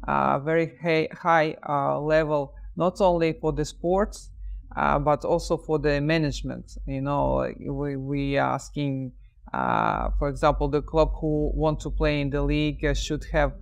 a 0.07 0.39
very 0.45 0.77
high, 0.83 1.09
high 1.13 1.57
level, 1.99 2.55
not 2.77 3.01
only 3.01 3.33
for 3.33 3.53
the 3.53 3.65
sports, 3.65 4.31
uh, 4.77 4.99
but 4.99 5.25
also 5.25 5.57
for 5.57 5.79
the 5.79 6.01
management. 6.01 6.77
You 6.87 7.01
know, 7.03 7.35
like, 7.35 7.57
we 7.61 7.97
we 7.97 8.39
are 8.39 8.55
asking, 8.55 9.13
uh, 9.53 10.11
for 10.19 10.29
example, 10.29 10.69
the 10.69 10.83
club 10.83 11.13
who 11.21 11.51
want 11.55 11.81
to 11.81 11.91
play 11.91 12.21
in 12.21 12.31
the 12.31 12.43
league 12.43 12.85
uh, 12.85 12.95
should 12.95 13.25
have 13.33 13.55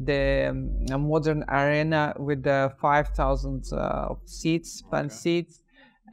the 0.00 0.48
um, 0.50 1.02
modern 1.08 1.44
arena 1.48 2.14
with 2.18 2.42
the 2.42 2.74
5,000 2.80 3.64
uh, 3.72 4.14
seats, 4.24 4.82
fan 4.90 5.10
seats, 5.10 5.62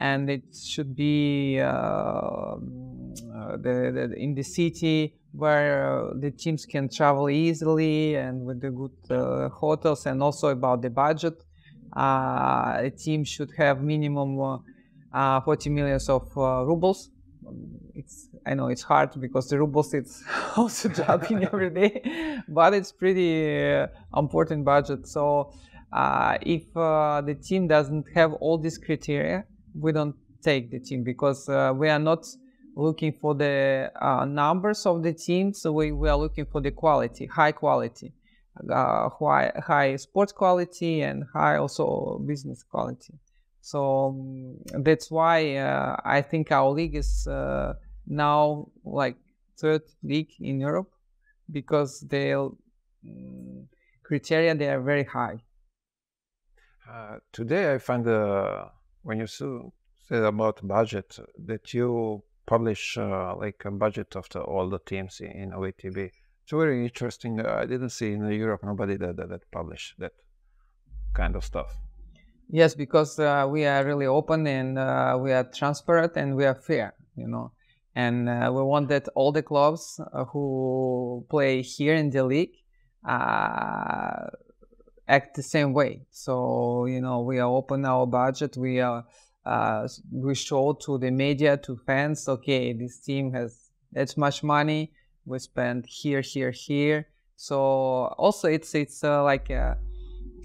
and 0.00 0.30
it 0.30 0.44
should 0.54 0.94
be 0.94 1.58
uh, 1.60 1.66
uh, 1.66 3.56
the, 3.56 3.90
the 3.94 4.14
in 4.16 4.34
the 4.34 4.42
city 4.42 5.16
where 5.32 6.08
uh, 6.10 6.12
the 6.18 6.30
teams 6.30 6.66
can 6.66 6.88
travel 6.88 7.28
easily 7.30 8.16
and 8.16 8.44
with 8.44 8.60
the 8.60 8.70
good 8.70 8.92
uh, 9.10 9.48
hotels 9.48 10.06
and 10.06 10.22
also 10.22 10.48
about 10.48 10.82
the 10.82 10.90
budget. 10.90 11.44
Uh, 11.96 12.78
a 12.78 12.90
team 12.90 13.24
should 13.24 13.50
have 13.56 13.82
minimum 13.82 14.40
uh, 14.40 14.58
uh, 15.12 15.40
40 15.40 15.70
millions 15.70 16.08
of 16.08 16.26
uh, 16.36 16.64
rubles. 16.64 17.10
It's 17.94 18.28
I 18.46 18.54
know 18.54 18.68
it's 18.68 18.82
hard 18.82 19.18
because 19.20 19.48
the 19.48 19.58
rubles 19.58 19.94
it's 19.94 20.22
also 20.56 20.88
dropping 20.88 21.44
every 21.44 21.70
day, 21.80 22.40
but 22.48 22.74
it's 22.74 22.92
pretty 22.92 23.74
uh, 23.74 23.86
important 24.16 24.64
budget. 24.64 25.06
So 25.08 25.52
uh, 25.92 26.38
if 26.42 26.76
uh, 26.76 27.22
the 27.22 27.34
team 27.34 27.66
doesn't 27.66 28.06
have 28.14 28.34
all 28.34 28.58
these 28.58 28.78
criteria, 28.78 29.44
we 29.78 29.92
don't 29.92 30.14
take 30.42 30.70
the 30.70 30.78
team 30.78 31.02
because 31.02 31.48
uh, 31.48 31.72
we 31.74 31.88
are 31.88 31.98
not 31.98 32.26
looking 32.76 33.12
for 33.12 33.34
the 33.34 33.90
uh, 34.00 34.24
numbers 34.24 34.86
of 34.86 35.02
the 35.02 35.12
team. 35.12 35.52
So 35.52 35.72
we, 35.72 35.92
we 35.92 36.08
are 36.08 36.16
looking 36.16 36.46
for 36.46 36.60
the 36.60 36.70
quality, 36.70 37.26
high 37.26 37.52
quality, 37.52 38.12
high, 38.68 39.52
high 39.64 39.96
sports 39.96 40.32
quality 40.32 41.02
and 41.02 41.24
high 41.32 41.56
also 41.56 42.20
business 42.26 42.62
quality. 42.62 43.14
So 43.60 44.08
um, 44.08 44.82
that's 44.82 45.10
why 45.10 45.56
uh, 45.56 45.96
I 46.04 46.22
think 46.22 46.50
our 46.50 46.70
league 46.70 46.96
is 46.96 47.26
uh, 47.26 47.74
now 48.06 48.68
like 48.84 49.16
third 49.58 49.82
league 50.02 50.32
in 50.40 50.60
Europe 50.60 50.90
because 51.50 52.00
the 52.00 52.50
mm, 53.06 53.64
criteria 54.02 54.54
they 54.54 54.68
are 54.68 54.80
very 54.80 55.04
high. 55.04 55.38
Uh, 56.90 57.18
today, 57.32 57.72
I 57.74 57.78
find 57.78 58.06
uh, 58.08 58.64
when 59.02 59.18
you 59.18 59.26
said 59.26 60.24
about 60.24 60.66
budget 60.66 61.18
that 61.46 61.72
you 61.72 62.22
publish 62.46 62.98
uh, 62.98 63.36
like 63.36 63.64
a 63.64 63.70
budget 63.70 64.16
of 64.16 64.28
the, 64.30 64.40
all 64.40 64.68
the 64.68 64.80
teams 64.80 65.20
in, 65.20 65.30
in 65.30 65.50
OETB. 65.52 66.10
It's 66.50 66.58
very 66.58 66.82
interesting. 66.82 67.38
Uh, 67.38 67.58
I 67.60 67.64
didn't 67.64 67.90
see 67.90 68.10
in 68.10 68.28
Europe 68.28 68.64
nobody 68.64 68.96
that, 68.96 69.16
that, 69.18 69.28
that 69.28 69.48
publish 69.52 69.94
that 69.98 70.14
kind 71.14 71.36
of 71.36 71.44
stuff. 71.44 71.78
Yes, 72.48 72.74
because 72.74 73.20
uh, 73.20 73.46
we 73.48 73.66
are 73.66 73.84
really 73.84 74.06
open 74.06 74.48
and 74.48 74.76
uh, 74.76 75.16
we 75.22 75.30
are 75.30 75.44
transparent 75.44 76.16
and 76.16 76.34
we 76.34 76.44
are 76.44 76.56
fair, 76.56 76.94
you 77.14 77.28
know. 77.28 77.52
And 77.94 78.28
uh, 78.28 78.50
we 78.52 78.62
want 78.64 78.88
that 78.88 79.06
all 79.14 79.30
the 79.30 79.44
clubs 79.44 80.00
uh, 80.00 80.24
who 80.24 81.24
play 81.30 81.62
here 81.62 81.94
in 81.94 82.10
the 82.10 82.24
league 82.24 82.56
uh, 83.08 84.26
act 85.06 85.36
the 85.36 85.44
same 85.44 85.72
way. 85.72 86.02
So 86.10 86.86
you 86.86 87.00
know, 87.00 87.20
we 87.20 87.38
are 87.38 87.48
open 87.48 87.84
our 87.84 88.08
budget. 88.08 88.56
We 88.56 88.80
are 88.80 89.04
we 90.10 90.34
show 90.34 90.72
to 90.84 90.98
the 90.98 91.12
media 91.12 91.58
to 91.58 91.76
fans. 91.86 92.28
Okay, 92.28 92.72
this 92.72 92.98
team 92.98 93.32
has 93.34 93.70
that 93.92 94.16
much 94.16 94.42
money. 94.42 94.90
We 95.30 95.38
spend 95.38 95.86
here, 95.86 96.20
here, 96.20 96.50
here. 96.50 97.06
So 97.36 97.58
also, 98.18 98.48
it's 98.48 98.74
it's 98.74 99.02
uh, 99.02 99.22
like. 99.24 99.48
A, 99.50 99.78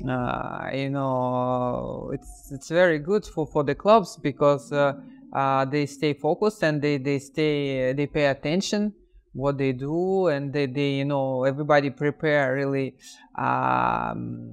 uh, 0.08 0.70
you 0.74 0.90
know 0.90 2.12
it's 2.14 2.52
it's 2.52 2.70
very 2.70 3.00
good 3.00 3.26
for, 3.26 3.48
for 3.48 3.64
the 3.64 3.74
clubs 3.74 4.18
because 4.18 4.72
uh, 4.72 4.94
uh, 5.34 5.66
they 5.66 5.86
stay 5.86 6.14
focused 6.14 6.64
and 6.64 6.82
they 6.82 6.98
they 6.98 7.20
stay 7.20 7.94
they 7.94 8.06
pay 8.06 8.26
attention 8.26 8.94
what 9.34 9.58
they 9.58 9.74
do 9.74 10.28
and 10.28 10.54
they, 10.54 10.66
they 10.66 10.92
you 10.96 11.06
know 11.06 11.44
everybody 11.44 11.90
prepare 11.90 12.56
really 12.56 12.96
um, 13.38 14.50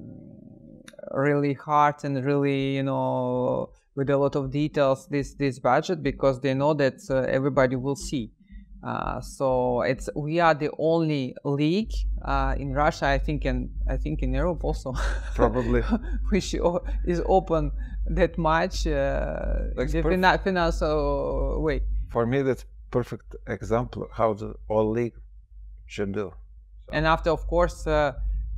really 1.11 1.53
hard 1.53 1.95
and 2.03 2.23
really 2.25 2.75
you 2.75 2.83
know 2.83 3.69
with 3.95 4.09
a 4.09 4.17
lot 4.17 4.35
of 4.35 4.51
details 4.51 5.07
this 5.07 5.33
this 5.35 5.59
budget 5.59 6.03
because 6.03 6.39
they 6.41 6.53
know 6.53 6.73
that 6.73 6.99
uh, 7.09 7.19
everybody 7.29 7.75
will 7.75 7.95
see 7.95 8.31
Uh, 8.83 9.21
so 9.21 9.81
it's 9.81 10.09
we 10.13 10.41
are 10.41 10.53
the 10.53 10.69
only 10.77 11.33
league 11.45 11.93
uh, 12.25 12.53
in 12.57 12.73
Russia, 12.73 13.07
I 13.07 13.17
think, 13.17 13.45
and 13.45 13.69
I 13.87 13.95
think 13.95 14.21
in 14.21 14.33
Europe 14.33 14.63
also, 14.63 14.93
Probably. 15.35 15.81
which 16.29 16.53
is 17.05 17.21
open 17.25 17.71
that 18.07 18.37
much 18.37 18.85
uh, 18.85 19.71
Like 19.75 19.89
the 19.89 20.01
perf- 20.01 20.09
fina- 20.09 20.37
financial 20.43 21.61
way. 21.61 21.81
For 22.09 22.25
me, 22.25 22.41
that's 22.41 22.65
perfect 22.91 23.35
example 23.47 24.07
how 24.11 24.33
the 24.33 24.55
all 24.67 24.89
league 24.89 25.15
should 25.85 26.11
do. 26.11 26.33
And 26.91 27.07
after, 27.07 27.29
of 27.29 27.47
course, 27.47 27.87
uh, 27.87 28.11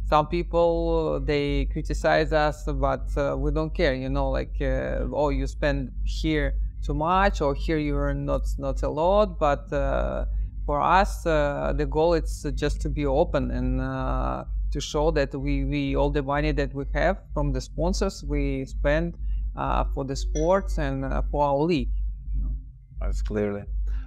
some 0.09 0.28
people 0.28 1.19
they 1.19 1.65
criticize 1.65 2.34
us, 2.34 2.65
but 2.65 3.15
uh, 3.15 3.36
we 3.38 3.51
don't 3.51 3.73
care. 3.76 3.93
You 3.93 4.09
know, 4.09 4.32
like 4.32 4.57
uh, 4.59 5.05
oh, 5.13 5.30
you 5.30 5.45
spend 5.45 5.91
here 6.03 6.55
too 6.86 6.93
much, 6.93 7.41
or 7.41 7.55
here 7.55 7.77
you 7.77 7.95
earn 7.95 8.25
not 8.25 8.47
not 8.57 8.83
a 8.83 8.89
lot. 8.89 9.39
But 9.39 9.71
uh, 9.73 10.25
for 10.65 10.79
us, 10.81 11.25
uh, 11.25 11.73
the 11.75 11.86
goal 11.86 12.13
is 12.13 12.45
just 12.55 12.81
to 12.81 12.89
be 12.89 13.05
open 13.05 13.51
and 13.51 13.81
uh, 13.81 14.45
to 14.71 14.79
show 14.79 15.11
that 15.11 15.33
we 15.33 15.65
we 15.65 15.95
all 15.95 16.11
the 16.11 16.23
money 16.23 16.51
that 16.51 16.73
we 16.73 16.86
have 16.93 17.17
from 17.33 17.51
the 17.51 17.61
sponsors 17.61 18.23
we 18.23 18.65
spend 18.65 19.17
uh, 19.55 19.86
for 19.93 20.05
the 20.05 20.15
sports 20.15 20.77
and 20.77 21.05
uh, 21.05 21.21
for 21.31 21.43
our 21.45 21.57
league. 21.57 21.91
That's 23.01 23.21
clearly. 23.21 23.63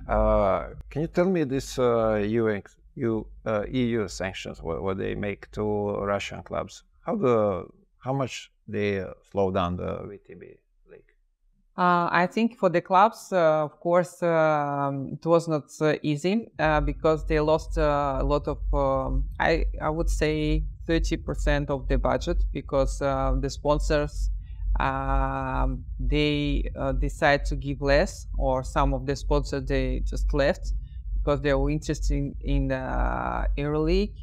Uh, 0.08 0.68
can 0.88 1.02
you 1.02 1.08
tell 1.08 1.28
me 1.28 1.44
this 1.44 1.76
EU, 1.76 2.60
EU, 2.96 3.24
EU 3.70 4.08
sanctions 4.08 4.62
what, 4.62 4.82
what 4.82 4.96
they 4.96 5.14
make 5.14 5.50
to 5.52 5.62
Russian 6.14 6.42
clubs? 6.42 6.84
How 7.04 7.16
the 7.16 7.66
how 7.98 8.12
much 8.12 8.50
they 8.66 9.04
slow 9.30 9.50
down 9.50 9.76
the 9.76 9.90
VTB? 10.10 10.56
Uh, 11.78 12.08
I 12.10 12.26
think 12.26 12.58
for 12.58 12.68
the 12.68 12.80
clubs, 12.80 13.32
uh, 13.32 13.62
of 13.62 13.78
course, 13.78 14.20
um, 14.24 15.10
it 15.12 15.24
was 15.24 15.46
not 15.46 15.70
uh, 15.80 15.94
easy 16.02 16.50
uh, 16.58 16.80
because 16.80 17.24
they 17.24 17.38
lost 17.38 17.78
uh, 17.78 18.18
a 18.20 18.24
lot 18.24 18.48
of, 18.48 18.58
um, 18.74 19.22
I, 19.38 19.66
I 19.80 19.88
would 19.88 20.10
say, 20.10 20.64
30% 20.88 21.70
of 21.70 21.86
the 21.86 21.96
budget 21.96 22.42
because 22.52 22.98
the 22.98 23.48
sponsors 23.48 24.30
um, 24.80 25.84
they 26.00 26.68
decide 26.98 27.44
to 27.44 27.54
give 27.54 27.80
less, 27.80 28.26
or 28.36 28.64
some 28.64 28.92
of 28.92 29.06
the 29.06 29.14
sponsors 29.14 29.64
they 29.68 30.00
just 30.00 30.34
left 30.34 30.72
because 31.14 31.42
they 31.42 31.54
were 31.54 31.70
interested 31.70 32.16
in, 32.16 32.34
in 32.40 32.68
the 32.68 33.48
EuroLeague, 33.56 34.16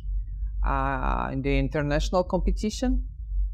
in 1.31 1.41
the 1.41 1.57
international 1.57 2.25
competition. 2.25 3.07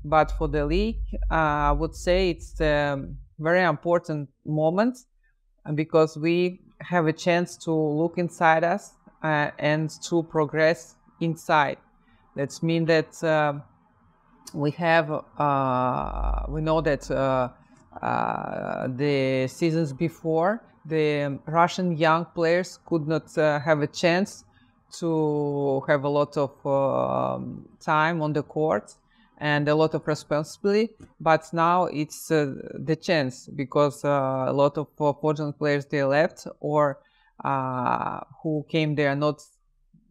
But 0.03 0.31
for 0.31 0.47
the 0.47 0.65
league, 0.65 1.03
I 1.29 1.71
would 1.73 1.93
say 1.93 2.31
it's 2.31 2.59
a 2.61 2.97
very 3.41 3.63
important 3.63 4.29
moment 4.45 4.97
uh, 5.65 5.71
because 5.71 6.17
we 6.17 6.59
have 6.79 7.07
a 7.07 7.13
chance 7.13 7.57
to 7.57 7.71
look 7.71 8.17
inside 8.17 8.63
us 8.63 8.93
uh, 9.23 9.49
and 9.59 9.89
to 10.03 10.23
progress 10.23 10.95
inside. 11.19 11.77
That 12.35 12.51
means 12.63 12.87
that 12.87 13.23
uh, 13.23 13.53
we 14.53 14.71
have, 14.71 15.11
uh, 15.37 16.43
we 16.47 16.61
know 16.61 16.81
that 16.81 17.09
uh, 17.11 17.49
uh, 18.01 18.87
the 18.87 19.47
seasons 19.47 19.91
before, 19.93 20.63
the 20.85 21.39
Russian 21.45 21.97
young 21.97 22.25
players 22.33 22.79
could 22.85 23.07
not 23.07 23.35
have 23.35 23.81
a 23.81 23.87
chance 23.87 24.43
to 24.99 25.83
have 25.87 26.03
a 26.03 26.09
lot 26.09 26.37
of 26.37 26.51
um, 26.65 27.65
time 27.79 28.21
on 28.21 28.33
the 28.33 28.43
court 28.43 28.95
and 29.41 29.67
a 29.67 29.75
lot 29.75 29.95
of 29.95 30.07
responsibility. 30.07 30.93
But 31.19 31.51
now 31.51 31.85
it's 31.85 32.29
uh, 32.31 32.53
the 32.75 32.95
chance 32.95 33.47
because 33.47 34.05
uh, 34.05 34.45
a 34.47 34.53
lot 34.53 34.77
of 34.77 34.87
uh, 34.99 35.13
foreign 35.13 35.51
players 35.51 35.85
they 35.87 36.03
left 36.03 36.47
or 36.59 36.99
uh, 37.43 38.19
who 38.43 38.63
came 38.69 38.93
there 38.93 39.15
not 39.15 39.41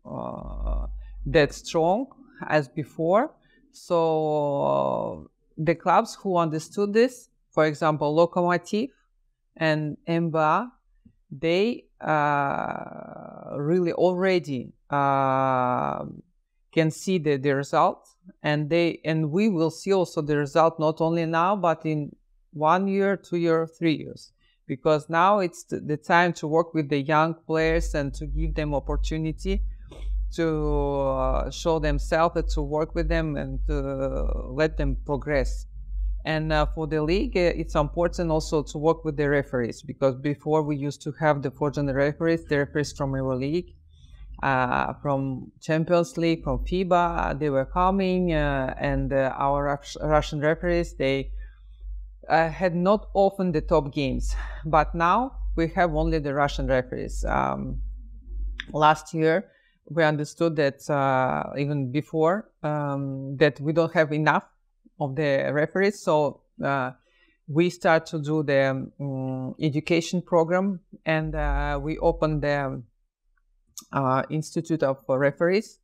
uh, 0.04 0.86
that 1.26 1.54
strong 1.54 2.08
as 2.48 2.68
before. 2.68 3.30
So 3.70 5.30
the 5.56 5.76
clubs 5.76 6.16
who 6.16 6.36
understood 6.36 6.92
this, 6.92 7.28
for 7.50 7.66
example, 7.66 8.14
Lokomotiv 8.16 8.90
and 9.56 9.96
MBA, 10.08 10.72
they 11.30 11.84
uh, 12.00 13.56
really 13.56 13.92
already 13.92 14.72
uh, 14.90 16.04
can 16.72 16.90
see 16.90 17.18
the, 17.18 17.36
the 17.36 17.54
result 17.54 18.08
and 18.42 18.70
they 18.70 19.00
and 19.04 19.30
we 19.30 19.48
will 19.48 19.70
see 19.70 19.92
also 19.92 20.20
the 20.22 20.36
result 20.36 20.78
not 20.78 21.00
only 21.00 21.26
now 21.26 21.56
but 21.56 21.84
in 21.84 22.14
one 22.52 22.88
year 22.88 23.16
two 23.16 23.36
year 23.36 23.66
three 23.66 23.96
years. 23.96 24.32
Because 24.66 25.10
now 25.10 25.40
it's 25.40 25.64
the, 25.64 25.96
time 25.96 26.32
to 26.34 26.46
work 26.46 26.74
with 26.74 26.88
the 26.88 27.00
young 27.00 27.34
players 27.34 27.92
and 27.96 28.14
to 28.14 28.24
give 28.24 28.54
them 28.54 28.72
opportunity 28.72 29.62
to 30.34 31.08
uh, 31.08 31.50
show 31.50 31.80
themselves 31.80 32.36
and 32.36 32.48
to 32.50 32.62
work 32.62 32.94
with 32.94 33.08
them 33.08 33.36
and 33.36 33.58
to 33.66 33.74
let 34.52 34.76
them 34.76 34.96
progress. 35.04 35.66
And 36.24 36.52
uh, 36.52 36.66
for 36.66 36.86
the 36.86 37.02
league 37.02 37.36
uh, 37.36 37.52
it's 37.56 37.74
important 37.74 38.30
also 38.30 38.62
to 38.62 38.78
work 38.78 39.04
with 39.04 39.16
the 39.16 39.28
referees 39.28 39.82
because 39.82 40.14
before 40.14 40.62
we 40.62 40.76
used 40.76 41.02
to 41.02 41.12
have 41.18 41.42
the 41.42 41.50
foreign 41.50 41.92
referees 41.92 42.44
the 42.44 42.58
referees 42.58 42.92
from 42.92 43.12
euroleague 43.12 43.74
uh, 44.42 44.94
from 45.02 45.52
Champions 45.60 46.16
League, 46.16 46.42
from 46.42 46.60
FIBA, 46.60 47.38
they 47.38 47.50
were 47.50 47.66
coming, 47.66 48.32
uh, 48.32 48.74
and 48.78 49.12
uh, 49.12 49.34
our 49.36 49.64
Rus- 49.64 49.96
Russian 50.02 50.40
referees 50.40 50.94
they 50.94 51.30
uh, 52.28 52.48
had 52.48 52.74
not 52.74 53.08
often 53.14 53.52
the 53.52 53.60
top 53.60 53.92
games, 53.92 54.34
but 54.64 54.94
now 54.94 55.32
we 55.56 55.68
have 55.68 55.94
only 55.94 56.18
the 56.18 56.32
Russian 56.32 56.66
referees. 56.66 57.24
Um, 57.24 57.80
last 58.72 59.12
year, 59.12 59.50
we 59.90 60.04
understood 60.04 60.56
that 60.56 60.88
uh, 60.88 61.50
even 61.58 61.90
before 61.90 62.48
um, 62.62 63.36
that 63.36 63.60
we 63.60 63.72
don't 63.72 63.92
have 63.92 64.12
enough 64.12 64.44
of 65.00 65.16
the 65.16 65.50
referees, 65.52 66.00
so 66.00 66.40
uh, 66.64 66.92
we 67.48 67.68
start 67.68 68.06
to 68.06 68.22
do 68.22 68.42
the 68.42 68.88
um, 69.00 69.54
education 69.60 70.22
program, 70.22 70.80
and 71.04 71.34
we 71.82 71.98
opened 71.98 72.42
the 72.42 72.80
uh, 73.92 74.22
Institute 74.30 74.82
of 74.82 74.98
Referees. 75.08 75.78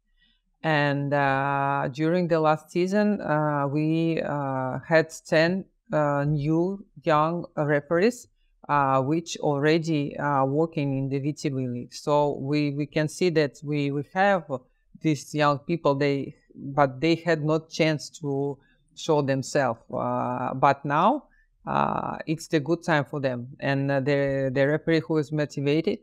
And 0.62 1.12
uh, 1.12 1.88
during 1.92 2.28
the 2.28 2.40
last 2.40 2.70
season, 2.70 3.20
uh, 3.20 3.66
we 3.70 4.20
had 4.88 5.14
10 5.26 5.64
new 6.26 6.84
young 7.05 7.47
referees, 7.57 8.28
which 9.05 9.36
already 9.38 10.16
are 10.18 10.47
working 10.47 10.99
in 10.99 11.09
the 11.09 11.20
VTB 11.20 11.72
league. 11.72 11.94
So 11.94 12.38
we, 12.40 12.72
we 12.72 12.86
can 12.86 13.09
see 13.09 13.30
that 13.30 13.61
we, 13.62 13.90
we 13.90 14.03
have 14.14 14.44
these 15.01 15.34
young 15.34 15.59
people, 15.61 15.94
they 15.94 16.34
but 16.59 17.01
they 17.01 17.16
had 17.16 17.44
not 17.44 17.68
chance 17.68 18.09
to 18.09 18.59
show 18.94 19.22
themselves. 19.22 19.80
but 19.88 20.84
now 20.84 21.24
uh, 21.66 22.18
it's 22.26 22.47
the 22.47 22.61
good 22.61 22.82
time 22.82 23.05
for 23.05 23.20
them. 23.20 23.49
And 23.61 23.90
uh, 23.90 24.01
the, 24.01 24.51
the 24.53 24.68
referee 24.68 25.01
who 25.01 25.18
is 25.18 25.32
motivated, 25.32 25.99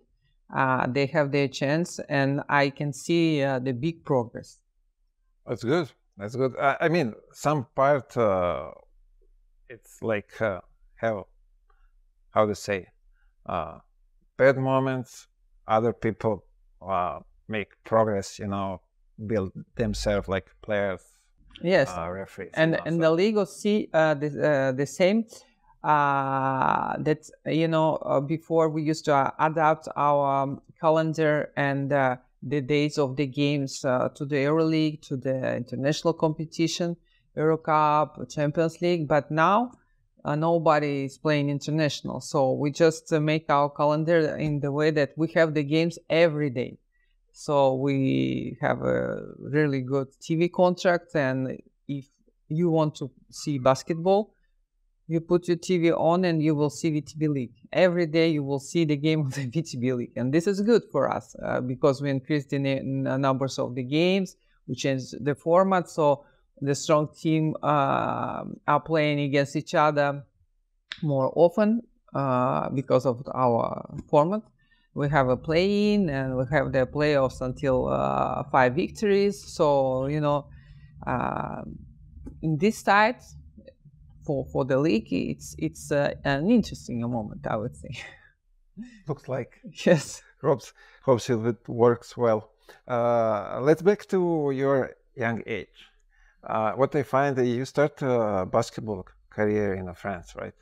uh, 0.53 0.87
they 0.87 1.07
have 1.07 1.31
their 1.31 1.47
chance, 1.47 1.99
and 2.09 2.41
I 2.47 2.69
can 2.69 2.93
see 2.93 3.41
the 3.41 3.73
big 3.77 4.03
progress. 4.05 4.59
That's 5.45 5.63
good. 5.63 5.91
That's 6.17 6.35
good. 6.35 6.53
I, 6.59 6.77
I 6.81 6.89
mean, 6.89 7.15
some 7.31 7.65
part 7.75 8.15
uh, 8.15 8.71
it's 9.67 10.01
like 10.01 10.39
uh, 10.41 10.61
have 10.95 11.23
how 12.31 12.45
to 12.45 12.55
say 12.55 12.87
bad 13.45 14.57
moments. 14.57 15.27
Other 15.67 15.93
people 15.93 16.43
make 17.47 17.71
progress. 17.83 18.39
You 18.39 18.47
know, 18.47 18.81
build 19.25 19.51
themselves 19.75 20.27
like 20.27 20.51
players. 20.61 21.01
Yes, 21.61 21.89
referees. 21.95 22.51
and 22.53 22.71
know, 22.71 22.79
and 22.85 23.01
the 23.01 23.11
league 23.11 23.35
will 23.35 23.45
see 23.45 23.89
uh, 23.93 24.13
the 24.13 24.73
the 24.75 24.85
same. 24.85 25.25
Uh, 25.83 26.95
that 26.99 27.29
you 27.45 27.67
know 27.67 27.97
uh, 27.97 28.21
before 28.21 28.69
we 28.69 28.81
used 28.81 29.03
to 29.03 29.13
uh, 29.13 29.29
adapt 29.39 29.89
our 29.97 30.43
um, 30.43 30.61
calendar 30.79 31.51
and 31.57 31.91
uh, 31.91 32.15
the 32.41 32.61
days 32.61 32.97
of 32.97 33.17
the 33.17 33.25
games 33.25 33.83
uh, 33.83 34.07
to 34.15 34.23
the 34.23 34.37
EuroLeague, 34.37 35.01
to 35.01 35.17
the 35.17 35.57
international 35.57 36.13
competition, 36.13 36.95
EuroCup, 37.35 38.33
Champions 38.33 38.81
League. 38.81 39.09
But 39.09 39.29
now 39.29 39.73
uh, 40.23 40.35
nobody 40.35 41.03
is 41.03 41.17
playing 41.17 41.49
international, 41.49 42.21
so 42.21 42.53
we 42.53 42.71
just 42.71 43.11
make 43.11 43.49
our 43.49 43.69
calendar 43.69 44.37
in 44.37 44.61
the 44.61 44.71
way 44.71 44.89
that 44.91 45.11
we 45.17 45.29
have 45.33 45.53
the 45.53 45.63
games 45.63 45.99
every 46.09 46.49
day. 46.49 46.77
So 47.33 47.75
we 47.75 48.57
have 48.61 48.83
a 48.83 49.21
really 49.37 49.81
good 49.81 50.07
TV 50.21 50.49
contract, 50.49 51.13
and 51.15 51.59
if 51.89 52.05
you 52.47 52.69
want 52.69 52.95
to 52.95 53.11
see 53.31 53.57
basketball, 53.57 54.32
you 55.13 55.21
put 55.21 55.47
your 55.47 55.57
TV 55.57 55.91
on 55.91 56.25
and 56.25 56.41
you 56.41 56.55
will 56.55 56.69
see 56.69 56.91
VTB 56.91 57.27
League. 57.29 57.53
Every 57.71 58.05
day 58.05 58.29
you 58.29 58.43
will 58.43 58.59
see 58.59 58.83
the 58.83 58.97
game 58.97 59.21
of 59.27 59.33
the 59.33 59.45
VTB 59.47 59.95
League. 59.95 60.11
And 60.15 60.33
this 60.33 60.47
is 60.47 60.61
good 60.61 60.83
for 60.91 61.09
us 61.09 61.35
uh, 61.41 61.61
because 61.61 62.01
we 62.01 62.09
increased 62.09 62.49
the 62.49 62.59
na- 62.59 63.17
numbers 63.17 63.59
of 63.59 63.75
the 63.75 63.83
games, 63.83 64.35
we 64.67 64.75
changed 64.75 65.23
the 65.23 65.35
format. 65.35 65.89
So 65.89 66.25
the 66.59 66.75
strong 66.75 67.09
team 67.15 67.55
uh, 67.61 68.43
are 68.67 68.79
playing 68.83 69.19
against 69.19 69.55
each 69.55 69.75
other 69.75 70.23
more 71.01 71.31
often 71.35 71.81
uh, 72.13 72.69
because 72.69 73.05
of 73.05 73.23
our 73.33 73.95
format. 74.09 74.41
we 74.95 75.09
have 75.09 75.27
a 75.27 75.35
play-in 75.35 76.09
and 76.09 76.37
we 76.37 76.43
have 76.51 76.71
the 76.71 76.85
playoffs 76.85 77.41
until 77.41 77.87
uh, 77.87 78.43
five 78.51 78.75
victories. 78.75 79.43
So 79.43 80.05
you 80.07 80.21
know, 80.21 80.45
uh, 81.05 81.63
in 82.41 82.57
this 82.57 82.77
side 82.77 83.21
for 84.25 84.45
for 84.45 84.65
the 84.65 84.77
league, 84.77 85.11
it's 85.11 85.55
it's 85.57 85.91
uh, 85.91 86.13
an 86.23 86.49
interesting 86.49 87.01
moment, 87.01 87.45
I 87.47 87.55
would 87.55 87.75
say. 87.75 87.91
Looks 89.07 89.27
like 89.27 89.59
yes. 89.85 90.23
hopes 90.41 90.73
hopes 91.03 91.29
it 91.29 91.69
works 91.69 92.17
well. 92.17 92.51
Uh, 92.87 93.59
let's 93.61 93.81
back 93.81 94.05
to 94.07 94.51
your 94.51 94.91
young 95.15 95.41
age. 95.45 95.89
Uh, 96.43 96.73
what 96.73 96.95
I 96.95 97.03
find 97.03 97.35
that 97.37 97.45
you 97.45 97.65
start 97.65 98.01
a 98.01 98.45
basketball 98.45 99.05
career 99.29 99.75
in 99.75 99.93
France, 99.93 100.35
right? 100.35 100.53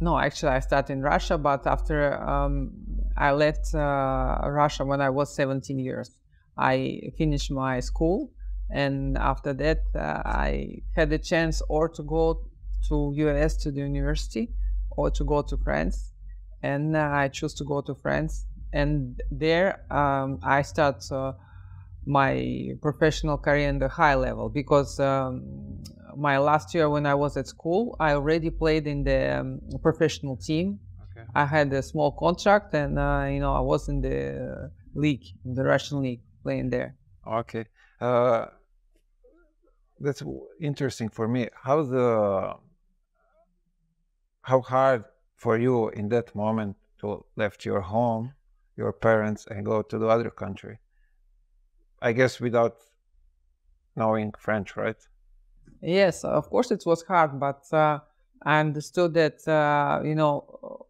No, 0.00 0.18
actually, 0.18 0.52
I 0.52 0.60
started 0.60 0.92
in 0.92 1.02
Russia, 1.02 1.38
but 1.38 1.66
after 1.66 2.20
um, 2.22 2.72
I 3.16 3.32
left 3.32 3.74
uh, 3.74 4.40
Russia 4.44 4.84
when 4.84 5.00
I 5.00 5.10
was 5.10 5.34
17 5.34 5.78
years, 5.78 6.10
I 6.56 7.00
finished 7.16 7.50
my 7.50 7.80
school, 7.80 8.30
and 8.70 9.16
after 9.18 9.52
that, 9.54 9.82
uh, 9.94 10.22
I 10.24 10.82
had 10.94 11.10
the 11.10 11.18
chance 11.18 11.62
or 11.68 11.88
to 11.90 12.02
go 12.02 12.50
to 12.88 13.12
US 13.16 13.56
to 13.58 13.70
the 13.70 13.80
university 13.80 14.50
or 14.90 15.10
to 15.10 15.24
go 15.24 15.42
to 15.42 15.56
France, 15.56 16.12
and 16.62 16.96
I 16.96 17.28
chose 17.28 17.54
to 17.54 17.64
go 17.64 17.80
to 17.82 17.94
France, 17.94 18.46
and 18.72 19.20
there 19.30 19.84
um, 19.92 20.38
I 20.42 20.62
start 20.62 21.04
uh, 21.10 21.32
my 22.06 22.70
professional 22.82 23.38
career 23.38 23.68
in 23.68 23.78
the 23.78 23.88
high 23.88 24.14
level 24.14 24.48
because 24.48 25.00
um, 25.00 25.82
my 26.16 26.38
last 26.38 26.74
year 26.74 26.88
when 26.90 27.06
I 27.06 27.14
was 27.14 27.36
at 27.36 27.46
school, 27.46 27.96
I 27.98 28.12
already 28.12 28.50
played 28.50 28.86
in 28.86 29.04
the 29.04 29.40
um, 29.40 29.60
professional 29.82 30.36
team. 30.36 30.80
Okay. 31.10 31.26
I 31.34 31.46
had 31.46 31.72
a 31.72 31.82
small 31.82 32.12
contract, 32.12 32.74
and 32.74 32.98
uh, 32.98 33.26
you 33.30 33.40
know 33.40 33.54
I 33.54 33.60
was 33.60 33.88
in 33.88 34.00
the 34.00 34.70
league, 34.94 35.24
in 35.44 35.54
the 35.54 35.64
Russian 35.64 36.02
league, 36.02 36.22
playing 36.42 36.70
there. 36.70 36.96
Okay. 37.26 37.66
Uh, 38.00 38.46
that's 40.00 40.20
w- 40.20 40.46
interesting 40.60 41.08
for 41.08 41.26
me. 41.28 41.48
How 41.54 41.82
the 41.82 42.54
how 44.44 44.60
hard 44.60 45.04
for 45.36 45.58
you 45.58 45.88
in 45.90 46.08
that 46.10 46.34
moment 46.34 46.76
to 47.00 47.24
left 47.36 47.64
your 47.64 47.80
home, 47.80 48.34
your 48.76 48.92
parents, 48.92 49.46
and 49.50 49.64
go 49.64 49.82
to 49.82 49.98
the 49.98 50.06
other 50.06 50.30
country? 50.30 50.78
I 52.00 52.12
guess 52.12 52.40
without 52.40 52.76
knowing 53.96 54.32
French, 54.38 54.76
right? 54.76 54.96
Yes, 55.80 56.24
of 56.24 56.48
course 56.50 56.70
it 56.70 56.82
was 56.84 57.02
hard, 57.02 57.40
but 57.40 57.62
uh, 57.72 58.00
I 58.42 58.60
understood 58.60 59.14
that 59.14 59.46
uh, 59.48 60.02
you 60.04 60.14
know 60.14 60.86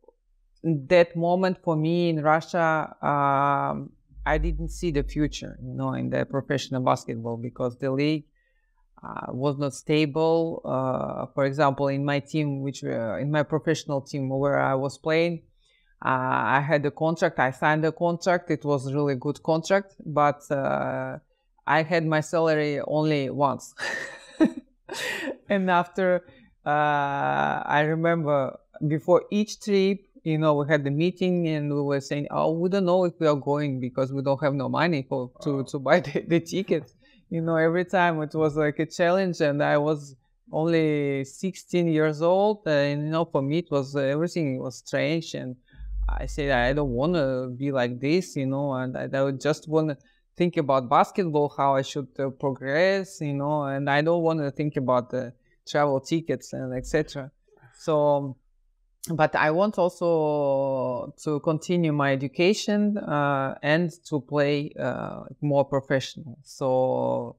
that 0.65 1.15
moment 1.15 1.59
for 1.63 1.77
me 1.77 2.09
in 2.09 2.23
Russia, 2.23 2.97
um, 3.03 3.91
I 4.27 4.39
didn't 4.39 4.71
see 4.71 4.91
the 4.91 5.03
future, 5.03 5.59
you 5.63 5.75
know, 5.75 5.93
in 5.93 6.11
the 6.11 6.25
professional 6.25 6.83
basketball 6.83 7.37
because 7.37 7.77
the 7.79 7.91
league 7.93 8.25
uh, 9.03 9.33
was 9.33 9.59
not 9.59 9.75
stable. 9.75 10.63
Uh, 10.65 11.27
for 11.35 11.45
example, 11.45 11.89
in 11.89 12.05
my 12.05 12.21
team, 12.21 12.63
which 12.63 12.85
uh, 12.85 13.17
in 13.17 13.31
my 13.31 13.43
professional 13.43 14.01
team 14.01 14.29
where 14.29 14.59
I 14.59 14.75
was 14.75 14.99
playing, 14.99 15.43
uh, 16.05 16.09
I 16.09 16.61
had 16.61 16.85
a 16.87 16.91
contract. 16.91 17.39
I 17.39 17.51
signed 17.51 17.85
a 17.85 17.93
contract. 17.93 18.51
It 18.51 18.65
was 18.65 18.87
a 18.87 18.95
really 18.95 19.15
good 19.15 19.43
contract, 19.43 19.95
but 20.05 20.43
uh, 20.51 21.19
I 21.67 21.83
had 21.83 22.07
my 22.07 22.21
salary 22.21 22.81
only 22.87 23.31
once. 23.31 23.75
and 25.49 25.71
after, 25.71 26.25
uh, 26.67 26.69
I 26.69 27.85
remember 27.89 28.59
before 28.87 29.25
each 29.31 29.61
trip, 29.61 30.01
you 30.25 30.39
know, 30.39 30.55
we 30.55 30.67
had 30.69 30.85
the 30.85 30.91
meeting 30.91 31.49
and 31.49 31.73
we 31.73 31.83
were 31.83 32.01
saying, 32.01 32.29
"Oh, 32.31 32.53
we 32.53 32.69
don't 32.69 32.87
know 32.87 33.05
if 33.05 33.15
we 33.19 33.27
are 33.27 33.37
going 33.37 33.81
because 33.81 34.13
we 34.13 34.23
don't 34.23 34.43
have 34.43 34.55
no 34.55 34.69
money 34.69 35.07
for 35.09 35.31
to 35.43 35.65
to 35.65 35.79
buy 35.79 36.01
the, 36.01 36.25
the 36.27 36.41
tickets." 36.41 36.95
You 37.35 37.41
know, 37.41 37.57
every 37.57 37.85
time 37.85 38.22
it 38.22 38.32
was 38.32 38.55
like 38.57 38.78
a 38.78 38.87
challenge, 38.87 39.41
and 39.41 39.61
I 39.61 39.76
was 39.76 40.14
only 40.53 41.24
16 41.24 41.89
years 41.89 42.22
old, 42.22 42.59
uh, 42.64 42.70
and 42.70 43.03
you 43.07 43.11
know, 43.11 43.24
for 43.24 43.43
me 43.43 43.59
it 43.59 43.72
was 43.72 43.97
uh, 43.97 44.03
everything 44.03 44.61
was 44.61 44.76
strange, 44.76 45.35
and 45.35 45.57
I 46.09 46.26
said 46.26 46.53
I 46.53 46.72
don't 46.72 46.91
want 46.91 47.14
to 47.14 47.51
be 47.59 47.72
like 47.72 47.99
this, 47.99 48.37
you 48.37 48.47
know, 48.47 48.74
and 48.74 48.97
I, 48.97 49.09
I 49.12 49.32
just 49.32 49.66
want 49.66 49.89
to 49.89 49.97
think 50.37 50.59
about 50.59 50.89
basketball, 50.89 51.49
how 51.57 51.74
I 51.74 51.82
should 51.82 52.07
uh, 52.20 52.30
progress, 52.30 53.20
you 53.20 53.35
know, 53.35 53.64
and 53.64 53.91
I 53.91 54.01
don't 54.01 54.22
want 54.22 54.39
to 54.39 54.53
think 54.53 54.76
about 54.76 55.11
the 55.11 55.32
travel 55.66 55.99
tickets 55.99 56.53
and 56.53 56.72
etc. 56.72 57.32
So, 57.76 58.01
um, 58.01 58.35
but 59.13 59.35
I 59.37 59.51
want 59.51 59.79
also 59.79 61.13
to 61.25 61.41
continue 61.41 61.93
my 61.93 62.13
education 62.13 62.97
uh, 62.97 63.55
and 63.63 63.91
to 64.09 64.21
play 64.21 64.73
uh, 64.81 65.25
more 65.43 65.65
professional. 65.65 66.39
So 66.43 67.37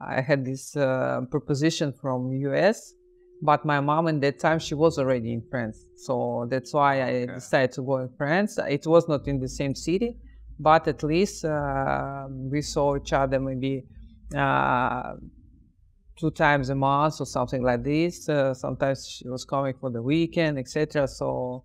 I 0.00 0.20
had 0.20 0.44
this 0.44 0.76
uh, 0.76 1.20
proposition 1.30 1.92
from 1.92 2.32
US, 2.32 2.94
but 3.40 3.64
my 3.64 3.80
mom 3.80 4.08
at 4.08 4.20
that 4.22 4.40
time 4.40 4.58
she 4.58 4.74
was 4.74 4.98
already 4.98 5.32
in 5.32 5.42
France, 5.50 5.78
so 5.96 6.46
that's 6.50 6.74
why 6.74 7.02
I 7.02 7.26
decided 7.26 7.72
to 7.72 7.82
go 7.82 7.98
in 7.98 8.08
France. 8.18 8.58
It 8.68 8.86
was 8.86 9.08
not 9.08 9.28
in 9.28 9.38
the 9.38 9.48
same 9.48 9.74
city, 9.76 10.18
but 10.58 10.88
at 10.88 11.02
least 11.04 11.44
uh, 11.44 12.26
we 12.28 12.60
saw 12.60 12.96
each 12.96 13.12
other 13.12 13.38
maybe 13.38 13.84
uh, 14.36 15.14
two 16.16 16.30
times 16.30 16.70
a 16.70 16.74
month 16.74 17.20
or 17.20 17.26
something 17.26 17.62
like 17.62 17.82
this. 17.82 18.28
Uh, 18.28 18.54
sometimes 18.54 19.06
she 19.06 19.28
was 19.28 19.44
coming 19.44 19.74
for 19.80 19.90
the 19.90 20.02
weekend, 20.02 20.58
etc. 20.58 21.08
So, 21.08 21.64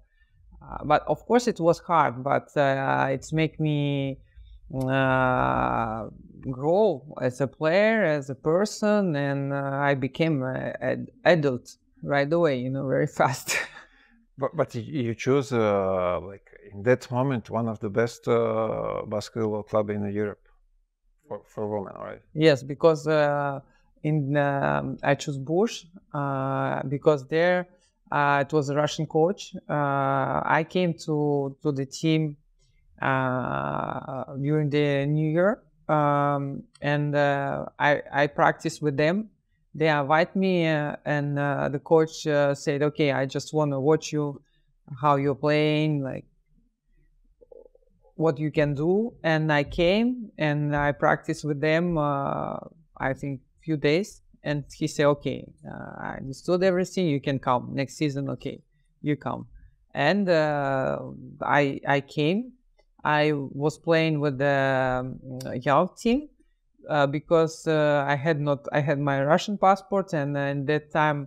uh, 0.62 0.84
but 0.84 1.04
of 1.08 1.26
course 1.26 1.48
it 1.48 1.60
was 1.60 1.80
hard, 1.80 2.24
but 2.24 2.56
uh, 2.58 3.08
it's 3.10 3.32
make 3.32 3.60
me 3.60 4.20
uh, 4.74 6.08
grow 6.50 7.16
as 7.22 7.42
a 7.42 7.48
player, 7.48 8.04
as 8.04 8.30
a 8.30 8.36
person, 8.36 9.16
and 9.16 9.54
uh, 9.54 9.58
I 9.58 9.96
became 9.96 10.44
an 10.44 11.08
adult 11.26 11.76
right 12.04 12.32
away. 12.32 12.60
You 12.60 12.70
know, 12.70 12.88
very 12.88 13.08
fast. 13.20 13.58
But 14.38 14.56
but 14.56 14.74
you 14.74 15.16
choose 15.16 15.52
uh, 15.52 16.20
like 16.22 16.48
in 16.72 16.84
that 16.84 17.12
moment 17.12 17.50
one 17.50 17.68
of 17.68 17.80
the 17.80 17.90
best 17.90 18.28
uh, 18.28 19.02
basketball 19.06 19.64
club 19.64 19.90
in 19.90 20.12
Europe 20.14 20.48
for 21.28 21.42
for 21.46 21.68
women, 21.68 21.94
right? 22.00 22.22
Yes, 22.34 22.64
because 22.64 23.06
uh, 23.08 23.60
in 24.04 24.38
um, 24.38 24.98
I 25.04 25.16
chose 25.16 25.38
Bourges 25.38 25.86
uh, 26.14 26.84
because 26.88 27.28
there 27.28 27.68
uh, 28.12 28.44
it 28.46 28.54
was 28.54 28.70
a 28.70 28.76
Russian 28.76 29.06
coach. 29.06 29.56
Uh, 29.70 30.42
I 30.46 30.66
came 30.68 30.94
to 31.06 31.56
to 31.62 31.72
the 31.72 31.86
team 31.86 32.38
uh, 33.02 34.24
during 34.42 34.70
the 34.70 35.06
New 35.06 35.30
Year, 35.30 35.62
um, 35.88 36.64
and 36.82 37.16
uh, 37.16 37.66
I 37.78 38.02
I 38.12 38.28
practiced 38.28 38.82
with 38.82 38.98
them. 38.98 39.30
They 39.76 39.90
invite 39.90 40.36
me, 40.36 40.68
uh, 40.68 40.96
and 41.06 41.38
the 41.38 41.80
coach 41.84 42.24
said, 42.24 42.82
"Okay, 42.82 43.12
I 43.12 43.26
just 43.26 43.54
want 43.54 43.72
to 43.72 43.80
watch 43.80 44.12
you, 44.12 44.42
how 45.02 45.16
you're 45.16 45.36
playing, 45.36 46.04
like." 46.04 46.26
what 48.16 48.38
you 48.38 48.52
can 48.52 48.74
do 48.74 49.14
and 49.24 49.50
i 49.50 49.64
came 49.64 50.30
and 50.38 50.76
i 50.76 50.92
practiced 50.92 51.46
with 51.46 51.62
them 51.62 51.98
i 51.98 53.14
think 53.16 53.40
few 53.70 53.78
days 53.78 54.10
and 54.50 54.64
he 54.80 54.88
said 54.88 55.06
okay 55.16 55.40
uh, 55.72 55.94
i 56.10 56.12
understood 56.22 56.64
everything 56.64 57.06
you 57.16 57.22
can 57.28 57.38
come. 57.48 57.64
Next 57.82 57.94
season 58.02 58.24
okay 58.36 58.58
you 59.08 59.16
come. 59.28 59.42
And 60.10 60.26
uh, 60.28 60.98
i 61.62 61.64
i 61.98 62.00
came. 62.18 62.40
I 63.22 63.24
was 63.64 63.76
playing 63.88 64.16
with 64.24 64.36
the 64.46 64.60
um, 65.00 65.08
young 65.70 65.88
team 66.02 66.20
uh, 66.94 67.08
because 67.18 67.56
uh, 67.68 68.14
i 68.14 68.16
had 68.26 68.38
not 68.48 68.60
i 68.78 68.82
had 68.90 69.00
my 69.12 69.18
russian 69.34 69.56
passport 69.66 70.08
and 70.22 70.30
uh, 70.36 70.54
in 70.54 70.60
that 70.72 70.86
time 71.02 71.20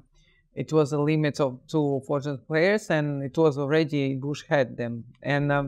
it 0.63 0.71
was 0.79 0.89
a 0.93 1.01
limit 1.11 1.37
of 1.47 1.51
two 1.73 1.89
foreign 2.07 2.39
players 2.51 2.85
and 2.97 3.07
it 3.29 3.37
was 3.43 3.57
already 3.63 4.03
Bourges 4.23 4.45
had 4.55 4.77
them. 4.77 4.95
And 5.35 5.45
um, 5.57 5.67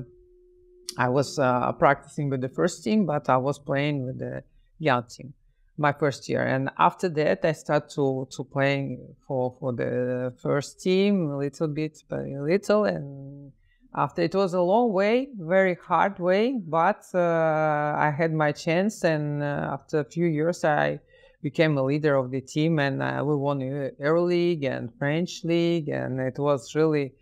I 1.06 1.08
was 1.18 1.38
uh, 1.38 1.72
practicing 1.84 2.26
with 2.32 2.42
the 2.46 2.52
first 2.58 2.84
team, 2.84 3.00
but 3.12 3.24
I 3.36 3.38
was 3.48 3.58
playing 3.70 3.96
with 4.06 4.18
the 4.18 4.34
young 4.78 5.04
team 5.14 5.32
my 5.76 5.92
first 5.92 6.28
year. 6.28 6.42
And 6.42 6.70
after 6.78 7.08
that, 7.08 7.44
I 7.44 7.52
start 7.52 7.90
to, 7.90 8.28
to 8.30 8.44
playing 8.44 9.14
for, 9.26 9.56
for 9.58 9.72
the 9.72 10.32
first 10.40 10.80
team 10.80 11.30
a 11.30 11.38
little 11.38 11.68
bit, 11.68 12.02
very 12.08 12.38
little. 12.38 12.84
And 12.84 13.52
after 13.94 14.22
it 14.22 14.34
was 14.34 14.54
a 14.54 14.60
long 14.60 14.92
way, 14.92 15.28
very 15.38 15.74
hard 15.74 16.18
way, 16.18 16.60
but 16.64 17.04
uh, 17.14 17.18
I 17.18 18.14
had 18.16 18.32
my 18.32 18.52
chance. 18.52 19.04
And 19.04 19.42
uh, 19.42 19.70
after 19.72 20.00
a 20.00 20.04
few 20.04 20.26
years, 20.26 20.64
I 20.64 21.00
became 21.42 21.76
a 21.76 21.82
leader 21.82 22.16
of 22.16 22.30
the 22.30 22.40
team, 22.40 22.78
and 22.78 23.02
uh, 23.02 23.22
we 23.24 23.36
won 23.36 23.60
Euro 23.60 24.24
League 24.24 24.64
and 24.64 24.94
French 24.98 25.44
League, 25.44 25.88
and 25.88 26.20
it 26.20 26.38
was 26.38 26.74
really. 26.74 27.12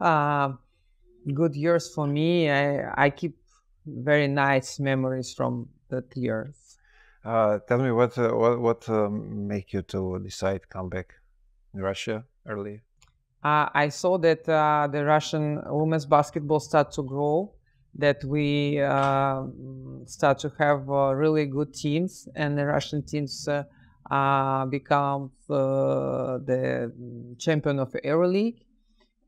Uh, 0.00 0.52
good 1.34 1.54
years 1.54 1.92
for 1.94 2.06
me. 2.06 2.50
I, 2.50 3.04
I 3.06 3.10
keep 3.10 3.36
very 3.86 4.28
nice 4.28 4.78
memories 4.80 5.32
from 5.34 5.68
that 5.88 6.16
years. 6.16 6.56
Uh, 7.24 7.58
tell 7.68 7.78
me 7.78 7.92
what 7.92 8.18
uh, 8.18 8.30
what 8.30 8.60
what 8.60 8.88
um, 8.88 9.46
make 9.46 9.72
you 9.72 9.82
to 9.82 10.18
decide 10.18 10.68
come 10.68 10.88
back 10.88 11.14
in 11.72 11.80
Russia 11.80 12.24
early? 12.46 12.82
Uh, 13.44 13.68
I 13.74 13.88
saw 13.88 14.18
that 14.18 14.48
uh, 14.48 14.88
the 14.90 15.04
Russian 15.04 15.60
women's 15.66 16.06
basketball 16.06 16.60
start 16.60 16.92
to 16.92 17.02
grow, 17.02 17.52
that 17.94 18.24
we 18.24 18.80
uh, 18.80 19.44
start 20.06 20.38
to 20.40 20.52
have 20.58 20.88
uh, 20.90 21.14
really 21.14 21.46
good 21.46 21.74
teams, 21.74 22.28
and 22.34 22.58
the 22.58 22.66
Russian 22.66 23.02
teams 23.02 23.46
uh, 23.46 23.64
uh, 24.10 24.66
become 24.66 25.30
uh, 25.48 26.38
the 26.38 26.92
champion 27.38 27.78
of 27.78 27.92
EuroLeague, 28.04 28.62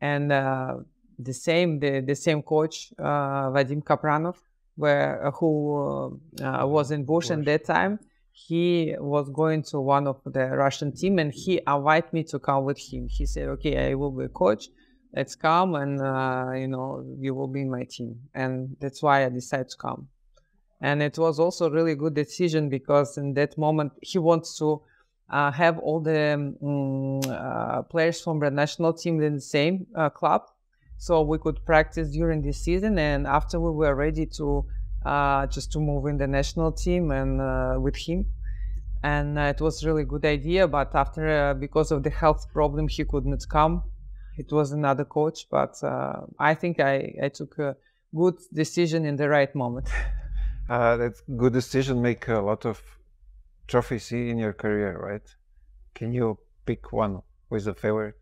and 0.01 0.33
uh, 0.33 0.77
the 1.19 1.33
same 1.33 1.79
the, 1.79 2.01
the 2.01 2.15
same 2.15 2.43
coach 2.43 2.93
uh, 2.99 3.51
Vadim 3.51 3.83
Kapranov, 3.85 4.37
where 4.77 5.31
who 5.39 6.21
uh, 6.43 6.67
was 6.67 6.91
in 6.91 7.05
Bourges 7.05 7.31
at 7.31 7.45
that 7.45 7.65
time. 7.65 7.99
He 8.33 8.97
was 8.99 9.29
going 9.31 9.63
to 9.71 9.81
one 9.81 10.09
of 10.09 10.21
the 10.25 10.49
Russian 10.49 10.93
team, 10.93 11.19
and 11.21 11.33
he 11.33 11.61
invited 11.67 12.13
me 12.13 12.25
to 12.25 12.39
come 12.39 12.65
with 12.65 12.79
him. 12.79 13.07
He 13.09 13.27
said, 13.27 13.49
"Okay, 13.49 13.91
I 13.91 13.95
will 13.95 14.11
be 14.11 14.25
a 14.25 14.29
coach." 14.29 14.69
let's 15.17 15.35
come 15.35 15.75
and 15.75 16.01
uh, 16.01 16.51
you 16.55 16.67
know 16.67 17.05
you 17.19 17.35
will 17.35 17.47
be 17.47 17.61
in 17.61 17.71
my 17.71 17.85
team 17.85 18.19
and 18.35 18.77
that's 18.81 19.03
why 19.03 19.25
i 19.25 19.29
decided 19.29 19.69
to 19.69 19.77
come 19.77 20.09
and 20.81 21.03
it 21.03 21.17
was 21.19 21.39
also 21.39 21.67
a 21.67 21.71
really 21.71 21.95
good 21.95 22.15
decision 22.15 22.69
because 22.69 23.17
in 23.17 23.33
that 23.35 23.57
moment 23.57 23.93
he 24.03 24.19
wants 24.19 24.59
to 24.59 24.81
uh, 25.31 25.51
have 25.51 25.79
all 25.79 26.01
the 26.01 26.35
um, 26.35 27.21
uh, 27.31 27.83
players 27.83 28.21
from 28.21 28.41
the 28.41 28.51
national 28.51 28.93
team 28.93 29.23
in 29.23 29.35
the 29.35 29.41
same 29.41 29.87
uh, 29.95 30.11
club 30.11 30.43
so 30.97 31.23
we 31.23 31.39
could 31.39 31.65
practice 31.65 32.11
during 32.11 32.43
the 32.43 32.53
season 32.53 32.99
and 32.99 33.27
after 33.27 33.61
we 33.61 33.71
were 33.71 33.95
ready 33.95 34.27
to 34.27 34.65
uh, 35.05 35.47
just 35.47 35.71
to 35.73 35.79
move 35.79 36.07
in 36.07 36.17
the 36.17 36.27
national 36.27 36.73
team 36.73 37.11
and 37.11 37.41
uh, 37.41 37.77
with 37.79 37.97
him 37.97 38.27
and 39.03 39.39
it 39.39 39.61
was 39.61 39.85
really 39.85 40.05
good 40.05 40.25
idea 40.25 40.67
but 40.67 40.95
after 40.95 41.55
because 41.55 41.91
of 41.91 42.03
the 42.03 42.11
health 42.11 42.47
problem 42.53 42.89
he 42.89 43.05
could 43.05 43.27
not 43.27 43.47
come 43.49 43.83
it 44.37 44.51
was 44.51 44.73
another 44.73 45.05
coach, 45.05 45.47
but 45.51 45.83
uh, 45.83 46.23
I 46.39 46.55
think 46.55 46.81
I, 46.81 47.15
I 47.23 47.29
took 47.29 47.59
a 47.59 47.77
good 48.15 48.37
decision 48.53 49.05
in 49.05 49.17
the 49.17 49.29
right 49.29 49.55
moment. 49.55 49.89
uh, 50.69 50.97
that's 50.97 51.23
good 51.37 51.53
decision. 51.53 52.03
Make 52.03 52.27
a 52.29 52.41
lot 52.41 52.67
of 52.67 52.83
trophies 53.69 54.11
in 54.11 54.39
your 54.39 54.53
career, 54.53 54.99
right? 54.99 55.35
Can 55.95 56.13
you 56.13 56.39
pick 56.67 56.93
one 56.93 57.23
with 57.49 57.69
a 57.69 57.75
favorite? 57.75 58.17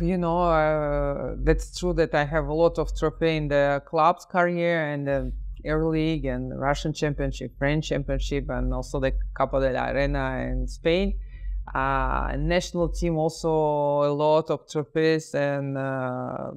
You 0.00 0.18
know, 0.18 0.42
uh, 0.44 1.34
that's 1.38 1.78
true 1.78 1.92
that 1.94 2.14
I 2.14 2.24
have 2.24 2.46
a 2.46 2.54
lot 2.54 2.78
of 2.78 2.96
trophy 2.96 3.36
in 3.36 3.48
the 3.48 3.82
club's 3.84 4.24
career 4.24 4.92
and 4.92 5.06
the 5.06 5.32
EuroLeague 5.64 6.26
and 6.26 6.58
Russian 6.58 6.92
Championship, 6.92 7.52
French 7.58 7.88
Championship, 7.88 8.48
and 8.48 8.72
also 8.72 8.98
the 9.00 9.12
Copa 9.34 9.60
de 9.60 9.72
la 9.72 9.86
Reina 9.90 10.48
in 10.50 10.66
Spain 10.66 11.14
uh, 11.74 12.34
national 12.36 12.88
team 12.88 13.16
also 13.16 13.48
a 14.02 14.12
lot 14.12 14.50
of 14.50 14.68
trophies 14.68 15.34
and 15.34 15.78
uh, 15.78 16.50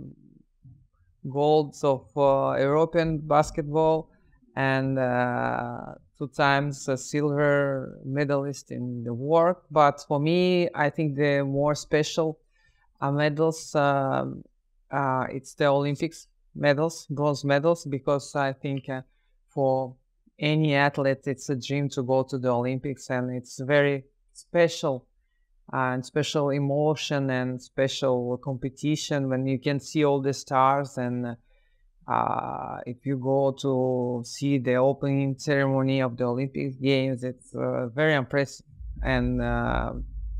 golds 1.30 1.84
of 1.84 2.06
uh, 2.18 2.56
European 2.58 3.20
basketball 3.20 4.10
and 4.56 4.98
uh, 5.00 5.94
two 6.18 6.28
times 6.28 6.88
a 6.88 6.98
silver 6.98 8.00
medalist 8.04 8.72
in 8.72 9.04
the 9.04 9.14
work. 9.14 9.64
But 9.72 10.04
for 10.08 10.20
me, 10.20 10.70
I 10.74 10.90
think 10.90 11.16
the 11.16 11.44
more 11.44 11.76
special 11.76 12.40
medals 13.02 13.76
um, 13.76 14.44
uh, 14.92 15.26
it's 15.30 15.54
the 15.56 15.66
Olympics 15.66 16.28
medals, 16.56 17.08
bronze 17.10 17.44
medals, 17.44 17.86
because 17.86 18.36
I 18.36 18.54
think 18.54 18.90
for 19.48 19.96
any 20.38 20.76
athlete 20.76 21.22
it's 21.26 21.50
a 21.50 21.56
dream 21.56 21.90
to 21.90 22.04
go 22.04 22.24
to 22.24 22.38
the 22.38 22.50
Olympics 22.50 23.10
and 23.10 23.32
it's 23.32 23.60
very 23.60 24.04
special 24.34 25.08
and 25.72 26.06
special 26.06 26.50
emotion 26.50 27.30
and 27.30 27.62
special 27.62 28.38
competition 28.38 29.30
when 29.30 29.48
you 29.48 29.58
can 29.58 29.80
see 29.80 30.04
all 30.04 30.22
the 30.22 30.34
stars 30.34 30.98
and 30.98 31.38
uh, 32.08 32.78
if 32.86 33.06
you 33.06 33.18
go 33.18 33.52
to 33.52 34.22
see 34.26 34.60
the 34.60 34.76
opening 34.76 35.36
ceremony 35.40 36.02
of 36.02 36.18
the 36.18 36.24
Olympic 36.24 36.80
Games, 36.80 37.24
it's 37.24 37.56
uh, 37.56 37.88
very 37.88 38.14
impressive. 38.14 38.66
And 39.02 39.42
uh, 39.42 39.94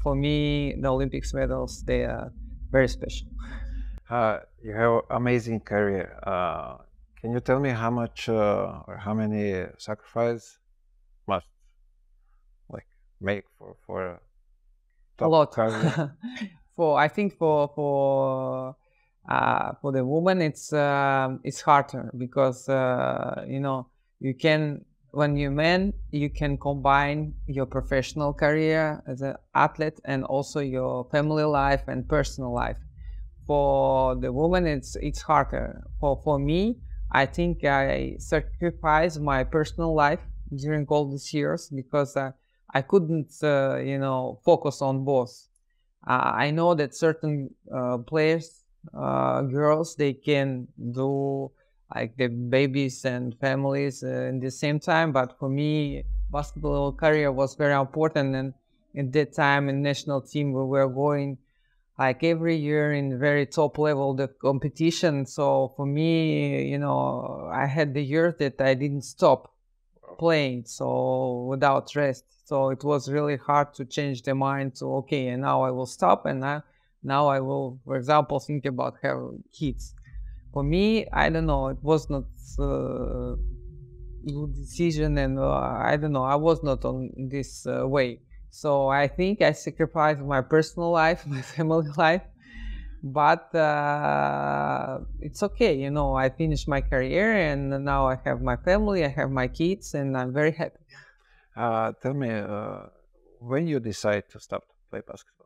for 0.04 0.14
me, 0.14 0.76
the 0.80 0.90
Olympics 0.90 1.34
medals 1.34 1.84
they 1.84 2.04
are 2.04 2.32
very 2.72 2.88
special. 2.88 3.28
Uh, 4.10 4.40
you 4.62 4.74
have 4.74 5.02
amazing 5.10 5.60
career. 5.60 6.20
Uh, 6.24 6.78
can 7.20 7.32
you 7.32 7.40
tell 7.40 7.60
me 7.60 7.70
how 7.70 7.90
much 7.90 8.30
uh, 8.30 8.84
or 8.88 8.98
how 8.98 9.14
many 9.14 9.66
sacrifice 9.78 10.60
must 11.28 11.48
like 12.70 12.88
make 13.20 13.46
for 13.58 13.76
for 13.86 14.20
a 15.20 15.28
lot 15.28 15.56
for 16.76 17.00
i 17.00 17.08
think 17.08 17.34
for 17.34 17.70
for 17.76 18.76
uh, 19.28 19.74
for 19.82 19.92
the 19.92 20.06
woman 20.06 20.42
it's 20.42 20.72
uh, 20.72 21.30
it's 21.44 21.62
harder 21.62 22.12
because 22.16 22.70
uh, 22.70 23.44
you 23.48 23.60
know 23.60 23.88
you 24.20 24.36
can 24.36 24.86
when 25.16 25.36
you're 25.38 25.52
man 25.52 25.94
you 26.12 26.30
can 26.30 26.58
combine 26.58 27.34
your 27.48 27.66
professional 27.66 28.34
career 28.34 29.02
as 29.08 29.22
an 29.22 29.36
athlete 29.54 30.00
and 30.06 30.24
also 30.26 30.60
your 30.60 31.06
family 31.12 31.44
life 31.44 31.84
and 31.88 32.08
personal 32.08 32.54
life 32.54 32.78
for 33.48 34.16
the 34.16 34.32
woman 34.32 34.68
it's 34.68 34.96
it's 34.98 35.22
harder 35.22 35.84
for 36.00 36.20
for 36.24 36.38
me 36.40 36.78
i 37.12 37.26
think 37.26 37.64
i 37.64 38.16
sacrificed 38.20 39.20
my 39.20 39.44
personal 39.44 39.94
life 39.94 40.20
during 40.54 40.86
all 40.88 41.10
these 41.10 41.34
years 41.34 41.70
because 41.70 42.16
uh, 42.16 42.32
I 42.76 42.82
couldn't, 42.82 43.32
uh, 43.42 43.78
you 43.78 43.98
know, 43.98 44.40
focus 44.44 44.82
on 44.82 45.06
both. 45.06 45.48
Uh, 46.06 46.32
I 46.36 46.52
know 46.52 46.76
that 46.76 46.94
certain 46.94 47.50
uh, 47.74 47.98
players, 48.00 48.64
uh, 48.94 49.42
girls, 49.44 49.96
they 49.96 50.14
can 50.14 50.68
do 50.92 51.52
like 51.94 52.18
the 52.18 52.28
babies 52.28 53.06
and 53.06 53.38
families 53.40 54.04
uh, 54.04 54.08
in 54.30 54.40
the 54.40 54.52
same 54.52 54.80
time. 54.80 55.12
But 55.12 55.38
for 55.40 55.50
me, 55.50 56.04
basketball 56.32 56.94
career 56.94 57.32
was 57.32 57.56
very 57.56 57.74
important. 57.74 58.36
And 58.36 58.54
in 58.94 59.12
that 59.12 59.34
time, 59.34 59.70
in 59.70 59.82
national 59.82 60.22
team, 60.22 60.54
we 60.54 60.64
were 60.64 60.88
going 60.88 61.38
like 61.98 62.24
every 62.24 62.58
year 62.58 62.94
in 62.94 63.20
very 63.20 63.46
top 63.46 63.78
level 63.78 64.14
the 64.14 64.28
competition. 64.28 65.26
So 65.26 65.74
for 65.76 65.86
me, 65.86 66.68
you 66.70 66.78
know, 66.78 67.50
I 67.52 67.66
had 67.66 67.94
the 67.94 68.04
year 68.04 68.36
that 68.40 68.60
I 68.60 68.74
didn't 68.74 69.04
stop 69.04 69.52
playing, 70.18 70.66
so 70.66 71.46
without 71.50 71.96
rest. 71.96 72.26
So 72.48 72.70
it 72.70 72.84
was 72.84 73.10
really 73.10 73.38
hard 73.38 73.74
to 73.76 73.86
change 73.86 74.22
the 74.22 74.36
mind 74.36 74.76
to 74.76 74.86
okay, 74.98 75.28
and 75.28 75.42
now 75.42 75.64
I 75.64 75.72
will 75.72 75.86
stop, 75.86 76.26
and 76.26 76.42
now 76.42 76.64
now 77.04 77.28
I 77.28 77.40
will, 77.40 77.80
for 77.86 77.96
example, 77.98 78.40
think 78.40 78.66
about 78.66 78.96
having 79.02 79.44
kids. 79.52 79.94
For 80.56 80.64
me, 80.64 81.06
I 81.12 81.30
don't 81.30 81.48
know, 81.48 81.68
it 81.68 81.82
was 81.84 82.10
not 82.10 82.24
uh, 82.58 83.36
good 84.26 84.56
decision, 84.56 85.18
and 85.18 85.38
uh, 85.38 85.52
I 85.52 85.98
don't 85.98 86.14
know, 86.14 86.24
I 86.24 86.36
was 86.36 86.64
not 86.64 86.86
on 86.86 87.12
this 87.18 87.68
uh, 87.68 87.86
way. 87.86 88.22
So 88.52 88.88
I 88.88 89.10
think 89.10 89.42
I 89.42 89.52
sacrificed 89.52 90.22
my 90.22 90.40
personal 90.40 90.92
life, 90.92 91.28
my 91.36 91.42
family 91.42 91.90
life, 91.98 92.24
but 93.04 93.54
uh, 93.54 95.00
it's 95.20 95.44
okay 95.44 95.78
you 95.78 95.92
know 95.92 96.16
i 96.16 96.28
finished 96.30 96.68
my 96.68 96.82
career 96.82 97.34
and 97.34 97.70
now 97.86 98.08
i 98.08 98.18
have 98.26 98.42
my 98.42 98.56
family 98.58 99.06
i 99.06 99.08
have 99.08 99.30
my 99.30 99.48
kids 99.48 99.94
and 99.94 100.18
i'm 100.18 100.34
very 100.34 100.52
happy 100.52 100.80
uh, 101.56 101.94
tell 102.02 102.14
me, 102.14 102.30
uh, 102.32 102.88
when 103.40 103.68
you 103.68 103.80
decide 103.80 104.30
to 104.30 104.40
stop 104.40 104.68
to 104.68 104.76
play 104.90 105.02
basketball? 105.08 105.45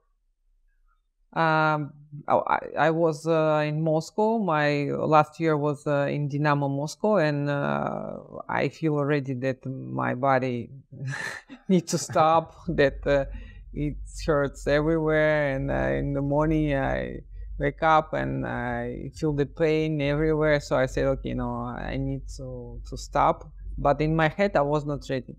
Um, 1.33 1.93
I, 2.27 2.59
I 2.77 2.89
was 2.91 3.27
uh, 3.27 3.63
in 3.65 3.81
Moscow. 3.81 4.39
My 4.39 4.85
last 4.85 5.39
year 5.39 5.55
was 5.55 5.85
uh, 5.85 6.07
in 6.09 6.27
Dynamo 6.27 6.67
Moscow, 6.67 7.17
and 7.17 7.49
uh, 7.49 8.17
I 8.47 8.69
feel 8.69 8.95
already 8.95 9.33
that 9.35 9.65
my 9.65 10.15
body 10.15 10.69
needs 11.67 11.91
to 11.91 11.97
stop. 11.97 12.55
that 12.67 13.05
uh, 13.05 13.25
it 13.73 13.97
hurts 14.25 14.65
everywhere, 14.65 15.55
and 15.55 15.69
in 15.69 16.13
the 16.13 16.21
morning 16.21 16.75
I 16.75 17.19
wake 17.59 17.83
up 17.83 18.13
and 18.13 18.47
I 18.47 19.11
feel 19.13 19.33
the 19.33 19.45
pain 19.45 20.01
everywhere. 20.01 20.59
So 20.61 20.77
I 20.77 20.87
said, 20.87 21.05
okay, 21.05 21.33
no, 21.33 21.51
I 21.51 21.97
need 21.97 22.27
to 22.37 22.81
to 22.89 22.97
stop. 22.97 23.51
But 23.77 24.01
in 24.01 24.15
my 24.15 24.29
head, 24.29 24.55
I 24.55 24.61
was 24.61 24.85
not 24.85 25.07
ready 25.09 25.35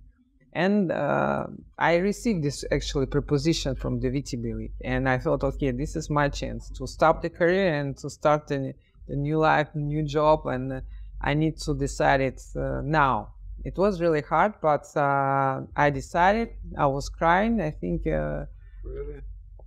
and 0.53 0.91
uh, 0.91 1.47
I 1.79 1.97
received 1.97 2.43
this 2.43 2.65
actually 2.73 3.07
proposition 3.07 3.75
from 3.77 4.01
the 4.01 4.09
VTB 4.09 4.71
and 4.85 5.09
I 5.09 5.19
thought, 5.19 5.45
okay, 5.45 5.71
this 5.71 5.97
is 5.97 6.11
my 6.11 6.29
chance 6.29 6.71
to 6.71 6.87
stop 6.87 7.23
the 7.23 7.31
career 7.31 7.75
and 7.75 7.97
to 7.99 8.11
start 8.11 8.51
a, 8.51 8.75
a 9.09 9.15
new 9.15 9.39
life, 9.39 9.69
new 9.75 10.03
job, 10.03 10.47
and 10.47 10.73
uh, 10.73 10.81
I 11.21 11.35
need 11.35 11.59
to 11.59 11.75
decide 11.75 12.21
it 12.21 12.43
uh, 12.57 12.81
now. 12.83 13.35
It 13.65 13.77
was 13.77 14.01
really 14.01 14.23
hard, 14.23 14.55
but 14.63 14.87
uh, 14.97 15.61
I 15.77 15.91
decided. 15.91 16.49
I 16.79 16.87
was 16.87 17.09
crying. 17.11 17.61
I 17.61 17.71
think 17.71 18.07
uh, 18.07 18.47
really 18.83 19.21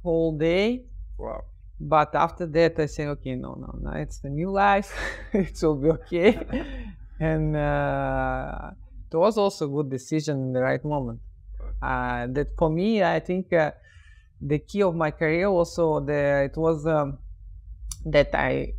whole 0.04 0.38
day. 0.38 0.84
Wow. 1.18 1.44
But 1.80 2.16
after 2.16 2.46
that, 2.48 2.80
I 2.80 2.86
said, 2.86 3.08
okay, 3.10 3.36
no, 3.36 3.56
no, 3.56 3.80
no, 3.82 3.92
it's 3.98 4.20
the 4.20 4.30
new 4.30 4.52
life. 4.52 4.94
it 5.34 5.58
will 5.62 5.76
be 5.76 5.90
okay. 5.90 6.40
and 7.20 7.56
uh, 7.56 8.72
it 9.14 9.18
was 9.18 9.38
also 9.38 9.66
a 9.66 9.70
good 9.70 9.90
decision 9.90 10.42
in 10.42 10.54
the 10.54 10.62
right 10.62 10.84
moment. 10.84 11.20
Uh, 11.82 12.28
that 12.28 12.48
for 12.58 12.70
me, 12.70 13.04
I 13.04 13.20
think 13.20 13.54
uh, 13.54 13.72
the 14.42 14.60
key 14.60 14.82
of 14.84 14.96
my 14.96 15.12
career 15.12 15.48
also 15.48 16.00
the 16.00 16.50
it 16.52 16.58
was 16.58 16.86
um, 16.88 17.20
that 18.06 18.34
I 18.34 18.74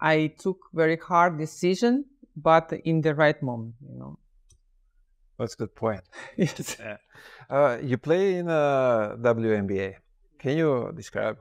I 0.00 0.34
took 0.38 0.58
very 0.72 0.96
hard 0.96 1.38
decision, 1.38 2.04
but 2.36 2.72
in 2.84 3.00
the 3.00 3.14
right 3.14 3.40
moment, 3.42 3.74
you 3.80 3.98
know. 3.98 4.18
That's 5.38 5.54
a 5.54 5.56
good 5.56 5.74
point. 5.74 6.02
yes. 6.36 6.76
Uh, 7.50 7.78
you 7.82 7.98
play 7.98 8.36
in 8.36 8.48
uh, 8.48 9.16
WNBA. 9.18 9.96
Can 10.38 10.56
you 10.56 10.92
describe 10.94 11.38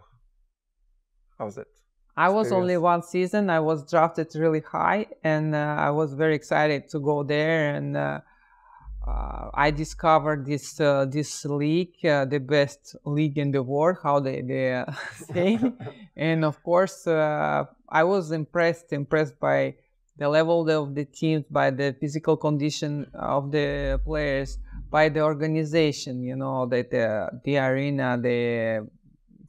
how's 1.38 1.56
that? 1.56 1.68
I 2.16 2.30
was 2.30 2.52
only 2.52 2.78
one 2.78 3.02
season. 3.02 3.50
I 3.50 3.60
was 3.60 3.90
drafted 3.90 4.36
really 4.36 4.62
high, 4.62 5.08
and 5.24 5.56
uh, 5.56 5.76
I 5.80 5.90
was 5.90 6.14
very 6.14 6.36
excited 6.36 6.88
to 6.90 7.00
go 7.00 7.24
there. 7.24 7.74
And 7.74 7.98
uh, 7.98 8.22
uh, 9.08 9.50
I 9.54 9.72
discovered 9.72 10.46
this 10.46 10.80
uh, 10.80 11.06
this 11.06 11.44
league, 11.46 12.06
uh, 12.06 12.26
the 12.26 12.40
best 12.40 12.96
league 13.04 13.40
in 13.40 13.50
the 13.52 13.64
world, 13.64 13.98
how 14.04 14.20
they 14.20 14.42
they 14.42 14.76
uh, 14.76 14.86
say. 15.34 15.58
and 16.16 16.46
of 16.46 16.62
course, 16.62 17.08
uh, 17.08 17.66
I 17.90 18.04
was 18.04 18.32
impressed 18.32 18.94
impressed 18.94 19.40
by 19.40 19.76
the 20.16 20.30
level 20.30 20.70
of 20.70 20.94
the 20.94 21.06
teams, 21.06 21.46
by 21.50 21.72
the 21.72 21.96
physical 22.00 22.38
condition 22.38 23.08
of 23.16 23.52
the 23.52 24.00
players, 24.06 24.60
by 24.92 25.10
the 25.10 25.22
organization. 25.22 26.22
You 26.22 26.36
know, 26.36 26.68
that 26.68 26.92
the 26.92 27.42
the 27.44 27.58
arena, 27.58 28.20
the 28.22 28.88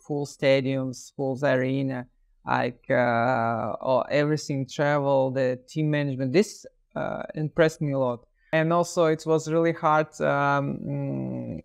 full 0.00 0.24
stadiums, 0.24 1.12
full 1.14 1.38
arena 1.44 2.06
like 2.46 2.84
uh, 2.90 3.76
or 3.80 4.04
everything 4.10 4.66
travel 4.66 5.30
the 5.30 5.58
team 5.66 5.90
management 5.90 6.32
this 6.32 6.66
uh, 6.94 7.22
impressed 7.34 7.80
me 7.80 7.92
a 7.92 7.98
lot. 7.98 8.26
And 8.52 8.72
also 8.72 9.06
it 9.06 9.24
was 9.26 9.50
really 9.50 9.72
hard 9.72 10.08
um, 10.20 10.78
mm, 10.86 11.62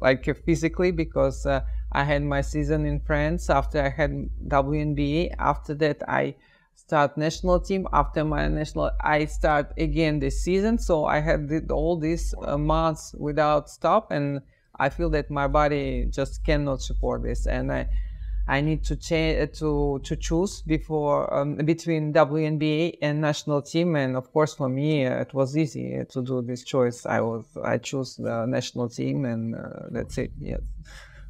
like 0.00 0.24
physically 0.44 0.90
because 0.90 1.46
uh, 1.46 1.60
i 1.92 2.04
had 2.04 2.22
my 2.22 2.40
season 2.40 2.84
in 2.84 3.00
france 3.00 3.48
after 3.48 3.80
i 3.80 3.88
had 3.88 4.28
WNBA 4.48 5.34
after 5.38 5.74
that 5.74 6.02
i 6.08 6.34
start 6.74 7.16
national 7.16 7.60
team. 7.60 7.86
After 7.92 8.24
my 8.24 8.48
national 8.48 8.90
i 9.00 9.24
start 9.24 9.72
again 9.78 10.18
this 10.18 10.42
season. 10.42 10.78
So 10.78 11.06
i 11.06 11.20
had 11.20 11.48
did 11.48 11.70
all 11.70 11.96
these 11.96 12.34
uh, 12.42 12.58
months 12.58 13.14
without 13.18 13.70
stop 13.70 14.10
and 14.10 14.42
i 14.78 14.88
feel 14.88 15.10
that 15.10 15.30
my 15.30 15.46
body 15.46 16.06
just 16.10 16.44
cannot 16.44 16.82
support 16.82 17.22
this. 17.22 17.46
And 17.46 17.72
i 17.72 17.88
I 18.48 18.60
need 18.60 18.82
to 18.84 18.96
change 18.96 19.58
to 19.60 20.00
to 20.04 20.16
choose 20.16 20.62
before 20.62 21.32
um, 21.32 21.56
between 21.56 22.12
WNBA 22.12 22.98
and 23.00 23.20
national 23.20 23.62
team, 23.62 23.94
and 23.96 24.16
of 24.16 24.32
course 24.32 24.54
for 24.54 24.68
me 24.68 25.06
uh, 25.06 25.20
it 25.20 25.32
was 25.32 25.56
easy 25.56 26.02
to 26.10 26.22
do 26.22 26.42
this 26.42 26.64
choice. 26.64 27.06
I 27.06 27.20
was 27.20 27.46
I 27.62 27.78
chose 27.78 28.16
the 28.16 28.46
national 28.46 28.88
team, 28.88 29.24
and 29.24 29.54
uh, 29.54 29.88
that's 29.90 30.18
it. 30.18 30.32
Yes, 30.38 30.60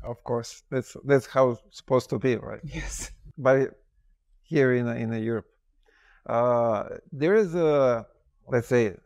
Of 0.03 0.25
course, 0.25 0.63
that's 0.71 0.97
that's 1.05 1.27
how 1.27 1.51
it's 1.51 1.79
supposed 1.79 2.09
to 2.11 2.19
be, 2.19 2.37
right? 2.37 2.61
yes. 2.65 3.11
But 3.37 3.79
here 4.43 4.73
in 4.73 4.89
in 4.89 5.13
Europe, 5.23 5.49
uh, 6.27 6.85
there 7.13 7.35
is 7.35 7.55
a 7.55 8.07
let's 8.49 8.69
say 8.69 8.97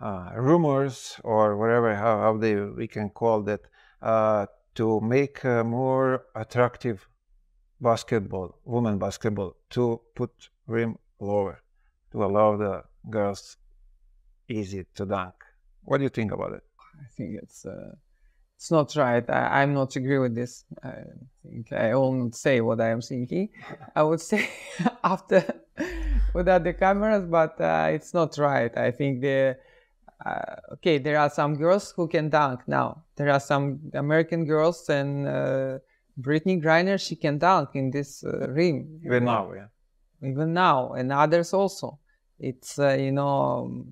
uh, 0.00 0.30
rumors 0.36 1.20
or 1.22 1.56
whatever 1.56 1.94
how, 1.94 2.18
how 2.18 2.36
they 2.38 2.54
we 2.56 2.88
can 2.88 3.10
call 3.10 3.42
that 3.42 3.60
uh, 4.00 4.46
to 4.74 5.00
make 5.00 5.44
uh, 5.44 5.62
more 5.64 6.24
attractive 6.34 7.08
basketball, 7.82 8.54
women 8.64 8.98
basketball, 8.98 9.56
to 9.70 10.00
put 10.14 10.30
rim 10.66 10.96
lower, 11.18 11.60
to 12.12 12.24
allow 12.24 12.56
the 12.56 12.84
girls 13.10 13.56
easy 14.48 14.86
to 14.94 15.04
dunk. 15.04 15.34
What 15.84 15.98
do 15.98 16.04
you 16.04 16.08
think 16.08 16.32
about 16.32 16.52
it? 16.52 16.62
I 17.00 17.08
think 17.16 17.38
it's 17.42 17.66
uh, 17.66 17.94
it's 18.56 18.70
not 18.70 18.94
right. 18.94 19.28
I, 19.28 19.62
I'm 19.62 19.74
not 19.74 19.96
agree 19.96 20.18
with 20.18 20.34
this. 20.34 20.64
I 20.84 21.02
think 21.42 21.72
I 21.72 21.94
won't 21.96 22.36
say 22.36 22.60
what 22.60 22.80
I 22.80 22.90
am 22.90 23.00
thinking. 23.00 23.48
I 23.96 24.02
would 24.04 24.20
say 24.30 24.48
after 25.02 25.44
without 26.32 26.62
the 26.62 26.72
cameras, 26.72 27.26
but 27.26 27.60
uh, 27.60 27.88
it's 27.90 28.14
not 28.14 28.38
right. 28.38 28.76
I 28.76 28.92
think 28.92 29.20
the 29.20 29.56
uh, 30.24 30.74
okay, 30.74 30.98
there 30.98 31.18
are 31.18 31.30
some 31.30 31.56
girls 31.56 31.92
who 31.96 32.06
can 32.06 32.28
dunk 32.28 32.60
now. 32.68 33.02
There 33.16 33.30
are 33.30 33.40
some 33.40 33.80
American 33.94 34.44
girls 34.44 34.88
and 34.88 35.26
uh, 35.26 35.78
Brittney 36.20 36.62
Griner, 36.62 37.00
she 37.00 37.16
can 37.16 37.38
dunk 37.38 37.70
in 37.74 37.90
this 37.90 38.24
uh, 38.24 38.48
rim. 38.48 39.00
Even 39.04 39.24
now, 39.24 39.52
yeah. 39.52 39.66
even 40.22 40.52
now, 40.52 40.92
and 40.92 41.12
others 41.12 41.52
also. 41.52 41.98
It's 42.38 42.78
uh, 42.78 42.94
you 42.94 43.12
know, 43.12 43.64
um, 43.66 43.86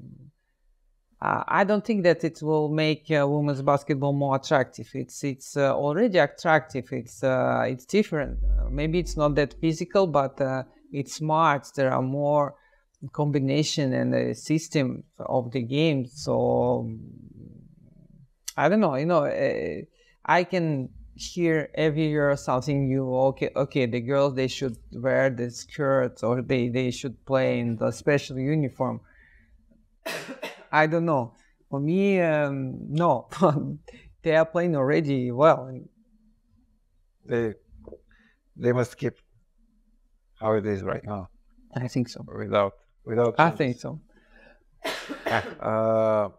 uh, 1.22 1.44
I 1.46 1.64
don't 1.64 1.84
think 1.84 2.02
that 2.04 2.24
it 2.24 2.42
will 2.42 2.68
make 2.68 3.10
uh, 3.10 3.26
women's 3.28 3.62
basketball 3.62 4.12
more 4.12 4.36
attractive. 4.36 4.88
It's 4.94 5.22
it's 5.24 5.56
uh, 5.56 5.74
already 5.74 6.18
attractive. 6.18 6.88
It's 6.92 7.22
uh, 7.22 7.64
it's 7.66 7.84
different. 7.84 8.38
Uh, 8.44 8.70
maybe 8.70 8.98
it's 8.98 9.16
not 9.16 9.34
that 9.36 9.54
physical, 9.60 10.06
but 10.06 10.40
uh, 10.40 10.64
it's 10.92 11.14
smart. 11.14 11.68
There 11.74 11.92
are 11.92 12.02
more 12.02 12.54
combination 13.12 13.92
and 13.94 14.14
a 14.14 14.34
system 14.34 15.04
of 15.18 15.52
the 15.52 15.62
game. 15.62 16.06
So 16.06 16.80
um, 16.80 17.00
I 18.56 18.68
don't 18.68 18.80
know. 18.80 18.94
You 18.96 19.06
know, 19.06 19.24
uh, 19.24 19.82
I 20.24 20.44
can 20.44 20.90
hear 21.20 21.70
every 21.74 22.08
year 22.08 22.36
something 22.36 22.88
new. 22.88 23.14
Okay, 23.14 23.50
okay, 23.54 23.86
the 23.86 24.00
girls 24.00 24.34
they 24.34 24.48
should 24.48 24.76
wear 24.92 25.30
the 25.30 25.50
skirts 25.50 26.22
or 26.22 26.42
they 26.42 26.68
they 26.68 26.90
should 26.90 27.24
play 27.26 27.60
in 27.60 27.76
the 27.76 27.90
special 27.90 28.38
uniform. 28.38 29.00
I 30.72 30.86
don't 30.86 31.04
know. 31.04 31.34
For 31.68 31.80
me, 31.80 32.20
um, 32.20 32.76
no, 32.88 33.28
they 34.22 34.34
are 34.34 34.44
playing 34.44 34.76
already 34.76 35.30
well. 35.30 35.70
They 37.26 37.54
they 38.56 38.72
must 38.72 38.96
keep 38.96 39.14
how 40.40 40.52
it 40.54 40.66
is 40.66 40.82
right 40.82 41.04
now 41.04 41.28
I 41.74 41.86
think 41.86 42.08
so. 42.08 42.24
without 42.26 42.74
without. 43.04 43.34
I 43.38 43.50
think 43.50 43.78
so. 43.78 44.00
Uh, 45.60 46.30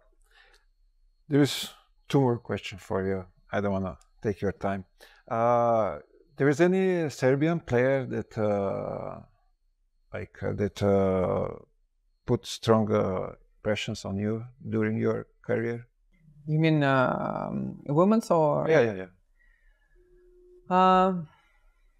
there's 1.29 1.69
two 2.09 2.19
more 2.19 2.37
questions 2.37 2.81
for 2.81 3.05
you. 3.07 3.23
I 3.49 3.61
don't 3.61 3.71
want 3.71 3.85
to 3.85 3.97
take 4.21 4.41
your 4.41 4.51
time. 4.51 4.85
Uh, 5.27 5.99
there 6.37 6.49
is 6.49 6.61
any 6.61 7.09
Serbian 7.09 7.59
player 7.59 8.05
that 8.05 8.37
uh, 8.37 9.21
like 10.13 10.41
uh, 10.43 10.53
that 10.53 10.81
uh, 10.83 11.47
put 12.25 12.45
strong 12.45 12.91
uh, 12.91 13.33
impressions 13.59 14.05
on 14.05 14.17
you 14.17 14.43
during 14.67 14.97
your 14.97 15.27
career? 15.41 15.87
You 16.47 16.59
mean 16.59 16.83
um, 16.83 17.79
women's 17.85 18.31
or? 18.31 18.67
Yeah, 18.69 18.81
yeah, 18.81 18.93
yeah. 18.93 19.11
Um, 20.69 21.27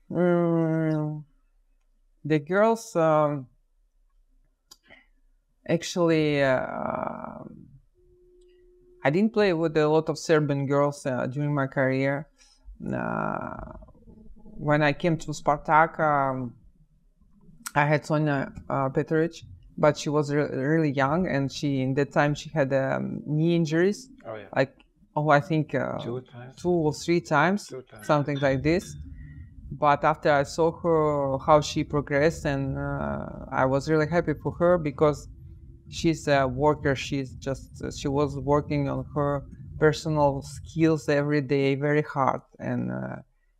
mm, 0.10 1.24
the 2.24 2.40
girls 2.40 2.96
um, 2.96 3.48
actually, 5.68 6.42
uh, 6.44 7.44
I 9.04 9.10
didn't 9.10 9.34
play 9.34 9.54
with 9.54 9.76
a 9.78 9.88
lot 9.88 10.10
of 10.10 10.18
Serbian 10.18 10.66
girls 10.68 11.06
uh, 11.06 11.26
during 11.28 11.54
my 11.54 11.68
career. 11.68 12.28
Uh, 12.94 13.56
when 14.58 14.82
I 14.84 14.94
came 14.94 15.18
to 15.18 15.32
Spartak, 15.32 16.00
um, 16.00 16.54
I 17.76 17.86
had 17.86 18.04
Sonja 18.04 18.52
uh, 18.70 18.90
Petrovic, 18.90 19.44
but 19.78 19.98
she 19.98 20.10
was 20.10 20.32
re- 20.34 20.50
really 20.52 20.92
young, 20.92 21.28
and 21.28 21.52
she 21.52 21.82
in 21.82 21.94
that 21.96 22.12
time 22.12 22.36
she 22.36 22.50
had 22.50 22.74
um, 22.74 23.22
knee 23.26 23.56
injuries, 23.56 24.10
Oh 24.26 24.36
yeah. 24.36 24.48
like 24.56 24.76
oh 25.16 25.30
I 25.30 25.40
think 25.40 25.74
uh, 25.74 25.98
Two 26.00 26.24
two 26.58 26.70
or 26.70 26.94
three 26.94 27.22
times, 27.22 27.68
Two 27.68 27.82
times. 27.82 28.06
something 28.06 28.40
like 28.40 28.62
this. 28.62 28.96
But 29.72 30.04
after 30.04 30.32
I 30.34 30.44
saw 30.44 30.72
her, 30.82 31.38
how 31.46 31.62
she 31.62 31.84
progressed, 31.86 32.46
and 32.46 32.78
uh, 32.78 33.26
I 33.50 33.66
was 33.66 33.90
really 33.90 34.08
happy 34.08 34.34
for 34.34 34.52
her 34.60 34.78
because 34.78 35.30
she's 35.92 36.28
a 36.28 36.48
worker. 36.48 36.96
She's 36.96 37.32
just 37.36 37.84
she 37.98 38.08
was 38.08 38.38
working 38.40 38.90
on 38.90 39.06
her 39.16 39.44
personal 39.80 40.42
skills 40.42 41.10
every 41.10 41.42
day, 41.42 41.76
very 41.76 42.02
hard, 42.02 42.42
and 42.60 42.92
uh, 42.92 43.18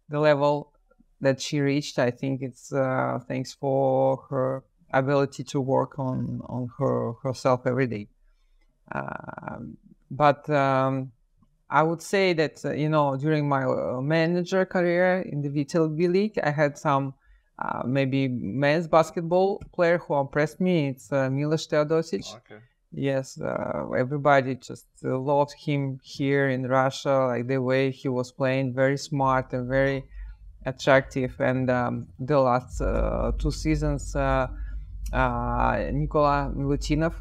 the 0.10 0.20
level 0.20 0.72
that 1.20 1.40
she 1.40 1.60
reached, 1.60 2.00
I 2.00 2.12
think 2.12 2.42
it's 2.42 2.74
uh, 2.74 3.20
thanks 3.28 3.54
for 3.54 4.18
her 4.30 4.64
ability 4.94 5.44
to 5.44 5.62
work 5.62 6.00
on 6.00 6.42
on 6.48 6.70
her 6.80 7.14
herself 7.24 7.62
every 7.66 7.88
day. 7.88 8.08
Um, 8.94 9.78
but 10.10 10.50
um, 10.50 11.12
I 11.70 11.84
would 11.84 12.02
say 12.02 12.34
that 12.34 12.66
uh, 12.66 12.74
you 12.74 12.90
know 12.90 13.16
during 13.16 13.48
my 13.48 13.64
uh, 13.64 14.02
manager 14.02 14.66
career 14.66 15.22
in 15.22 15.42
the 15.42 15.50
VTLB 15.50 16.12
league, 16.12 16.40
I 16.44 16.52
had 16.52 16.78
some 16.78 17.14
uh, 17.62 17.84
maybe 17.86 18.28
men's 18.28 18.88
basketball 18.88 19.62
player 19.74 19.98
who 19.98 20.16
impressed 20.20 20.60
me. 20.60 20.90
It's 20.90 21.12
uh, 21.12 21.30
Milos 21.30 21.68
Teodosic. 21.68 22.36
Okay. 22.38 22.62
Yes, 22.94 23.40
uh, 23.40 23.90
everybody 23.98 24.56
just 24.56 24.88
uh, 25.06 25.18
loved 25.18 25.54
him 25.54 26.00
here 26.04 26.50
in 26.50 26.68
Russia, 26.68 27.28
like 27.28 27.48
the 27.48 27.62
way 27.62 27.90
he 27.90 28.10
was 28.10 28.32
playing, 28.32 28.74
very 28.74 28.98
smart 28.98 29.54
and 29.54 29.70
very 29.70 30.04
attractive. 30.66 31.40
And 31.40 31.70
um, 31.70 32.08
the 32.20 32.40
last 32.40 32.82
uh, 32.82 33.32
two 33.40 33.52
seasons, 33.52 34.14
uh, 34.14 34.48
uh, 35.14 35.86
Nikola 35.94 36.52
Milutinov, 36.54 37.14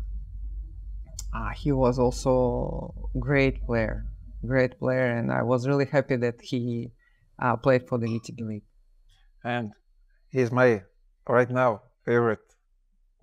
uh, 1.33 1.51
he 1.51 1.71
was 1.71 2.01
also 2.01 2.93
great 3.21 3.65
player, 3.65 4.05
great 4.45 4.79
player, 4.79 5.17
and 5.17 5.31
I 5.31 5.43
was 5.43 5.69
really 5.69 5.87
happy 5.87 6.17
that 6.17 6.41
he 6.41 6.91
uh, 7.39 7.57
played 7.57 7.87
for 7.89 7.99
the 7.99 8.07
VTB 8.07 8.41
League. 8.41 8.65
And 9.45 9.73
he's 10.31 10.51
my 10.51 10.83
right 11.29 11.51
now 11.51 11.83
favorite 12.05 12.47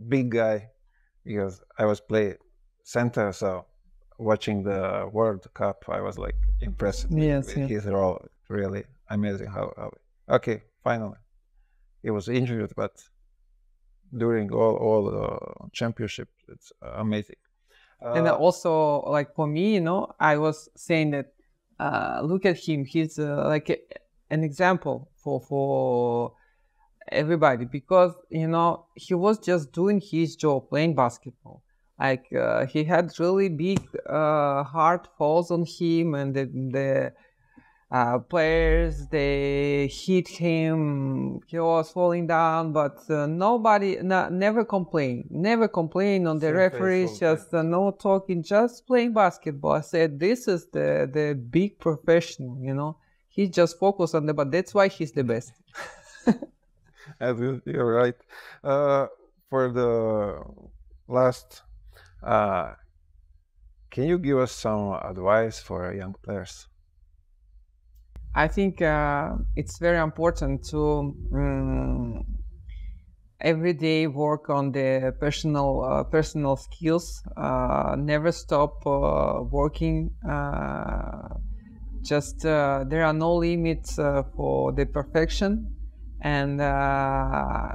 big 0.07 0.29
guy 0.31 0.69
because 1.25 1.61
I 1.77 1.85
was 1.85 1.99
play 1.99 2.35
center, 2.83 3.31
so 3.33 3.65
watching 4.17 4.63
the 4.63 5.09
World 5.11 5.45
Cup, 5.53 5.83
I 5.89 6.01
was 6.01 6.17
like 6.17 6.35
impressed 6.61 7.09
with- 7.09 7.19
Yes, 7.23 7.47
with 7.47 7.57
yeah. 7.57 7.67
his 7.67 7.85
role. 7.85 8.19
Really 8.49 8.83
amazing 9.09 9.47
how, 9.47 9.73
how. 9.77 9.91
Okay, 10.37 10.63
finally, 10.83 11.17
he 12.01 12.09
was 12.11 12.29
injured, 12.29 12.71
but 12.75 12.93
during 14.15 14.51
all 14.53 14.75
all 14.85 15.03
the 15.11 15.69
championship, 15.73 16.29
it's 16.53 16.71
amazing. 17.05 17.35
and 18.15 18.27
Uh, 18.27 18.35
also 18.45 18.71
like 19.17 19.29
for 19.37 19.47
me 19.47 19.65
you 19.77 19.81
know 19.81 20.01
i 20.31 20.33
was 20.45 20.57
saying 20.87 21.09
that 21.15 21.27
uh, 21.85 22.21
look 22.29 22.43
at 22.45 22.57
him 22.67 22.79
he's 22.93 23.17
uh, 23.17 23.25
like 23.53 23.67
a, 23.75 23.77
an 24.35 24.41
example 24.49 24.97
for 25.21 25.37
for 25.49 26.33
everybody 27.11 27.65
because 27.65 28.13
you 28.29 28.47
know 28.47 28.85
he 28.95 29.13
was 29.13 29.39
just 29.39 29.71
doing 29.71 30.01
his 30.01 30.35
job 30.35 30.69
playing 30.69 30.95
basketball. 30.95 31.63
Like 31.99 32.31
uh, 32.33 32.67
he 32.67 32.83
had 32.83 33.11
really 33.19 33.49
big 33.49 33.79
uh, 34.07 34.63
hard 34.63 35.07
falls 35.17 35.49
on 35.49 35.65
him 35.65 36.13
and 36.13 36.35
the, 36.35 36.45
the 36.45 37.13
uh, 37.89 38.19
players 38.19 39.07
they 39.07 39.87
hit 39.87 40.27
him. 40.27 41.39
He 41.47 41.57
was 41.57 41.89
falling 41.89 42.27
down 42.27 42.71
but 42.71 42.97
uh, 43.09 43.25
nobody 43.25 43.97
no, 44.01 44.29
never 44.29 44.63
complained 44.63 45.25
never 45.31 45.67
complained 45.67 46.27
on 46.27 46.37
the 46.37 46.47
Same 46.47 46.55
referees 46.55 47.19
just 47.19 47.51
uh, 47.53 47.63
no 47.63 47.91
talking 47.91 48.43
just 48.43 48.85
playing 48.85 49.13
basketball. 49.13 49.71
I 49.71 49.81
said 49.81 50.19
this 50.19 50.47
is 50.47 50.67
the 50.67 51.09
the 51.11 51.33
big 51.33 51.79
professional 51.79 52.59
you 52.61 52.75
know? 52.75 52.97
He 53.29 53.47
just 53.47 53.79
focused 53.79 54.13
on 54.13 54.25
the 54.25 54.33
but 54.33 54.51
that's 54.51 54.73
why 54.73 54.87
he's 54.87 55.13
the 55.13 55.23
best 55.23 55.53
As 57.19 57.39
you- 57.39 57.61
You're 57.65 57.93
right. 57.93 58.15
Uh, 58.63 59.07
for 59.49 59.71
the 59.71 60.43
last, 61.07 61.63
uh, 62.23 62.75
can 63.89 64.05
you 64.07 64.17
give 64.17 64.37
us 64.37 64.53
some 64.53 64.93
advice 64.93 65.59
for 65.59 65.93
young 65.93 66.13
players? 66.23 66.67
I 68.35 68.47
think 68.47 68.81
uh, 68.81 69.35
it's 69.57 69.79
very 69.79 69.97
important 69.97 70.63
to 70.69 71.13
um, 71.33 72.23
every 73.39 73.73
day 73.73 74.07
work 74.07 74.49
on 74.49 74.71
the 74.71 75.15
personal 75.19 75.83
uh, 75.83 76.03
personal 76.03 76.55
skills. 76.55 77.23
Uh, 77.35 77.95
never 77.97 78.31
stop 78.31 78.85
uh, 78.85 79.41
working. 79.43 80.15
Uh, 80.27 81.37
just 82.03 82.45
uh, 82.45 82.85
there 82.87 83.05
are 83.05 83.13
no 83.13 83.35
limits 83.35 83.95
for 83.97 84.73
the 84.73 84.85
perfection, 84.85 85.76
and 86.21 86.61
uh, 86.61 87.69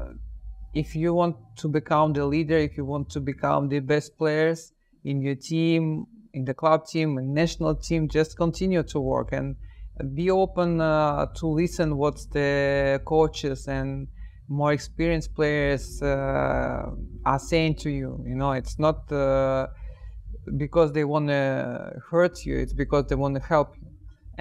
if 0.75 0.95
you 0.97 1.15
want 1.15 1.37
to 1.57 1.69
become 1.69 2.13
the 2.13 2.25
leader, 2.27 2.57
if 2.57 2.77
you 2.77 2.85
want 2.85 3.11
to 3.11 3.21
become 3.21 3.69
the 3.69 3.81
best 3.81 4.17
players 4.17 4.73
in 5.05 5.21
your 5.21 5.35
team, 5.35 6.07
in 6.33 6.45
the 6.45 6.55
club 6.55 6.87
team, 6.87 7.19
and 7.19 7.35
national 7.35 7.75
team, 7.75 8.09
just 8.09 8.37
continue 8.37 8.83
to 8.83 9.01
work 9.01 9.33
and 9.33 9.57
be 10.15 10.31
open 10.31 10.81
uh, 10.81 11.27
to 11.35 11.47
listen 11.47 11.97
what 11.97 12.17
the 12.33 13.01
coaches 13.05 13.69
and 13.69 14.09
more 14.49 14.73
experienced 14.73 15.35
players 15.35 16.03
uh, 16.03 16.85
are 17.25 17.39
saying 17.39 17.75
to 17.77 17.91
you. 17.91 18.23
You 18.27 18.35
know, 18.35 18.53
it's 18.53 18.79
not 18.79 19.11
uh, 19.13 19.67
because 20.57 20.93
they 20.93 21.05
want 21.05 21.29
to 21.29 22.01
hurt 22.11 22.45
you; 22.45 22.57
it's 22.59 22.73
because 22.73 23.07
they 23.07 23.15
want 23.15 23.35
to 23.37 23.41
help 23.43 23.77
you. 23.77 23.82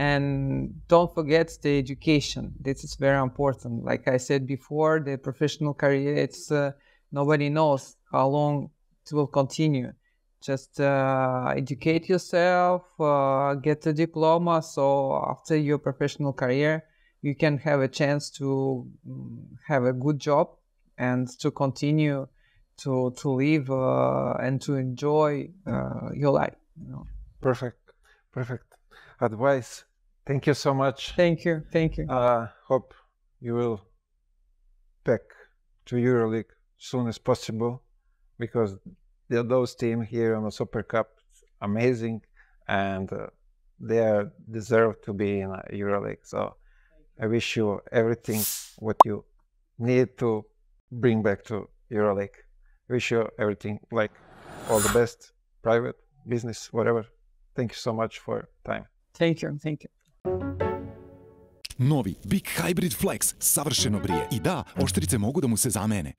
And 0.10 0.88
don't 0.88 1.12
forget 1.14 1.48
the 1.62 1.74
education. 1.78 2.44
This 2.60 2.84
is 2.84 2.94
very 2.96 3.22
important. 3.30 3.74
Like 3.92 4.08
I 4.08 4.18
said 4.18 4.42
before, 4.56 4.96
the 5.00 5.18
professional 5.18 5.74
career, 5.84 6.16
it's 6.16 6.52
uh, 6.52 6.72
nobody 7.12 7.50
knows 7.50 7.84
how 8.12 8.28
long 8.28 8.72
it 9.04 9.14
will 9.14 9.32
continue 9.42 9.92
just 10.42 10.80
uh, 10.80 11.54
educate 11.56 12.10
yourself, 12.10 12.84
uh, 13.00 13.54
get 13.56 13.86
a 13.86 13.94
diploma. 13.94 14.62
So 14.62 15.24
after 15.30 15.56
your 15.56 15.78
professional 15.78 16.34
career, 16.34 16.84
you 17.22 17.36
can 17.36 17.58
have 17.60 17.82
a 17.82 17.88
chance 17.88 18.30
to 18.32 18.88
mm, 19.08 19.38
have 19.68 19.86
a 19.86 19.94
good 19.94 20.20
job 20.20 20.50
and 20.98 21.28
to 21.40 21.52
continue 21.52 22.28
to 22.78 23.14
to 23.18 23.30
live 23.30 23.70
uh, 23.70 24.34
and 24.42 24.60
to 24.62 24.76
enjoy 24.76 25.50
uh, 25.68 26.10
your 26.14 26.32
life. 26.32 26.56
You 26.82 26.92
know. 26.92 27.08
Perfect, 27.40 27.94
perfect 28.32 28.76
advice. 29.20 29.84
Thank 30.32 30.48
you 30.48 30.54
so 30.54 30.74
much. 30.74 31.12
Thank 31.18 31.44
you, 31.44 31.62
thank 31.74 31.98
you. 31.98 32.06
Uh, 32.08 32.48
hope 32.66 32.94
you 33.42 33.54
will 33.54 33.82
back 35.04 35.20
to 35.88 35.98
EuroLeague 35.98 36.52
as 36.80 36.86
soon 36.92 37.10
as 37.10 37.18
possible 37.18 37.84
because 38.40 38.78
the, 39.28 39.44
those 39.44 39.76
team 39.76 40.02
here 40.02 40.38
on 40.38 40.46
the 40.46 40.52
Super 40.52 40.84
Cup 40.84 41.10
amazing 41.62 42.22
and 42.70 43.12
uh, 43.12 43.28
they 43.78 44.00
are 44.00 44.32
deserve 44.50 45.02
to 45.02 45.12
be 45.12 45.42
in 45.42 45.52
uh, 45.52 45.64
EuroLeague. 45.74 46.24
So 46.24 46.56
I 47.22 47.28
wish 47.28 47.58
you 47.58 47.82
everything 47.92 48.42
what 48.80 48.96
you 49.04 49.26
need 49.80 50.18
to 50.20 50.46
bring 50.94 51.22
back 51.22 51.44
to 51.48 51.68
EuroLeague. 51.92 52.40
Wish 52.88 53.12
you 53.12 53.28
everything 53.38 53.82
like 53.92 54.14
all 54.70 54.80
the 54.80 54.94
best, 54.94 55.34
private, 55.62 55.98
business, 56.26 56.72
whatever. 56.72 57.06
Thank 57.54 57.72
you 57.74 57.78
so 57.78 57.92
much 57.92 58.20
for 58.20 58.48
time. 58.66 58.86
Thank 59.14 59.42
you, 59.42 59.60
thank 59.62 59.84
you. 59.84 59.90
Novi 61.82 62.16
Big 62.24 62.48
Hybrid 62.58 62.96
Flex 62.98 63.34
savršeno 63.40 64.00
brije. 64.00 64.28
I 64.32 64.40
da, 64.40 64.64
oštrice 64.76 65.18
mogu 65.18 65.42
da 65.42 65.48
mu 65.48 65.58
se 65.58 65.70
zamene. 65.70 66.14